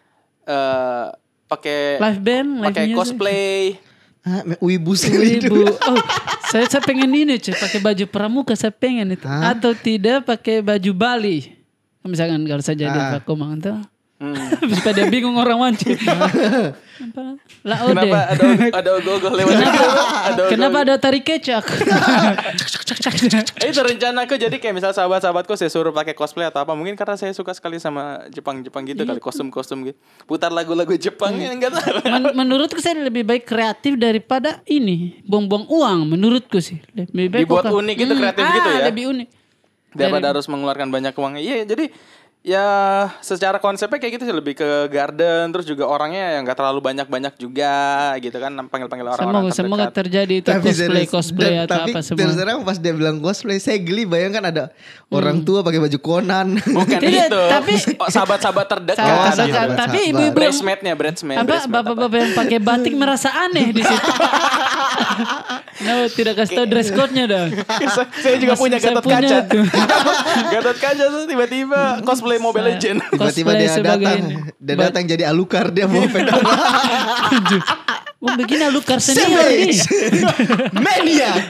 eh 0.47 1.07
pakai 1.51 2.01
Live 2.01 2.21
band, 2.21 2.49
live 2.61 2.67
pakai 2.71 2.85
cosplay. 2.95 3.61
Hah, 4.25 4.41
Wibu 4.57 4.97
sekali 4.97 5.37
itu. 5.37 5.53
Ibu, 5.53 5.69
oh, 5.69 6.01
saya 6.49 6.65
saya 6.65 6.81
pengen 6.81 7.12
ini 7.12 7.37
cuy, 7.37 7.53
pakai 7.53 7.77
baju 7.77 8.05
pramuka 8.09 8.57
saya 8.57 8.73
pengen 8.73 9.12
itu. 9.12 9.29
Atau 9.29 9.77
tidak 9.77 10.25
pakai 10.25 10.65
baju 10.65 10.91
Bali. 10.97 11.53
Misalkan 12.05 12.41
kalau 12.49 12.65
saya 12.65 12.89
jadi 12.89 12.99
Pak 13.17 13.29
Komang 13.29 13.61
tuh. 13.61 13.77
Hmm. 14.64 14.95
Dia 14.97 15.07
bingung 15.12 15.37
orang 15.37 15.59
wanci. 15.61 15.95
Apa? 16.01 16.27
Lah. 17.68 17.79
Kenapa 17.91 18.18
ada 18.31 18.45
ada 18.70 18.91
ogoh-ogoh 18.97 19.33
lewat 19.35 19.55
situ? 19.59 19.83
Ada 20.31 20.43
Kenapa 20.49 20.77
ada 20.87 20.95
tarik 20.97 21.25
kecak? 21.27 21.64
Eh, 23.64 23.70
itu 23.72 23.81
rencanaku 23.81 24.37
jadi 24.37 24.57
kayak 24.61 24.75
misal 24.77 24.93
sahabat-sahabatku 24.93 25.57
saya 25.57 25.70
suruh 25.72 25.91
pakai 25.91 26.14
cosplay 26.14 26.47
atau 26.47 26.62
apa 26.62 26.72
mungkin 26.77 26.95
karena 26.95 27.16
saya 27.18 27.33
suka 27.33 27.53
sekali 27.57 27.81
sama 27.81 28.25
Jepang-Jepang 28.31 28.85
gitu 28.87 29.03
kali 29.05 29.20
kostum-kostum 29.20 29.85
gitu 29.89 29.99
putar 30.25 30.53
lagu-lagu 30.53 30.93
Jepang 30.97 31.37
ya 31.37 31.51
enggak 31.53 31.75
tahu 31.75 32.05
Men- 32.07 32.35
menurutku 32.37 32.81
saya 32.81 33.01
lebih 33.01 33.25
baik 33.25 33.45
kreatif 33.49 33.97
daripada 33.97 34.61
ini 34.68 35.20
buang-buang 35.25 35.66
uang 35.68 35.99
menurutku 36.16 36.61
sih 36.61 36.81
lebih 36.93 37.29
baik 37.33 37.45
Dibuat 37.49 37.64
unik 37.72 37.97
gitu, 37.97 38.12
kreatif 38.14 38.45
gitu 38.45 38.68
ya? 38.70 38.85
lebih 38.89 39.05
unik 39.11 39.29
daripada 39.95 40.27
harus 40.35 40.47
mengeluarkan 40.51 40.89
banyak 40.91 41.14
uang 41.14 41.35
iya 41.39 41.62
jadi 41.64 41.89
ya 42.45 42.68
secara 43.18 43.57
konsepnya 43.57 43.97
kayak 43.97 44.20
gitu 44.20 44.28
sih 44.28 44.36
lebih 44.36 44.53
ke 44.53 44.68
garden 44.86 45.49
terus 45.49 45.64
juga 45.64 45.88
orangnya 45.88 46.36
yang 46.36 46.45
nggak 46.45 46.53
terlalu 46.55 46.84
banyak-banyak 46.84 47.32
juga 47.34 47.72
gitu 48.18 48.36
kan 48.36 48.53
panggil-panggil 48.68 49.09
orang-orang 49.09 49.49
semoga 49.49 49.57
semoga 49.57 49.84
terdekat. 49.86 49.97
terjadi 49.97 50.34
itu 50.36 50.49
Tapi 50.51 50.61
cosplay 50.62 50.84
serius. 50.84 51.09
cosplay 51.09 51.49
Dan- 51.51 51.64
atau 51.64 51.76
tapi 51.78 51.90
apa 51.90 52.01
semua 52.05 52.18
terus 52.20 52.34
terang 52.36 52.59
pas 52.61 52.76
dia 52.76 52.92
bilang 52.92 53.16
cosplay 53.18 53.57
saya 53.57 53.80
geli 53.80 54.05
bayangkan 54.05 54.45
ada 54.45 54.64
orang 55.09 55.40
tua 55.40 55.64
pakai 55.64 55.80
baju 55.80 55.99
Conan. 55.99 56.49
bukan 56.61 57.01
Tidak, 57.01 57.26
itu 57.26 57.40
tapi- 57.49 57.80
Oh, 57.97 58.09
sahabat-sahabat 58.12 58.66
terdekat 58.68 59.01
Sahabat- 59.01 59.16
gitu. 59.16 59.32
sahabat- 59.32 59.55
sahabat- 59.57 59.78
tapi 59.78 59.99
sahabat. 59.99 60.12
ibu-ibu 60.12 60.36
Bridesmaidnya, 60.36 60.92
bridesmaid, 60.95 61.36
apa 61.38 61.47
bridesmaid 61.47 61.72
bapak-bapak 61.80 62.18
yang 62.18 62.32
pakai 62.34 62.59
batik 62.61 62.92
merasa 62.95 63.28
aneh 63.32 63.66
di 63.70 63.80
situ. 63.80 64.11
no, 65.77 66.07
tidak 66.07 66.35
kasih 66.37 66.55
tahu 66.55 66.66
dress 66.66 66.89
code-nya 66.89 67.25
dah. 67.25 67.45
saya 68.14 68.37
juga 68.37 68.55
Mas- 68.55 68.61
punya 68.61 68.79
Gatot 68.79 69.03
punya 69.03 69.18
Kaca. 69.20 69.39
Gatot 70.55 70.77
Kaca 70.79 71.05
tuh 71.09 71.22
tiba-tiba 71.25 71.99
cosplay 72.01 72.39
Mobile 72.39 72.66
Legend. 72.70 72.99
Tiba-tiba 73.09 73.51
dia 73.53 73.70
datang, 73.77 74.20
ini. 74.20 74.35
dia 74.55 74.75
datang 74.79 75.03
jadi 75.03 75.25
alukar 75.27 75.68
dia 75.68 75.85
mau 75.85 76.07
pedang. 76.14 76.39
Oh, 78.18 78.33
begini 78.35 78.72
Lukar 78.72 78.97
senior 78.99 79.37
nih. 79.45 79.77
Savage. 79.77 79.85
Maniac. 80.81 81.45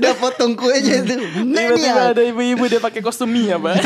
Dia 0.00 0.16
potong 0.16 0.56
kuenya 0.56 1.04
itu. 1.04 1.12
Tiba-tiba 1.12 1.76
Maniac. 1.76 2.12
ada 2.16 2.22
ibu-ibu 2.24 2.64
dia 2.64 2.80
pakai 2.80 3.00
kostum 3.00 3.28
Mia, 3.28 3.60
Pak. 3.60 3.84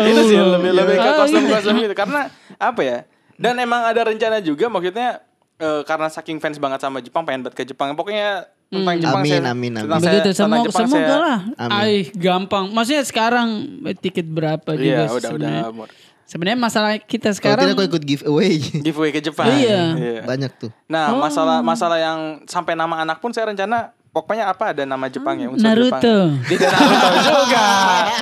itu 0.00 0.20
sih 0.24 0.38
lebih 0.38 0.70
lebih 0.70 0.94
ke 0.94 1.02
Oh, 1.04 1.14
kostum-kostum 1.18 1.74
gitu. 1.80 1.94
Karena 1.94 2.30
apa 2.54 2.80
ya? 2.80 2.98
Dan 3.34 3.58
emang 3.58 3.82
ada 3.82 4.06
rencana 4.06 4.38
juga 4.38 4.70
maksudnya 4.70 5.18
eh, 5.56 5.82
karena 5.82 6.08
saking 6.08 6.38
fans 6.38 6.56
banget 6.56 6.80
sama 6.80 6.98
Jepang 6.98 7.22
pengen 7.22 7.42
banget 7.42 7.56
ke 7.56 7.64
Jepang. 7.64 7.92
Pokoknya 7.92 8.46
tentang 8.66 8.96
Jepang 8.96 9.20
Amin, 9.20 9.30
saya, 9.30 9.40
amin, 9.44 9.52
amin. 9.70 9.72
tentang 9.80 10.00
saya- 10.00 10.10
Begitu 10.12 10.28
tentang 10.32 10.48
semoga 10.50 10.66
Jepang 10.66 10.84
semoga 10.84 11.04
saya- 11.06 11.20
lah. 11.20 11.38
Amin. 11.58 11.78
Ay, 11.78 11.92
gampang. 12.12 12.64
Maksudnya 12.68 13.02
sekarang 13.02 13.48
eh, 13.82 13.94
tiket 13.94 14.26
berapa 14.26 14.70
juga 14.72 14.82
Iya, 14.84 15.02
udah 15.06 15.20
sebenarnya. 15.20 15.62
udah 15.62 15.72
Mur. 15.72 15.88
Sebenarnya 16.24 16.56
masalah 16.58 16.96
kita 16.96 17.28
Kalau 17.28 17.36
sekarang 17.36 17.64
tidak 17.68 17.76
aku 17.76 17.84
ikut 17.86 18.02
giveaway. 18.02 18.52
giveaway 18.80 19.10
ke 19.10 19.20
Jepang. 19.20 19.46
Iya. 19.46 20.24
Banyak 20.24 20.50
tuh. 20.56 20.70
Nah, 20.86 21.12
Oh. 21.12 21.20
masalah 21.20 21.60
masalah 21.60 21.98
yang 21.98 22.18
sampai 22.44 22.72
nama 22.72 22.96
anak 22.98 23.20
pun 23.20 23.28
saya 23.28 23.46
rencana 23.46 23.92
pokoknya 24.14 24.46
apa 24.46 24.70
ada 24.70 24.86
nama 24.86 25.10
Jepang 25.10 25.34
ya 25.36 25.50
unsur 25.50 25.66
Naruto. 25.66 26.38
Jepang. 26.46 26.70
Naruto 26.70 27.08
juga. 27.20 27.66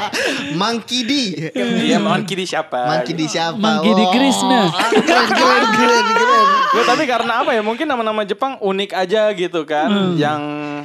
Monkey 0.60 1.00
D. 1.04 1.12
Dia 1.52 2.00
Monkey 2.00 2.34
di 2.34 2.44
siapa? 2.44 2.88
Monkey 2.88 3.12
D 3.12 3.20
siapa? 3.28 3.60
Monkey 3.60 3.92
D 3.92 4.00
Oh, 4.00 4.08
Krishna. 4.10 4.60
Keren, 4.72 5.28
keren, 5.28 5.64
keren, 5.70 6.04
keren. 6.10 6.46
Ya, 6.72 6.82
tapi 6.88 7.04
karena 7.04 7.32
apa 7.38 7.52
ya? 7.52 7.60
Mungkin 7.60 7.84
nama-nama 7.84 8.24
Jepang 8.24 8.56
unik 8.58 8.90
aja 8.96 9.28
gitu 9.30 9.62
kan. 9.62 10.16
Yang 10.16 10.40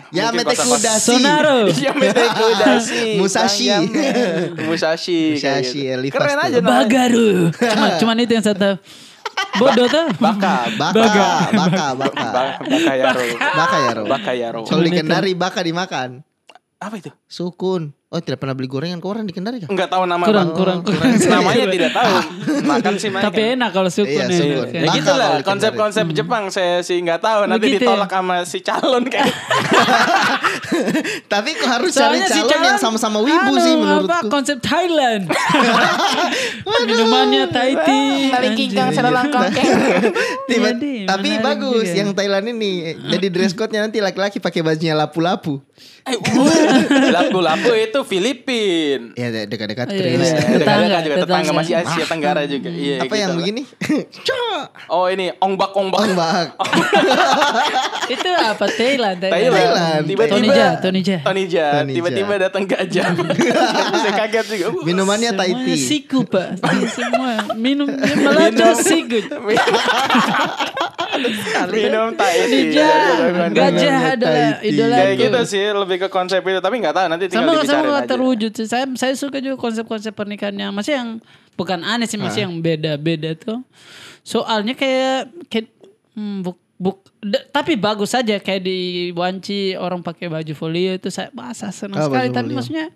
Ya 0.09 0.29
mungkin 0.29 0.43
Mete 0.43 0.53
kosa-kosa- 0.53 0.99
Kudashi. 0.99 1.07
Sonaro. 1.09 1.57
Ya 1.85 1.91
Mete. 1.93 2.23
Musashi. 2.43 3.05
Musashi. 3.17 3.63
kayak 5.39 5.63
Musashi, 5.63 5.81
gitu. 5.87 6.11
Keren 6.11 6.37
aja 6.37 6.57
namanya. 6.59 6.83
Bagaru. 6.83 7.31
Cuma 7.55 7.87
cuman 7.95 8.15
itu 8.19 8.31
yang 8.33 8.43
saya 8.43 8.55
tahu. 8.55 8.75
Bodoh 9.57 9.87
tuh. 9.87 10.07
Baka. 10.17 10.53
Baka, 10.77 11.27
baka, 11.51 11.85
baka. 11.97 12.27
Ba- 12.29 12.57
Bakayaro. 12.61 13.21
Baka 13.35 13.75
ya, 13.77 13.89
Ro. 13.91 14.03
Bakayaro. 14.05 14.61
Kalau 14.63 14.83
di 14.83 14.91
Kendari 14.93 15.31
baka 15.33 15.59
dimakan. 15.61 16.21
Apa 16.77 16.95
itu? 16.95 17.09
Sukun. 17.25 17.96
Oh, 18.07 18.23
tidak 18.23 18.39
pernah 18.39 18.55
beli 18.55 18.65
gorengan 18.65 18.97
ke 18.97 19.03
orang 19.03 19.27
di 19.27 19.35
Kendari 19.35 19.59
kah? 19.59 19.67
Enggak 19.67 19.91
tahu 19.91 20.07
nama 20.07 20.23
Kurang, 20.23 20.47
Bang. 20.47 20.55
kurang, 20.55 20.79
kurang. 20.81 21.11
Namanya 21.19 21.65
tidak 21.75 21.91
tahu. 21.91 22.11
Makan 22.63 22.93
sih 22.95 23.11
makan. 23.11 23.25
Tapi 23.27 23.41
enak 23.51 23.69
kalau 23.69 23.89
sukun 23.91 24.07
Iya, 24.07 24.23
ya. 24.23 24.31
sukun. 24.31 24.67
Ya 24.71 24.81
Baka 24.81 24.95
gitu 24.95 25.11
lah 25.11 25.29
konsep-konsep 25.43 26.05
Jepang 26.15 26.47
saya 26.47 26.79
sih 26.79 26.95
nggak 26.97 27.19
tahu 27.19 27.39
nanti 27.45 27.67
Begitu 27.67 27.83
ya? 27.83 27.91
ditolak 27.91 28.07
sama 28.07 28.35
si 28.41 28.63
calon 28.63 29.03
kayak 29.05 29.27
Tapi 31.27 31.49
kok 31.51 31.67
harus 31.67 31.91
cari 31.91 32.23
Soalnya 32.23 32.27
si 32.31 32.39
calon 32.41 32.65
yang 32.65 32.79
sama-sama 32.79 33.19
wibu 33.19 33.51
anu, 33.51 33.59
sih 33.59 33.69
Apa, 33.69 33.77
menurutku. 33.77 34.27
konsep 34.31 34.57
Thailand. 34.63 35.27
Minumannya 36.87 37.43
Thai 37.51 37.75
tea. 37.75 38.31
Tiba, 40.47 40.71
Jadi, 40.71 40.93
tapi 41.03 41.29
menarik 41.29 41.43
bagus 41.43 41.85
juga. 41.85 41.97
yang 41.97 42.09
Thailand 42.15 42.45
ini. 42.49 42.95
Jadi 42.95 43.27
dress 43.27 43.51
code-nya 43.51 43.83
nanti 43.83 43.99
laki-laki 43.99 44.39
pakai 44.39 44.63
bajunya 44.63 44.95
lapu-lapu. 44.95 45.59
Eh, 46.03 46.15
lapu-lapu 47.09 47.71
itu 47.71 47.99
Filipin. 48.01 49.11
Ya 49.13 49.27
de- 49.27 49.45
dekat-dekat 49.45 49.87
Iya, 49.87 49.97
Tris. 49.97 50.15
iya. 50.23 50.39
Dekat-dekat 50.55 51.01
juga 51.03 51.15
tetangga 51.17 51.25
tetangga. 51.43 51.51
masih 51.53 51.73
Asia 51.75 52.05
Tenggara 52.05 52.41
juga. 52.45 52.69
Iya. 52.69 52.97
Apa 53.01 53.13
yang 53.13 53.31
gitu 53.31 53.33
lah. 53.33 53.37
begini? 53.37 53.61
Oh 54.87 55.05
ini 55.05 55.29
ongbak-ongbak. 55.35 55.99
Ombak. 56.07 56.47
Itu 58.15 58.29
apa 58.31 58.65
Thailand? 58.69 59.19
Thailand. 59.19 59.51
Thailand. 59.51 60.03
Tiba-tiba 60.05 60.33
Tony 60.33 60.47
Ja, 60.49 60.69
Tony 60.79 61.01
Ja. 61.01 61.19
Tony 61.21 61.43
Ja. 61.45 61.67
Tony 61.75 61.91
Tiba-tiba 61.93 62.33
datang 62.39 62.63
gajah. 62.63 63.05
Saya 64.01 64.13
kaget 64.17 64.45
juga. 64.49 64.65
Uh, 64.69 64.83
Minumannya 64.83 65.31
Thai 65.33 65.51
tea. 65.59 65.75
siku 65.75 66.23
pak. 66.23 66.55
Semua 66.95 67.51
minum 67.53 67.87
melanda 68.17 68.71
siku. 68.73 69.19
Minum 71.67 72.15
Thai 72.15 72.37
tea. 72.47 72.79
Gajah 73.51 73.97
adalah 74.13 74.49
idola 74.61 74.95
Kayak 74.97 75.13
gitu 75.19 75.39
sih 75.45 75.66
lebih 75.73 75.97
ke 75.97 76.07
konsep 76.07 76.39
itu 76.39 76.57
tapi 76.57 76.77
nggak 76.77 76.93
tahu 76.93 77.05
nanti 77.07 77.25
tinggal 77.25 77.43
sama 77.45 77.55
sama 77.55 77.59
dibicarain 77.59 77.85
nggak 77.85 77.99
aja. 77.99 78.09
terwujud 78.09 78.51
sih. 78.53 78.65
Saya 78.65 78.85
saya 78.93 79.13
suka 79.13 79.37
juga 79.37 79.55
konsep-konsep 79.55 80.11
pernikahan 80.11 80.53
yang 80.53 80.71
masih 80.71 80.93
yang 80.95 81.09
bukan 81.53 81.81
aneh 81.81 82.05
sih 82.05 82.15
masih 82.15 82.45
yang 82.45 82.55
beda-beda 82.57 83.33
tuh. 83.33 83.59
Soalnya 84.21 84.71
kayak 84.71 85.17
kayak 85.47 85.67
hmm, 86.13 86.37
buk, 86.41 86.57
buk, 86.75 86.97
da- 87.19 87.47
tapi 87.49 87.73
bagus 87.73 88.11
saja 88.11 88.37
kayak 88.37 88.61
di 88.61 88.77
Wanci 89.11 89.73
orang 89.73 89.99
pakai 89.99 90.27
baju 90.27 90.53
folio 90.53 90.93
itu 90.93 91.07
saya 91.07 91.31
bahasa 91.31 91.67
senang 91.69 91.97
Ah, 91.97 92.05
sekali 92.05 92.27
tapi 92.29 92.45
folio. 92.45 92.55
maksudnya 92.55 92.87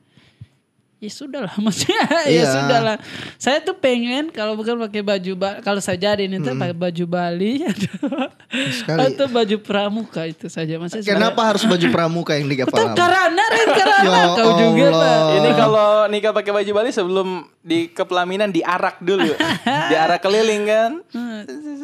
ya 1.01 1.09
sudah 1.09 1.41
lah 1.41 1.53
maksudnya 1.65 1.97
ya 2.23 2.29
Iya. 2.29 2.45
sudah 2.47 2.79
lah. 2.79 2.97
Saya 3.35 3.57
tuh 3.59 3.73
pengen 3.73 4.29
kalau 4.29 4.53
bukan 4.53 4.77
pakai 4.79 5.01
baju 5.01 5.31
Ba- 5.33 5.57
kalau 5.59 5.81
saya 5.81 5.97
jadi 5.97 6.29
ini 6.29 6.37
tuh 6.37 6.53
pakai 6.53 6.77
baju 6.77 7.03
Bali 7.09 7.65
atau, 7.71 7.89
Sekali. 8.71 8.99
atau 9.09 9.25
baju 9.25 9.55
pramuka 9.59 10.21
itu 10.23 10.45
saja. 10.45 10.77
Maksudnya 10.77 11.09
Kenapa 11.09 11.41
harus 11.43 11.65
baju 11.65 11.85
pramuka 11.89 12.31
yang 12.33 12.45
di 12.45 12.53
Betul 12.55 12.93
karena 12.93 13.41
Ren, 13.43 13.67
karena 13.67 13.97
Ya 14.05 14.25
kau 14.31 14.51
juga 14.55 14.85
Allah. 14.87 15.01
Pak. 15.01 15.33
Ini 15.33 15.49
kalau 15.57 15.87
nikah 16.07 16.31
pakai 16.31 16.51
baju 16.53 16.71
Bali 16.71 16.89
sebelum 16.91 17.27
di 17.61 17.85
kepelaminan 17.87 18.49
diarak 18.49 18.97
dulu. 18.99 19.37
diarak 19.87 20.17
keliling 20.19 20.63
kan. 20.63 20.91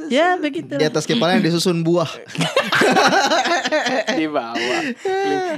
Ya 0.07 0.33
begitu. 0.35 0.73
Di 0.73 0.85
atas 0.85 1.05
kepala 1.05 1.35
yang 1.35 1.43
disusun 1.43 1.81
buah. 1.81 2.09
di 4.13 4.25
bawah. 4.25 4.81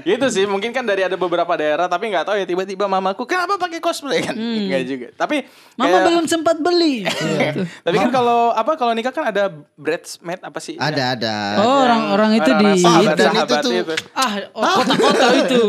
gitu 0.01 0.25
sih, 0.27 0.43
mungkin 0.43 0.71
kan 0.71 0.83
dari 0.83 1.01
ada 1.01 1.15
beberapa 1.15 1.49
daerah 1.53 1.85
tapi 1.85 2.09
nggak 2.09 2.25
tahu 2.25 2.35
ya 2.35 2.45
tiba-tiba 2.45 2.85
mamaku 2.85 3.23
kenapa 3.23 3.55
pakai 3.55 3.79
cosplay 3.79 4.19
kan? 4.19 4.35
Enggak 4.35 4.81
juga. 4.85 5.07
Tapi 5.15 5.45
Mama 5.75 5.87
kayak- 5.89 6.05
belum 6.05 6.25
sempat 6.25 6.57
beli. 6.57 7.05
Iya. 7.05 7.39
Gitu. 7.49 7.61
Tapi 7.85 7.95
kan 7.97 8.09
kalau 8.11 8.51
apa 8.51 8.71
kalau 8.75 8.91
nikah 8.91 9.11
kan 9.11 9.25
ada 9.25 9.47
bridesmaid 9.75 10.41
apa 10.41 10.59
sih? 10.59 10.75
Ada 10.75 11.03
ada. 11.15 11.35
Oh 11.59 11.85
orang-orang 11.85 12.31
itu 12.35 12.49
di 12.49 12.53
Orang-orang 12.53 12.77
sahabat- 12.77 13.15
dan 13.15 13.27
itu 13.29 13.37
sahabat 13.39 13.59
tuh- 13.61 13.73
itu. 13.73 13.95
ah 14.13 14.31
oh, 14.51 14.63
kota-kota 14.77 15.25
itu 15.37 15.61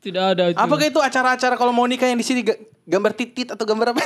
tidak 0.00 0.24
ada 0.30 0.44
itu. 0.48 0.58
Apakah 0.58 0.86
itu 0.86 1.00
acara-acara 1.00 1.54
kalau 1.54 1.72
mau 1.72 1.84
nikah 1.84 2.06
yang 2.06 2.16
di 2.16 2.26
sini 2.26 2.42
gambar 2.86 3.12
titit 3.12 3.50
atau 3.50 3.64
gambar 3.64 3.92
apa? 3.92 4.02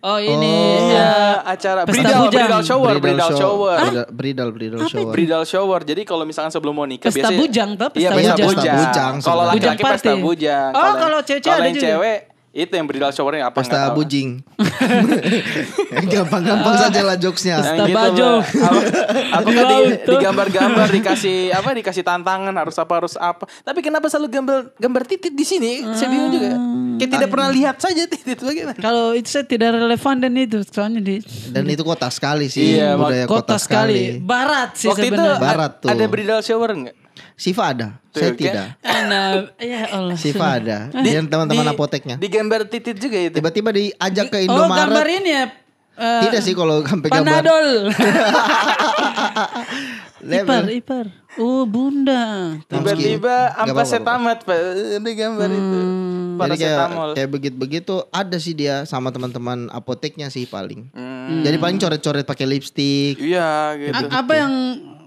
Oh 0.00 0.20
ini 0.20 0.52
Oh. 0.76 0.92
ya. 0.92 1.40
acara 1.46 1.80
Pesta 1.82 1.96
bridal, 1.96 2.20
bujang. 2.22 2.32
bridal 2.36 2.60
shower, 2.62 2.94
bridal, 3.00 3.30
shower. 3.32 3.76
Bridal, 3.80 4.06
bridal, 4.12 4.48
bridal 4.52 4.80
shower. 4.84 5.12
Bridal 5.12 5.42
shower. 5.44 5.80
Jadi 5.80 6.02
kalau 6.04 6.24
misalkan 6.24 6.52
sebelum 6.52 6.76
mau 6.76 6.84
nikah 6.84 7.08
Pesta 7.08 7.24
biasanya 7.24 7.40
bujang 7.40 7.70
Iya, 7.72 8.10
pesta 8.12 8.12
pesta 8.12 8.12
bujang. 8.12 8.36
bujang. 8.36 8.52
Pesta 8.52 8.76
bujang 8.76 9.14
Kalau 9.18 9.42
laki-laki 9.42 9.64
Bujang 9.80 9.92
pesta 9.96 10.12
bujang. 10.20 10.70
Oh, 10.70 10.92
kalau 10.94 11.18
kalau 11.40 11.56
ada 11.56 11.70
juga. 11.72 11.84
cewek 11.88 12.18
itu 12.54 12.70
yang 12.70 12.86
bridal 12.86 13.10
showernya 13.10 13.50
apa 13.50 13.58
tahu. 13.60 13.98
bujing. 13.98 14.38
Gampang-gampang 16.14 16.74
saja 16.78 17.00
lah 17.02 17.16
jokesnya. 17.16 17.58
Yang 17.58 17.66
Pesta 17.66 17.84
gitu, 17.84 17.96
baju. 17.96 18.24
Mbak. 18.24 18.42
Apa- 18.62 18.84
Apakah 19.34 19.64
Di 19.64 19.78
digambar-gambar 20.06 20.86
dikasih 20.88 21.36
apa 21.50 21.68
dikasih 21.72 22.02
tantangan 22.02 22.54
harus 22.54 22.76
apa 22.78 22.92
harus 22.94 23.14
apa. 23.16 23.50
Tapi 23.60 23.82
kenapa 23.82 24.06
selalu 24.06 24.28
gambar 24.30 24.58
gambar 24.76 25.02
titit 25.04 25.34
di 25.34 25.42
sini? 25.42 25.82
Saya 25.92 26.08
bingung 26.08 26.30
juga. 26.30 26.50
Kayak 26.94 27.10
tidak 27.12 27.28
pernah 27.28 27.48
lihat 27.50 27.76
saja 27.76 28.02
titit 28.06 28.38
bagaimana. 28.38 28.78
Kalau 28.78 29.12
itu 29.12 29.28
saya 29.28 29.42
tidak 29.42 29.74
relevan 29.74 30.14
dan 30.16 30.32
itu 30.34 30.62
soalnya 30.64 31.02
di 31.02 31.18
Dan 31.50 31.66
itu 31.66 31.82
kota 31.82 32.06
sekali 32.08 32.46
sih. 32.46 32.78
Iya, 32.78 32.94
budaya 32.94 33.26
kota, 33.26 33.58
sekali. 33.58 34.18
Barat 34.20 34.78
sih 34.78 34.86
Waktu 34.86 35.10
itu 35.10 35.18
sebenarnya. 35.18 35.42
Barat 35.42 35.72
a- 35.72 35.80
tuh. 35.80 35.88
ada 35.90 36.04
bridal 36.06 36.38
shower 36.38 36.70
enggak? 36.70 36.94
Siva 37.34 37.64
ada, 37.68 37.98
Tuh, 38.08 38.20
saya 38.20 38.30
kan? 38.30 38.38
tidak. 38.38 38.66
Nah, 39.04 39.52
ya 39.58 39.84
Allah. 39.90 40.16
Siva 40.16 40.46
ada. 40.54 40.88
Dan 41.04 41.26
teman-teman 41.26 41.66
apoteknya. 41.68 42.16
Di 42.16 42.26
gambar 42.26 42.64
titit 42.64 42.96
juga 42.96 43.18
itu. 43.20 43.34
Tiba-tiba 43.34 43.68
diajak 43.68 44.26
ke 44.28 44.46
Oh 44.46 44.64
gambar 44.64 44.88
Indomaret. 44.88 45.18
ini 45.18 45.30
ya. 45.30 45.44
eh, 45.94 46.22
Tidak 46.24 46.40
sih 46.40 46.54
kalau 46.54 46.80
sampai 46.80 47.08
gambar. 47.08 47.20
Panadol. 47.36 47.68
Dia 50.24 50.40
ipar, 50.40 50.64
ipar. 50.72 51.06
Oh 51.36 51.66
bunda. 51.66 52.54
Tiba-tiba 52.64 53.52
ampas 53.52 53.84
apa-apa. 53.84 53.84
setamat 53.84 54.38
Pak. 54.40 54.58
Di 54.96 55.12
gambar 55.12 55.48
itu. 55.50 55.80
Jadi 56.34 56.56
kayak 56.56 56.78
kayak 57.12 57.30
begitu-begitu 57.30 57.94
ada 58.08 58.36
sih 58.38 58.54
dia 58.54 58.82
sama 58.84 59.10
teman-teman 59.10 59.68
apoteknya 59.68 60.26
sih 60.28 60.46
paling. 60.46 60.88
Hmm. 60.90 61.44
Jadi 61.44 61.56
paling 61.58 61.76
coret-coret 61.76 62.24
pakai 62.24 62.46
lipstick. 62.48 63.20
Iya 63.20 63.50
gitu. 63.76 63.94
A- 64.00 64.12
apa 64.16 64.32
yang 64.34 64.52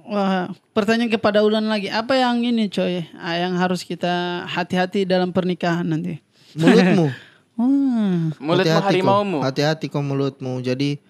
wah, 0.08 0.50
pertanyaan 0.72 1.12
kepada 1.12 1.44
Ulan 1.44 1.68
lagi. 1.68 1.92
Apa 1.92 2.16
yang 2.18 2.42
ini 2.42 2.72
coy? 2.72 3.04
Ah, 3.20 3.36
yang 3.36 3.60
harus 3.60 3.84
kita 3.84 4.48
hati-hati 4.48 5.04
dalam 5.04 5.36
pernikahan 5.36 5.86
nanti. 5.86 6.24
Mulutmu. 6.58 7.08
Hmm. 7.58 8.38
Mulutmu 8.38 8.86
harimaumu. 8.86 9.38
Hati-hati 9.42 9.90
kok 9.90 10.06
mulutmu. 10.06 10.62
Jadi 10.62 11.02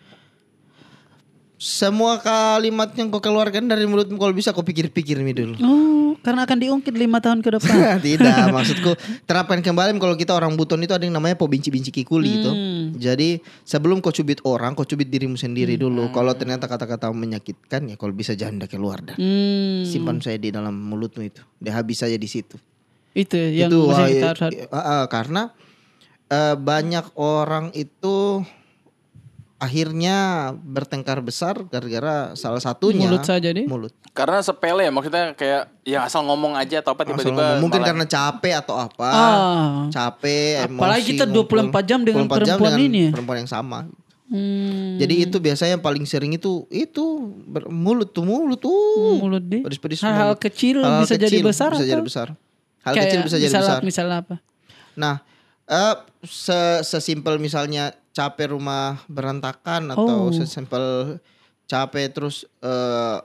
semua 1.58 2.22
kalimat 2.22 2.93
yang 2.93 3.10
kau 3.10 3.18
keluarkan 3.18 3.66
dari 3.66 3.89
mulutmu 3.89 4.22
kalau 4.22 4.30
bisa 4.30 4.53
kau 4.53 4.62
pikir-pikir 4.62 5.18
mi 5.26 5.34
dulu. 5.34 5.58
Oh, 5.58 6.14
karena 6.22 6.45
akan 6.45 6.58
diungkit 6.62 6.93
lima 6.93 7.18
tahun 7.18 7.41
ke 7.41 7.49
depan. 7.58 7.97
Tidak, 8.05 8.53
maksudku 8.53 8.93
terapkan 9.26 9.58
kembali 9.66 9.97
kalau 9.97 10.14
kita 10.14 10.38
orang 10.38 10.53
buton 10.53 10.86
itu 10.86 10.93
ada 10.93 11.01
yang 11.01 11.18
namanya 11.18 11.34
po 11.34 11.49
binci-binci 11.49 11.89
kikuli 11.89 12.30
itu. 12.41 12.51
Jadi 13.01 13.41
sebelum 13.66 14.05
kau 14.05 14.14
cubit 14.14 14.38
orang, 14.45 14.78
kau 14.78 14.86
cubit 14.86 15.10
dirimu 15.10 15.34
sendiri 15.34 15.82
dulu. 15.82 16.14
Kalau 16.14 16.38
ternyata 16.38 16.70
kata-kata 16.70 17.10
menyakitkan 17.10 17.89
ya 17.89 17.97
kalau 17.97 18.14
bisa 18.14 18.38
jangan 18.38 18.62
dah 18.62 18.70
keluar 18.70 19.01
dan 19.01 19.18
Hmm, 19.18 19.82
simpan 19.82 20.22
saya 20.22 20.38
di 20.38 20.53
dalam 20.53 20.78
mulutmu 20.78 21.26
itu. 21.26 21.41
Dia 21.58 21.74
habis 21.74 21.97
saja 21.97 22.14
di 22.16 22.30
situ. 22.30 22.53
itu 23.18 23.34
yang 23.34 23.74
itu 23.74 23.82
wah, 23.82 24.05
kita 24.05 24.28
harus 24.30 24.41
ah, 24.70 24.78
ah, 24.78 25.03
karena 25.10 25.49
eh, 26.30 26.53
banyak 26.53 27.18
orang 27.18 27.74
itu 27.74 28.45
akhirnya 29.58 30.16
bertengkar 30.55 31.18
besar 31.20 31.66
gara-gara 31.66 32.32
salah 32.34 32.58
satunya 32.58 33.05
Mulut 33.05 33.26
saja 33.26 33.49
deh. 33.49 33.66
mulut. 33.66 33.89
Karena 34.12 34.38
sepele 34.39 34.86
ya 34.86 34.91
maksudnya 34.91 35.34
kayak 35.34 35.74
ya 35.82 35.99
asal 36.03 36.22
ngomong 36.24 36.53
aja 36.53 36.80
atau 36.80 36.93
apa 36.93 37.03
tiba-tiba 37.03 37.58
mungkin 37.58 37.82
malah- 37.82 37.89
karena 37.89 38.05
capek 38.05 38.53
atau 38.55 38.76
apa. 38.78 39.10
Ah. 39.10 39.74
Capek, 39.89 40.70
Apalagi 40.70 41.01
emosi, 41.03 41.12
kita 41.12 41.26
24 41.26 41.34
ngumpul. 41.66 41.82
jam 41.84 41.99
dengan 42.01 42.24
24 42.24 42.38
jam 42.39 42.55
perempuan 42.55 42.72
dengan 42.72 42.86
ini 42.88 42.99
ya. 42.99 43.12
Perempuan 43.12 43.38
yang 43.39 43.49
sama. 43.49 43.80
Hmm, 44.28 44.99
Jadi 44.99 45.24
itu 45.24 45.38
biasanya 45.38 45.72
yang 45.74 45.82
paling 45.82 46.03
sering 46.03 46.32
itu 46.32 46.68
itu 46.68 47.03
ber- 47.47 47.66
mulut 47.68 48.12
tuh 48.12 48.22
mulut 48.22 48.60
tuh. 48.60 49.18
mulut 49.18 49.41
deh. 49.41 49.64
Pedis-pedis 49.64 50.01
Hal-hal 50.01 50.36
mulut. 50.36 50.43
kecil 50.43 50.78
Hal-hal 50.78 51.01
bisa 51.01 51.16
jadi 51.16 51.26
kecil 51.32 51.41
besar 51.43 51.70
Bisa 51.72 51.86
jadi 51.88 52.03
besar. 52.03 52.28
Hal 52.84 52.93
Kayak 52.93 53.05
kecil 53.08 53.20
bisa 53.24 53.38
jadi 53.39 53.53
besar. 53.55 53.80
Misalnya 53.82 54.18
apa? 54.22 54.36
Nah, 54.93 55.16
eh 55.66 55.95
se 56.22 56.60
sesimpel 56.84 57.36
misalnya 57.38 57.95
capek 58.18 58.57
rumah 58.57 58.97
berantakan 59.05 59.93
atau 59.93 60.28
Oh. 60.28 60.34
sesimpel 60.34 61.18
capek 61.70 62.09
terus 62.09 62.49
eh 62.59 63.18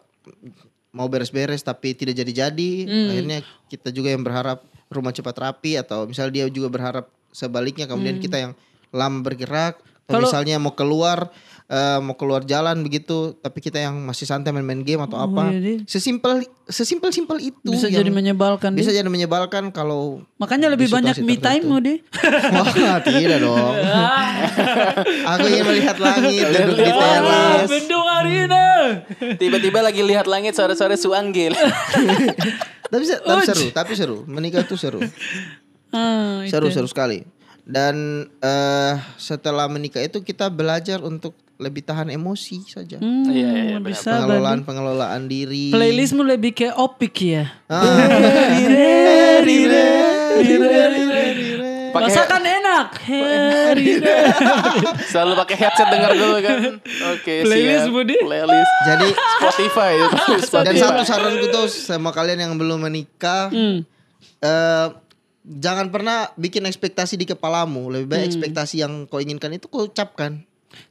mau 0.93 1.09
beres-beres 1.09 1.65
tapi 1.65 1.97
tidak 1.97 2.21
jadi-jadi, 2.21 2.71
Hmm. 2.85 3.09
akhirnya 3.09 3.39
kita 3.67 3.89
juga 3.89 4.13
yang 4.13 4.21
berharap 4.21 4.61
rumah 4.93 5.09
cepat 5.09 5.33
rapi 5.41 5.81
atau 5.81 6.05
misal 6.05 6.29
dia 6.29 6.45
juga 6.53 6.69
berharap 6.69 7.09
sebaliknya 7.33 7.89
kemudian 7.89 8.21
kita 8.21 8.37
yang 8.39 8.53
lama 8.93 9.25
bergerak 9.25 9.81
Hmm. 9.81 9.92
Kalau- 10.05 10.27
misalnya 10.27 10.57
mau 10.57 10.73
keluar 10.73 11.31
eh, 11.65 11.99
mau 11.99 12.13
keluar 12.13 12.43
jalan 12.43 12.83
begitu 12.83 13.33
tapi 13.35 13.59
kita 13.59 13.81
yang 13.81 13.97
masih 13.99 14.23
santai 14.23 14.51
main-main 14.51 14.83
game 14.83 15.01
atau 15.01 15.17
Oh, 15.17 15.25
apa. 15.25 15.49
iya, 15.49 15.59
deh. 15.59 15.77
Sesimpel 15.85 16.45
sesimpel 16.67 17.09
simpel 17.11 17.41
itu 17.41 17.65
Bisa 17.67 17.87
yang 17.87 18.03
jadi 18.03 18.11
menyebalkan 18.13 18.73
bisa 18.73 18.91
deh. 18.91 18.99
jadi 18.99 19.09
menyebalkan 19.09 19.71
kalau 19.71 20.21
Makanya 20.37 20.69
lebih 20.69 20.87
banyak 20.87 21.17
me 21.19 21.35
time 21.35 21.65
mu 21.65 21.79
deh. 21.79 21.97
Wah 22.53 23.01
tidak 23.01 23.41
dong. 23.41 23.57
Aku 25.33 25.45
ingin 25.47 25.65
melihat 25.65 25.97
langit 25.99 26.45
duduk 26.47 26.77
di 26.77 26.91
teras. 26.91 27.65
bendung 27.67 28.07
arena. 28.07 28.65
tiba-tiba 29.35 29.81
lagi 29.81 30.03
lihat 30.03 30.27
langit 30.27 30.53
sore-sore 30.53 30.95
suanggil. 30.95 31.57
Tapi, 32.93 33.09
tapi 33.09 33.43
seru, 33.43 33.65
tapi 33.73 33.93
seru. 33.97 34.17
Menikah 34.29 34.61
itu 34.61 34.77
seru. 34.77 35.01
Ah, 35.89 36.45
Seru 36.45 36.69
itu. 36.69 36.77
seru 36.77 36.85
sekali. 36.85 37.25
Dan 37.63 38.27
eh 38.39 38.95
setelah 39.17 39.67
menikah 39.67 40.01
itu 40.01 40.19
kita 40.19 40.49
belajar 40.49 40.99
untuk 40.99 41.33
lebih 41.57 41.81
tahan 41.81 42.09
emosi 42.09 42.57
saja. 42.67 42.97
Hmm, 42.99 43.23
Iya, 43.25 43.49
iya, 43.49 43.63
iya, 43.79 43.95
sabar 43.95 44.27
Pengelolaan 44.27 44.61
pengelolaan 44.63 45.23
diri. 45.25 45.71
Playlistmu 45.71 46.21
lebih 46.25 46.51
kayak 46.53 46.75
opik 46.75 47.15
ya. 47.23 47.45
Ah. 47.67 47.87
Pakai 51.93 52.09
Masakan 52.09 52.41
enak. 52.41 52.87
Selalu 55.13 55.33
pakai 55.37 55.57
headset 55.61 55.89
denger 55.93 56.11
dulu 56.17 56.37
kan. 56.41 56.59
Oke, 57.13 57.45
Playlist, 57.45 57.85
siap. 57.85 57.93
Budi. 57.93 58.17
Playlist 58.17 58.73
Jadi 58.83 59.09
Spotify 59.13 59.91
itu. 60.01 60.17
dan 60.17 60.41
Spotify. 60.41 60.81
satu 60.81 61.03
saranku 61.05 61.47
tuh 61.53 61.67
sama 61.69 62.09
kalian 62.11 62.41
yang 62.41 62.53
belum 62.57 62.81
menikah, 62.81 63.53
Hmm. 63.53 63.85
eh 64.41 64.87
jangan 65.43 65.91
pernah 65.91 66.31
bikin 66.39 66.67
ekspektasi 66.67 67.19
di 67.19 67.27
kepalamu. 67.27 67.91
Lebih 67.91 68.07
Hmm. 68.07 68.13
baik 68.15 68.25
ekspektasi 68.35 68.83
yang 68.83 68.93
kau 69.11 69.19
inginkan 69.19 69.55
itu 69.55 69.67
kau 69.67 69.87
ucapkan 69.91 70.43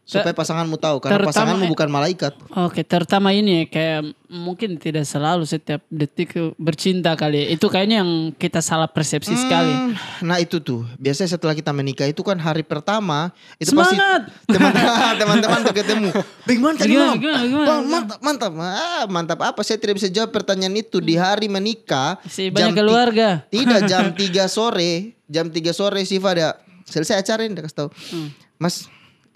supaya 0.04 0.32
pasanganmu 0.32 0.76
tahu 0.76 1.00
karena 1.00 1.16
terutama- 1.18 1.32
pasanganmu 1.32 1.66
bukan 1.68 1.90
malaikat. 1.90 2.34
Oke, 2.60 2.82
terutama 2.82 3.32
ini 3.32 3.52
ya 3.54 3.66
kayak 3.66 4.02
mungkin 4.28 4.76
tidak 4.76 5.04
selalu 5.04 5.44
setiap 5.44 5.84
detik 5.88 6.32
bercinta 6.56 7.14
kali. 7.14 7.42
ya. 7.42 7.48
Itu 7.50 7.68
kayaknya 7.68 8.00
yang 8.00 8.12
kita 8.32 8.60
salah 8.60 8.86
persepsi 8.86 9.32
sekali. 9.34 9.72
Hmm, 9.72 9.96
Nah 10.22 10.38
itu 10.38 10.58
tuh 10.58 10.84
biasanya 10.96 11.32
setelah 11.32 11.52
kita 11.52 11.72
menikah 11.72 12.06
itu 12.06 12.20
kan 12.20 12.36
hari 12.36 12.62
pertama 12.62 13.32
itu 13.56 13.72
Semangat! 13.72 14.28
pasti 14.28 14.52
teman- 14.52 14.76
teman-teman 15.22 15.60
tuh 15.62 15.74
ketemu. 15.74 16.10
Bagaimana 16.44 16.76
tadi 16.76 16.92
Gimana, 16.92 17.14
gimana, 17.14 17.44
gimana, 17.46 17.66
Bang, 17.66 17.82
mantap 17.86 18.20
mantap 18.22 18.52
ah, 18.58 19.06
mantap 19.08 19.40
apa? 19.42 19.60
Saya 19.62 19.78
tidak 19.78 19.96
bisa 19.96 20.08
jawab 20.08 20.30
pertanyaan 20.30 20.76
itu 20.76 21.00
di 21.00 21.16
hari 21.16 21.48
menikah. 21.48 22.20
Si 22.26 22.48
jam 22.48 22.56
banyak 22.68 22.74
ti- 22.74 22.78
keluarga. 22.78 23.28
Tidak 23.48 23.82
jam 23.86 24.12
3 24.18 24.22
sore, 24.46 24.92
jam 25.26 25.48
3 25.48 25.56
sore 25.72 26.04
sih 26.04 26.20
ada 26.20 26.60
selesai 26.84 27.16
acara 27.18 27.42
ini 27.42 27.56
kasih 27.56 27.78
tahu. 27.78 27.90
Hmm. 28.12 28.30
Mas 28.58 28.86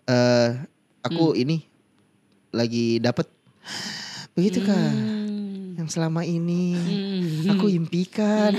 eh 0.05 0.49
aku 1.01 1.33
ini 1.33 1.65
lagi 2.49 2.97
dapat 2.97 3.27
begitu 4.31 4.61
kan. 4.61 4.93
Hmm. 4.93 5.23
yang 5.75 5.91
selama 5.91 6.23
ini 6.23 6.71
Hmm. 6.71 7.51
aku 7.51 7.67
impikan. 7.67 8.55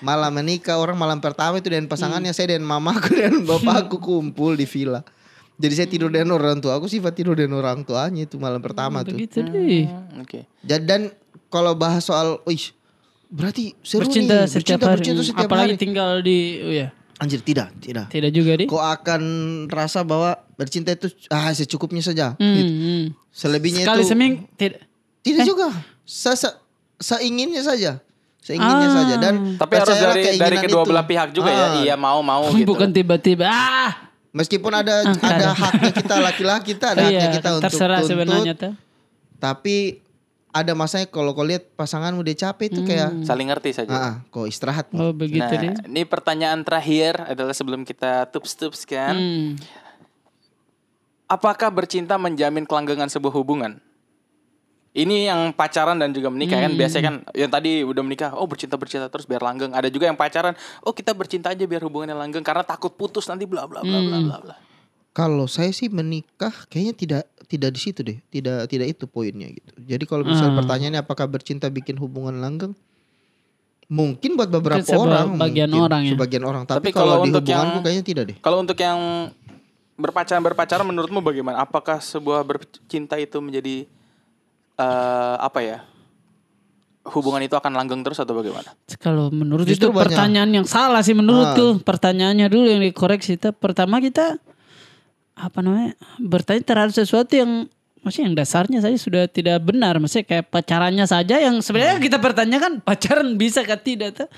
Malam 0.00 0.34
menikah 0.34 0.74
orang 0.74 0.94
malam 0.94 1.18
pertama 1.18 1.56
itu 1.56 1.66
dengan 1.66 1.86
pasangannya 1.86 2.30
saya 2.30 2.52
dan 2.52 2.62
mamaku 2.62 3.14
dan 3.14 3.38
bapakku 3.48 3.96
kumpul 3.96 4.52
di 4.52 4.66
villa. 4.66 5.06
Jadi 5.54 5.72
saya 5.72 5.86
tidur 5.86 6.10
dengan 6.10 6.34
orang 6.34 6.58
tua 6.58 6.74
aku 6.74 6.84
sifat 6.84 7.14
tidur 7.14 7.32
dengan 7.32 7.56
orang 7.56 7.80
tuanya 7.80 8.22
itu 8.22 8.36
malam 8.36 8.58
pertama 8.58 9.00
tuh. 9.00 9.14
Begitu 9.14 9.40
deh. 9.40 9.86
Hmm, 9.86 10.20
Oke. 10.20 10.44
Ja- 10.60 10.76
Dan 10.78 11.14
kalau 11.46 11.72
bahas 11.72 12.02
soal, 12.02 12.42
wih, 12.42 12.74
berarti 13.26 13.72
seru 13.80 14.04
Bercinta 14.04 14.42
nih, 14.42 14.50
setiap 14.50 14.76
bercinta, 14.76 14.84
hari. 14.84 14.96
bercinta 14.98 15.22
setiap 15.22 15.46
Apalagi 15.46 15.70
hari. 15.70 15.80
tinggal 15.80 16.10
di 16.20 16.38
oh 16.60 16.74
ya. 16.74 16.88
Anjir 17.16 17.40
tidak, 17.40 17.72
tidak. 17.80 18.06
Tidak 18.08 18.28
juga 18.28 18.52
deh. 18.54 18.66
Kau 18.66 18.76
akan 18.78 19.22
rasa 19.66 20.02
bahwa 20.02 20.36
bercinta 20.54 20.92
itu 20.92 21.08
ah 21.28 21.48
secukupnya 21.50 22.00
saja. 22.00 22.36
Hmm, 22.36 22.54
Gitu. 22.54 22.72
hmm. 22.72 23.04
Selebihnya 23.30 23.84
Sekali 23.84 24.00
itu 24.00 24.08
seminggu 24.08 24.38
tidak. 24.54 24.80
tidak 25.20 25.44
juga. 25.44 25.68
Se 26.02 26.30
-se 26.30 26.48
Seinginnya 26.96 27.60
saja. 27.60 28.00
Seinginnya 28.38 28.88
Ah. 28.88 28.94
saja 28.94 29.14
dan 29.18 29.34
Tapi 29.54 29.72
harus 29.74 29.96
dari 29.96 30.22
dari 30.34 30.56
kedua 30.58 30.80
itu. 30.80 30.88
belah 30.88 31.04
pihak 31.04 31.28
juga 31.32 31.50
ya. 31.50 31.66
Ah. 31.66 31.72
Iya 31.78 31.94
mau 31.94 32.20
mau 32.20 32.48
gitu. 32.52 32.68
Bukan 32.68 32.88
tiba-tiba 32.90 33.44
ah. 33.44 33.92
Meskipun 34.30 34.68
ada 34.70 35.00
ada 35.16 35.52
haknya 35.52 35.90
kita 35.90 36.14
laki-laki 36.20 36.70
kita 36.70 36.92
ada 36.92 37.00
haknya 37.02 37.20
Iya, 37.22 37.34
kita 37.34 37.48
untuk 37.54 37.64
terserah 37.66 37.98
tuntut, 37.98 38.10
sebenarnya 38.12 38.52
tuh. 38.54 38.72
tapi 39.36 40.04
ada 40.56 40.72
masanya 40.72 41.04
kalau 41.06 41.36
kau 41.36 41.44
lihat 41.44 41.76
pasanganmu 41.76 42.24
udah 42.24 42.32
capek 42.34 42.72
itu 42.72 42.80
kayak 42.82 43.12
Saling 43.22 43.52
ngerti 43.52 43.76
saja. 43.76 43.92
ah, 43.92 44.00
ah, 44.00 44.14
kau 44.32 44.48
istirahat. 44.48 44.88
Oh 44.96 45.12
begitu 45.12 45.44
Nah, 45.44 45.52
deh. 45.52 45.72
ini 45.84 46.02
pertanyaan 46.02 46.64
terakhir 46.64 47.20
adalah 47.20 47.52
sebelum 47.52 47.84
kita 47.84 48.32
tups-tups 48.32 48.88
kan. 48.88 49.12
Hmm. 49.12 49.50
Apakah 51.26 51.68
bercinta 51.68 52.14
menjamin 52.16 52.64
kelanggengan 52.64 53.10
sebuah 53.10 53.34
hubungan? 53.34 53.82
Ini 54.96 55.28
yang 55.28 55.52
pacaran 55.52 56.00
dan 56.00 56.16
juga 56.16 56.32
menikah 56.32 56.56
kan 56.56 56.72
biasanya 56.72 57.04
kan 57.04 57.16
yang 57.36 57.52
tadi 57.52 57.84
udah 57.84 58.00
menikah, 58.00 58.32
oh 58.32 58.48
bercinta 58.48 58.80
bercinta 58.80 59.12
terus 59.12 59.28
biar 59.28 59.44
langgeng. 59.44 59.76
Ada 59.76 59.92
juga 59.92 60.08
yang 60.08 60.16
pacaran, 60.16 60.56
oh 60.80 60.96
kita 60.96 61.12
bercinta 61.12 61.52
aja 61.52 61.68
biar 61.68 61.84
hubungannya 61.84 62.16
langgeng 62.16 62.40
karena 62.40 62.64
takut 62.64 62.96
putus 62.96 63.28
nanti 63.28 63.44
bla 63.44 63.68
bla 63.68 63.84
bla 63.84 64.00
bla 64.00 64.18
bla 64.24 64.36
bla. 64.40 64.56
Kalau 65.12 65.44
saya 65.44 65.68
sih 65.68 65.92
menikah 65.92 66.64
kayaknya 66.72 66.94
tidak 66.96 67.22
tidak 67.46 67.70
di 67.70 67.80
situ 67.80 68.00
deh. 68.02 68.18
Tidak 68.24 68.66
tidak 68.66 68.86
itu 68.90 69.04
poinnya 69.04 69.46
gitu. 69.48 69.70
Jadi 69.78 70.04
kalau 70.04 70.22
misal 70.22 70.50
Hmm. 70.50 70.58
pertanyaannya 70.58 71.00
apakah 71.00 71.26
bercinta 71.26 71.66
bikin 71.66 71.94
hubungan 71.96 72.36
langgeng? 72.36 72.74
Mungkin 73.86 74.34
buat 74.34 74.50
beberapa 74.50 74.82
Mungkin 74.82 74.98
orang, 74.98 75.26
bagian 75.36 75.70
mungkin, 75.70 75.84
orang 75.84 76.00
ya. 76.02 76.10
sebagian 76.12 76.42
orang. 76.42 76.62
Tapi, 76.66 76.76
Tapi 76.76 76.90
kalau, 76.90 77.06
kalau 77.12 77.22
di 77.22 77.28
untuk 77.28 77.42
hubunganku 77.44 77.70
yang- 77.70 77.84
kayaknya 77.84 78.04
tidak 78.04 78.24
deh. 78.24 78.36
Kalau 78.36 78.58
untuk 78.58 78.74
yang 78.76 78.98
berpacaran 79.96 80.42
berpacaran 80.42 80.84
menurutmu 80.84 81.22
bagaimana? 81.22 81.56
Apakah 81.58 81.98
sebuah 81.98 82.42
bercinta 82.42 83.14
itu 83.16 83.38
menjadi 83.38 83.86
eh, 84.74 85.36
apa 85.38 85.60
ya? 85.60 85.78
Hubungan 87.06 87.38
itu 87.40 87.54
akan 87.54 87.70
langgeng 87.72 88.02
terus 88.02 88.18
atau 88.18 88.34
bagaimana? 88.34 88.74
Kalau 88.98 89.30
menurut 89.30 89.62
Justru 89.62 89.88
itu 89.88 89.88
banyak. 89.88 90.10
pertanyaan 90.10 90.50
yang 90.52 90.66
salah 90.66 91.00
sih 91.00 91.14
menurutku. 91.14 91.78
Pertanyaannya 91.80 92.50
dulu 92.50 92.66
yang 92.66 92.82
dikoreksi. 92.82 93.38
Kita 93.38 93.54
pertama 93.54 94.02
kita 94.02 94.42
apa 95.36 95.60
namanya 95.60 95.92
bertanya 96.16 96.64
terhadap 96.64 96.96
sesuatu 96.96 97.36
yang 97.36 97.68
maksudnya 98.00 98.32
yang 98.32 98.36
dasarnya 98.40 98.80
saja 98.80 98.96
sudah 98.96 99.22
tidak 99.28 99.60
benar. 99.60 100.00
Maksudnya 100.00 100.24
kayak 100.24 100.48
pacarannya 100.48 101.04
saja 101.04 101.36
yang 101.36 101.60
sebenarnya 101.60 102.00
kita 102.00 102.16
pertanyakan 102.16 102.80
pacaran 102.88 103.36
bisa 103.36 103.60
kah 103.62 103.76
tidak 103.76 104.16
tuh. 104.24 104.28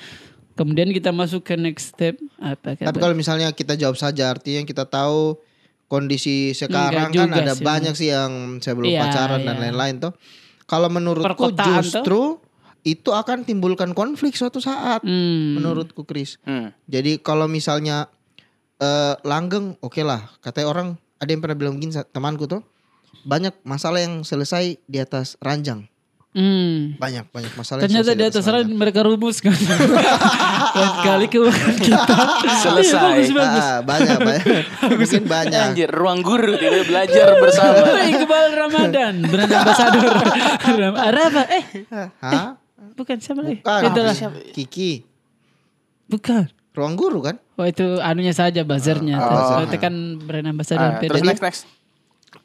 Kemudian 0.58 0.90
kita 0.90 1.14
masuk 1.14 1.46
ke 1.46 1.54
next 1.54 1.94
step 1.94 2.18
apa 2.42 2.74
Tapi 2.74 2.98
kalau 2.98 3.14
misalnya 3.14 3.54
kita 3.54 3.78
jawab 3.78 3.94
saja 3.94 4.34
artinya 4.34 4.66
kita 4.66 4.90
tahu 4.90 5.38
kondisi 5.86 6.50
sekarang 6.50 7.14
kan 7.14 7.30
ada 7.30 7.54
sih. 7.54 7.62
banyak 7.62 7.94
sih 7.94 8.10
yang 8.10 8.58
saya 8.58 8.74
belum 8.74 8.90
Iya, 8.90 9.06
pacaran 9.06 9.40
dan 9.46 9.54
iya. 9.54 9.62
lain-lain 9.70 9.94
tuh. 10.02 10.12
Kalau 10.66 10.90
menurutku 10.90 11.30
Perkotaan 11.54 11.62
tuh. 11.62 11.78
justru 11.78 12.22
itu 12.82 13.10
akan 13.14 13.46
timbulkan 13.46 13.94
konflik 13.94 14.34
suatu 14.34 14.58
saat. 14.58 15.06
Hmm. 15.06 15.62
Menurutku 15.62 16.02
Chris. 16.02 16.42
Hmm. 16.42 16.74
Jadi 16.90 17.22
kalau 17.22 17.46
misalnya 17.46 18.10
eh, 18.78 19.14
langgeng, 19.26 19.76
oke 19.82 20.00
lah. 20.02 20.30
Katanya 20.40 20.66
orang 20.70 20.88
ada 21.18 21.30
yang 21.30 21.42
pernah 21.42 21.56
bilang 21.58 21.74
begini 21.78 21.98
temanku 22.14 22.46
tuh 22.46 22.62
banyak 23.26 23.54
masalah 23.66 23.98
yang 23.98 24.22
selesai 24.22 24.78
di 24.86 24.98
atas 25.02 25.34
ranjang. 25.42 25.86
Hmm. 26.38 26.94
Banyak 27.00 27.32
banyak 27.34 27.52
masalah. 27.56 27.82
yang 27.82 27.90
Ternyata 27.90 28.14
selesai 28.14 28.20
di 28.20 28.24
atas 28.28 28.44
ranjang 28.46 28.78
mereka 28.78 29.00
rumuskan. 29.02 29.56
Lain 29.56 30.92
kali 31.08 31.26
ke 31.26 31.38
kita. 31.82 32.16
Selesai. 32.62 32.94
Iya, 32.94 33.02
bagus, 33.02 33.30
bagus. 33.32 33.64
Ah, 33.64 33.78
banyak 33.82 34.18
banyak. 34.22 34.64
Mungkin 34.92 35.24
banyak. 35.24 35.62
Anjir, 35.72 35.88
ruang 35.90 36.20
guru 36.20 36.54
tidak 36.54 36.84
belajar 36.86 37.26
bersama. 37.42 37.84
Iqbal 38.12 38.46
Ramadan, 38.54 39.14
brand 39.26 39.50
ambassador. 39.50 40.12
Apa? 41.28 41.42
Eh, 41.48 41.64
Hah? 42.22 42.54
bukan 42.94 43.16
siapa 43.18 43.40
lagi? 43.42 43.58
Bukan. 43.64 43.82
Itulah. 43.88 44.14
Kiki. 44.52 44.92
Bukan. 46.06 46.57
Ruang 46.78 46.94
guru 46.94 47.26
kan? 47.26 47.36
Oh 47.58 47.66
itu 47.66 47.98
anunya 47.98 48.30
saja 48.30 48.62
buzzernya. 48.62 49.18
Oh. 49.18 49.66
Itu 49.66 49.82
kan 49.82 50.22
brand 50.22 50.46
ambassador 50.46 51.02
beda. 51.02 51.10
terus 51.10 51.26
next 51.26 51.42
next. 51.42 51.62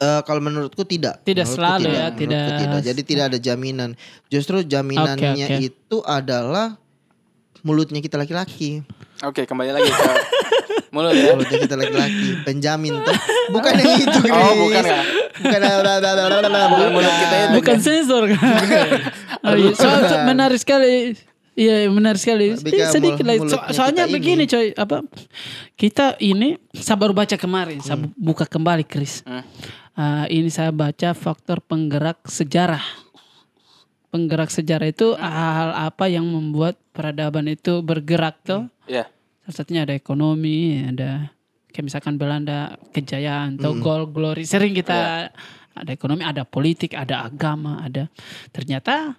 Eh, 0.01 0.21
kalau 0.25 0.41
menurutku 0.41 0.81
tidak. 0.89 1.21
Tidak 1.21 1.45
Menurutku 1.45 1.59
selalu 1.61 1.87
ya, 1.93 2.09
Menurutku 2.09 2.21
tidak- 2.25 2.57
tidak. 2.57 2.81
Jadi 2.81 3.01
tidak 3.05 3.23
ada 3.29 3.37
jaminan. 3.37 3.89
Justru 4.33 4.65
jaminannya 4.65 5.33
Oke, 5.37 5.45
oke. 5.45 5.57
itu 5.61 5.97
adalah 6.01 6.67
mulutnya 7.61 8.01
kita 8.01 8.17
laki-laki. 8.17 8.81
Oke, 9.21 9.45
kembali 9.45 9.69
lagi 9.69 9.87
ke 9.87 10.03
mulut 10.91 11.13
ya. 11.13 11.31
Mulutnya 11.35 11.57
kita 11.61 11.75
laki-laki. 11.77 12.27
Penjamin 12.43 12.93
tuh. 13.05 13.15
Bukan 13.53 13.73
yang 13.77 13.93
itu, 14.01 14.17
Chris. 14.23 14.33
Oh, 14.33 14.53
bukan 14.65 14.83
ya? 14.83 14.99
Bukan. 15.39 15.59
Bukan 15.61 16.89
mulut 16.91 17.13
kita 17.21 17.35
itu. 17.37 17.53
Bukan 17.61 17.77
sensor 17.79 18.23
kan. 18.33 18.39
oh, 19.45 19.55
iya. 19.55 19.71
So, 19.77 19.87
so, 19.87 20.15
menarik 20.25 20.59
sekali. 20.59 21.15
Iya 21.53 21.85
menarik 21.85 22.17
sekali. 22.17 22.57
Tapi 22.57 22.69
Eh, 22.71 22.89
sedikit 22.89 23.21
lah. 23.21 23.35
So- 23.45 23.61
soalnya 23.71 24.09
begini 24.09 24.43
coy, 24.43 24.73
apa 24.73 25.05
kita 25.73 26.17
ini 26.17 26.57
saya 26.73 26.97
baru 26.97 27.13
baca 27.13 27.37
kemarin, 27.37 27.77
saya 27.77 28.01
bu- 28.01 28.13
buka 28.15 28.43
kembali 28.43 28.81
Chris. 28.81 29.21
Hmm. 29.21 29.45
Ah, 29.93 30.25
ini 30.25 30.49
saya 30.49 30.73
baca 30.73 31.13
faktor 31.13 31.61
penggerak 31.61 32.25
sejarah. 32.25 32.81
Penggerak 34.09 34.49
sejarah 34.49 34.87
itu 34.87 35.13
hal 35.13 35.89
apa 35.89 36.05
yang 36.05 36.25
membuat 36.25 36.77
peradaban 36.89 37.45
itu 37.45 37.81
bergerak 37.81 38.41
tuh. 38.41 38.69
Ya. 38.85 39.09
Salah 39.43 39.55
satunya 39.55 39.81
ada 39.85 39.93
ekonomi, 39.93 40.81
ada 40.81 41.33
kayak 41.69 41.85
misalkan 41.85 42.17
Belanda 42.17 42.77
kejayaan 42.89 43.57
atau 43.57 43.73
gold 43.75 44.09
glory. 44.09 44.45
Sering 44.45 44.73
kita 44.73 45.29
ada 45.73 45.89
ekonomi, 45.89 46.21
ada 46.21 46.45
politik, 46.45 46.93
ada 46.93 47.25
agama, 47.25 47.81
ada 47.81 48.05
ternyata 48.49 49.17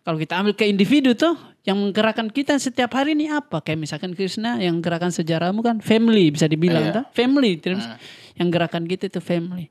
kalau 0.00 0.16
kita 0.16 0.34
ambil 0.34 0.52
ke 0.52 0.64
individu 0.64 1.12
tuh 1.12 1.36
yang 1.62 1.78
menggerakkan 1.78 2.26
kita 2.26 2.58
setiap 2.58 2.90
hari 2.98 3.14
ini 3.14 3.30
apa? 3.30 3.62
Kayak 3.62 3.86
misalkan 3.86 4.12
Krishna 4.18 4.58
yang 4.58 4.82
gerakan 4.82 5.14
sejarahmu 5.14 5.62
kan 5.62 5.76
family 5.78 6.34
bisa 6.34 6.50
dibilang 6.50 6.90
tuh. 6.90 7.04
Family 7.14 7.58
terus 7.62 7.86
yang 8.34 8.50
gerakan 8.50 8.84
kita 8.90 9.06
itu 9.06 9.22
family. 9.22 9.70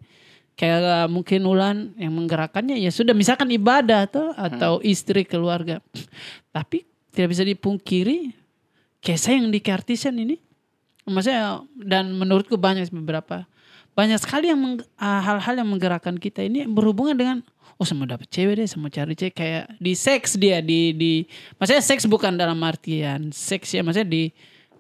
Kayak 0.56 0.80
uh, 0.84 1.08
mungkin 1.12 1.44
Ulan 1.48 1.92
yang 2.00 2.16
menggerakkannya 2.16 2.80
ya 2.80 2.92
sudah 2.92 3.12
misalkan 3.12 3.52
ibadah 3.52 4.08
tuh 4.08 4.32
atau 4.36 4.80
istri 4.84 5.28
keluarga. 5.28 5.84
Tapi 6.56 6.88
tidak 7.12 7.30
bisa 7.36 7.44
dipungkiri 7.44 8.32
kayak 9.04 9.20
saya 9.20 9.36
yang 9.44 9.52
di 9.52 9.60
keartisan 9.60 10.16
ini 10.16 10.40
maksudnya 11.04 11.66
dan 11.82 12.14
menurutku 12.14 12.56
banyak 12.56 12.88
beberapa 12.94 13.44
banyak 13.92 14.22
sekali 14.24 14.48
yang 14.48 14.80
ah, 14.96 15.20
hal-hal 15.20 15.60
yang 15.60 15.68
menggerakkan 15.68 16.16
kita 16.16 16.46
ini 16.46 16.64
berhubungan 16.70 17.18
dengan 17.18 17.38
oh 17.82 17.88
sama 17.90 18.06
dapat 18.06 18.30
cewek 18.30 18.62
deh 18.62 18.70
sama 18.70 18.94
cari 18.94 19.18
cewek. 19.18 19.34
Kayak 19.34 19.64
di 19.82 19.94
seks 19.98 20.38
dia 20.38 20.62
di 20.62 20.94
di 20.94 21.26
maksudnya 21.58 21.82
seks 21.82 22.06
bukan 22.06 22.38
dalam 22.38 22.62
artian 22.62 23.34
seks 23.34 23.74
ya 23.74 23.82
maksudnya 23.82 24.06
di 24.06 24.24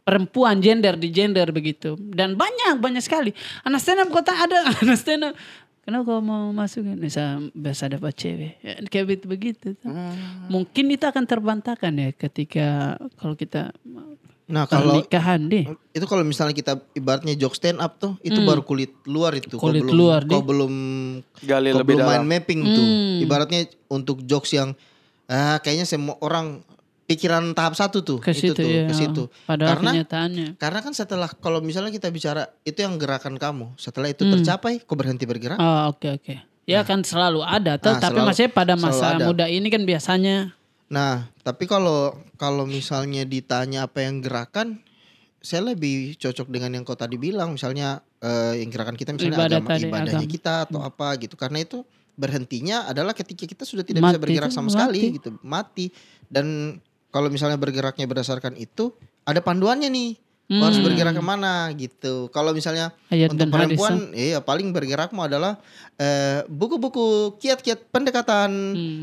perempuan 0.05 0.61
gender 0.61 0.93
di 0.93 1.09
gender 1.09 1.49
begitu. 1.49 1.97
Dan 1.97 2.37
banyak 2.37 2.77
banyak 2.77 3.01
sekali. 3.01 3.33
Anak 3.65 3.81
stand 3.81 4.05
up 4.05 4.09
kota 4.13 4.37
ada 4.37 4.69
anak 4.85 4.97
stand 5.01 5.25
up. 5.25 5.33
Kenapa 5.81 6.13
kau 6.13 6.21
mau 6.21 6.53
masuk 6.53 6.85
bisa 7.01 7.41
biasa 7.57 7.97
dapat 7.97 8.13
cewek. 8.13 8.53
Ya, 8.61 8.77
kayak 8.85 9.05
begitu 9.09 9.25
begitu. 9.25 9.67
Mungkin 10.45 10.93
itu 10.93 11.09
akan 11.09 11.25
terbantahkan 11.25 11.89
ya 11.97 12.09
ketika 12.13 13.01
kalau 13.17 13.33
kita 13.33 13.73
Nah 14.43 14.65
kalau 14.65 14.99
pernikahan 14.99 15.41
deh 15.45 15.63
itu 15.91 16.05
kalau 16.05 16.21
misalnya 16.21 16.51
kita 16.51 16.75
ibaratnya 16.91 17.33
joke 17.33 17.53
stand 17.53 17.77
up 17.77 17.97
tuh 17.97 18.17
itu 18.19 18.39
baru 18.41 18.61
kulit 18.61 18.91
luar 19.05 19.33
itu. 19.33 19.51
Kau 19.51 19.59
Hmm. 19.61 19.65
Kulit 19.69 19.81
belum, 19.83 19.95
luar, 19.95 20.21
Kau 20.23 20.29
deh. 20.33 20.43
belum 20.43 20.73
Gali 21.41 21.67
kau 21.67 21.79
lebih 21.79 21.93
belum 21.93 22.01
main 22.03 22.17
dalam. 22.17 22.27
mapping 22.27 22.59
tuh. 22.65 22.85
Hmm. 22.85 23.17
Ibaratnya 23.21 23.59
untuk 23.87 24.23
jokes 24.23 24.51
yang 24.51 24.73
ah 25.25 25.57
kayaknya 25.57 25.85
semua 25.85 26.19
orang 26.19 26.59
pikiran 27.03 27.51
tahap 27.51 27.73
satu 27.73 27.99
tuh 28.01 28.17
ke 28.17 28.31
itu 28.31 28.51
situ 28.51 28.55
tuh 28.57 28.67
ya 28.67 28.83
ke 28.85 28.93
situ. 28.93 29.23
padahal 29.45 29.69
Karena 29.75 29.91
kenyataannya 29.93 30.47
karena 30.57 30.79
kan 30.79 30.93
setelah 30.93 31.29
kalau 31.29 31.59
misalnya 31.59 31.89
kita 31.89 32.07
bicara 32.07 32.47
itu 32.61 32.79
yang 32.79 32.95
gerakan 32.95 33.35
kamu, 33.35 33.75
setelah 33.75 34.07
itu 34.07 34.23
Hmm. 34.23 34.31
tercapai 34.33 34.79
kau 34.79 34.95
berhenti 34.95 35.23
bergerak. 35.23 35.55
Oh 35.55 35.89
oke 35.89 36.07
oke. 36.13 36.35
Ya 36.63 36.83
kan 36.83 37.01
selalu 37.01 37.41
ada 37.41 37.75
tuh, 37.75 37.89
Nah, 37.89 37.99
tapi 37.99 38.15
selalu- 38.15 38.27
maksudnya 38.27 38.51
pada 38.53 38.73
masa 38.75 39.17
muda 39.17 39.45
ini 39.45 39.67
kan 39.67 39.81
biasanya 39.81 40.55
Nah, 40.91 41.31
tapi 41.39 41.71
kalau 41.71 42.11
kalau 42.35 42.67
misalnya 42.67 43.23
ditanya 43.23 43.87
apa 43.87 44.03
yang 44.03 44.19
gerakan, 44.19 44.83
saya 45.39 45.71
lebih 45.71 46.19
cocok 46.19 46.51
dengan 46.51 46.75
yang 46.75 46.83
kau 46.83 46.99
tadi 46.99 47.15
bilang, 47.15 47.55
misalnya 47.55 48.03
eh, 48.19 48.59
yang 48.59 48.67
gerakan 48.67 48.99
kita 48.99 49.15
misalnya 49.15 49.39
Ibadah 49.39 49.59
agama 49.63 49.69
tadi, 49.71 49.87
ibadahnya 49.87 50.19
agama. 50.27 50.35
kita 50.35 50.53
atau 50.67 50.79
apa 50.83 51.07
gitu. 51.15 51.39
Karena 51.39 51.63
itu 51.63 51.87
berhentinya 52.19 52.91
adalah 52.91 53.15
ketika 53.15 53.47
kita 53.47 53.63
sudah 53.63 53.87
tidak 53.87 54.03
bisa 54.03 54.19
Mati 54.19 54.23
bergerak 54.27 54.51
itu, 54.51 54.57
sama 54.59 54.67
mati. 54.67 54.75
sekali 54.75 55.01
gitu, 55.15 55.29
mati. 55.41 55.85
Dan 56.27 56.77
kalau 57.07 57.31
misalnya 57.31 57.55
bergeraknya 57.55 58.03
berdasarkan 58.05 58.59
itu, 58.59 58.91
ada 59.23 59.39
panduannya 59.39 59.87
nih. 59.87 60.19
Kau 60.51 60.67
harus 60.67 60.83
bergerak 60.83 61.15
ke 61.15 61.23
mana 61.23 61.71
gitu. 61.73 62.27
Kalau 62.29 62.51
misalnya 62.51 62.91
Hmm. 62.91 63.15
Ayat 63.15 63.27
untuk 63.31 63.47
hadis, 63.47 63.55
perempuan, 63.55 63.95
iya 64.11 64.39
paling 64.39 64.67
bergerakmu 64.71 65.23
adalah 65.23 65.59
eh, 65.95 66.43
buku-buku 66.47 67.37
kiat-kiat 67.37 67.87
pendekatan 67.87 68.49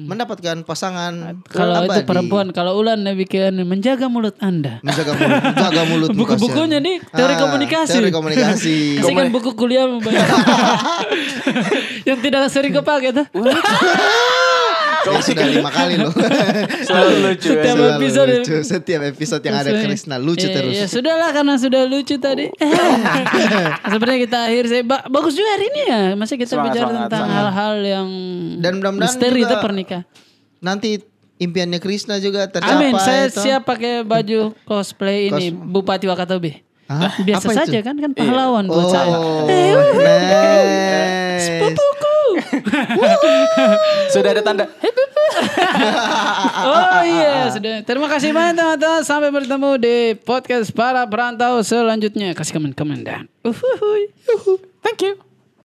mendapatkan 0.04 0.60
pasangan 0.62 1.10
Hmm. 1.18 1.40
Kalau 1.46 1.84
itu 1.84 2.00
perempuan, 2.04 2.46
kalau 2.52 2.76
ulan 2.76 3.00
bikin 3.14 3.54
menjaga 3.64 4.08
mulut 4.08 4.34
Anda. 4.38 4.82
menjaga 4.82 5.12
mulut, 5.14 5.42
jaga 5.56 5.82
mulut 5.86 6.10
Buku-bukunya 6.18 6.78
nih, 6.82 6.96
teori 7.08 7.34
komunikasi. 7.38 7.92
Teori 7.96 8.10
komunikasi. 8.10 8.76
Kasih 9.00 9.14
kan 9.14 9.28
buku 9.30 9.54
kuliah 9.54 9.86
yang 12.08 12.18
tidak 12.20 12.50
sering 12.50 12.74
kepake 12.74 13.14
tuh. 13.14 13.26
Ya 15.00 15.20
sudah 15.20 15.46
lima 15.46 15.68
kali 15.68 15.94
loh. 15.96 16.12
Selalu 16.88 17.14
lucu 17.22 17.48
ya. 17.48 17.54
Setiap 17.54 17.74
Selalu 17.74 17.92
episode. 17.96 18.28
lucu. 18.32 18.56
Setiap 18.60 19.02
episode 19.06 19.42
yang 19.42 19.56
ada 19.56 19.70
Krisna 19.76 20.16
lucu 20.16 20.42
Eh, 20.42 20.52
terus. 20.52 20.72
Ya 20.72 20.86
sudahlah 20.86 21.30
karena 21.30 21.54
sudah 21.54 21.82
lucu 21.84 22.16
tadi. 22.16 22.46
Sebenarnya 23.90 24.20
kita 24.20 24.38
akhir 24.44 24.64
saya 24.66 24.82
ba- 24.82 25.06
bagus 25.06 25.32
juga 25.32 25.50
hari 25.50 25.66
ini 25.68 25.80
ya. 25.84 26.00
Masa 26.14 26.34
kita 26.34 26.50
Semangat, 26.50 26.72
bicara 26.72 26.88
semangat, 26.88 27.02
tentang 27.06 27.24
hal-hal 27.28 27.74
yang 27.80 28.08
Dan 28.58 28.72
mudah-mudahan 28.76 29.06
misteri 29.08 29.40
itu 29.40 29.54
pernikahan. 29.56 30.04
Nanti 30.58 30.90
impiannya 31.36 31.78
Krisna 31.78 32.18
juga 32.18 32.46
tercapai. 32.46 32.74
Amin. 32.74 32.94
Saya 32.96 33.28
toh. 33.28 33.40
siap 33.40 33.62
pakai 33.64 34.02
baju 34.02 34.54
cosplay 34.62 35.28
ini 35.28 35.50
Bupati 35.50 36.04
Wakatobi. 36.04 36.66
Hah? 36.88 37.12
Biasa 37.20 37.46
itu? 37.46 37.58
saja 37.60 37.78
kan 37.82 37.94
kan 37.94 38.10
pahlawan 38.10 38.64
buat 38.64 38.80
Oh, 38.80 38.88
saya. 38.88 39.12
nice. 39.94 41.48
Pupuku. 41.60 42.07
Sudah 44.14 44.30
ada 44.32 44.42
tanda. 44.42 44.64
Oh 46.58 47.00
iya 47.06 47.46
sudah. 47.54 47.86
Terima 47.86 48.10
kasih 48.10 48.34
banyak 48.34 48.58
teman-teman. 48.58 49.06
Sampai 49.06 49.30
bertemu 49.30 49.70
di 49.78 49.96
podcast 50.18 50.74
para 50.74 51.06
perantau 51.06 51.62
selanjutnya. 51.62 52.34
Kasih 52.34 52.58
komen-komen 52.58 53.06
dan. 53.06 53.30
Uhuhuy. 53.46 54.10
Uhuh. 54.34 54.58
Thank 54.82 55.06
you. 55.06 55.27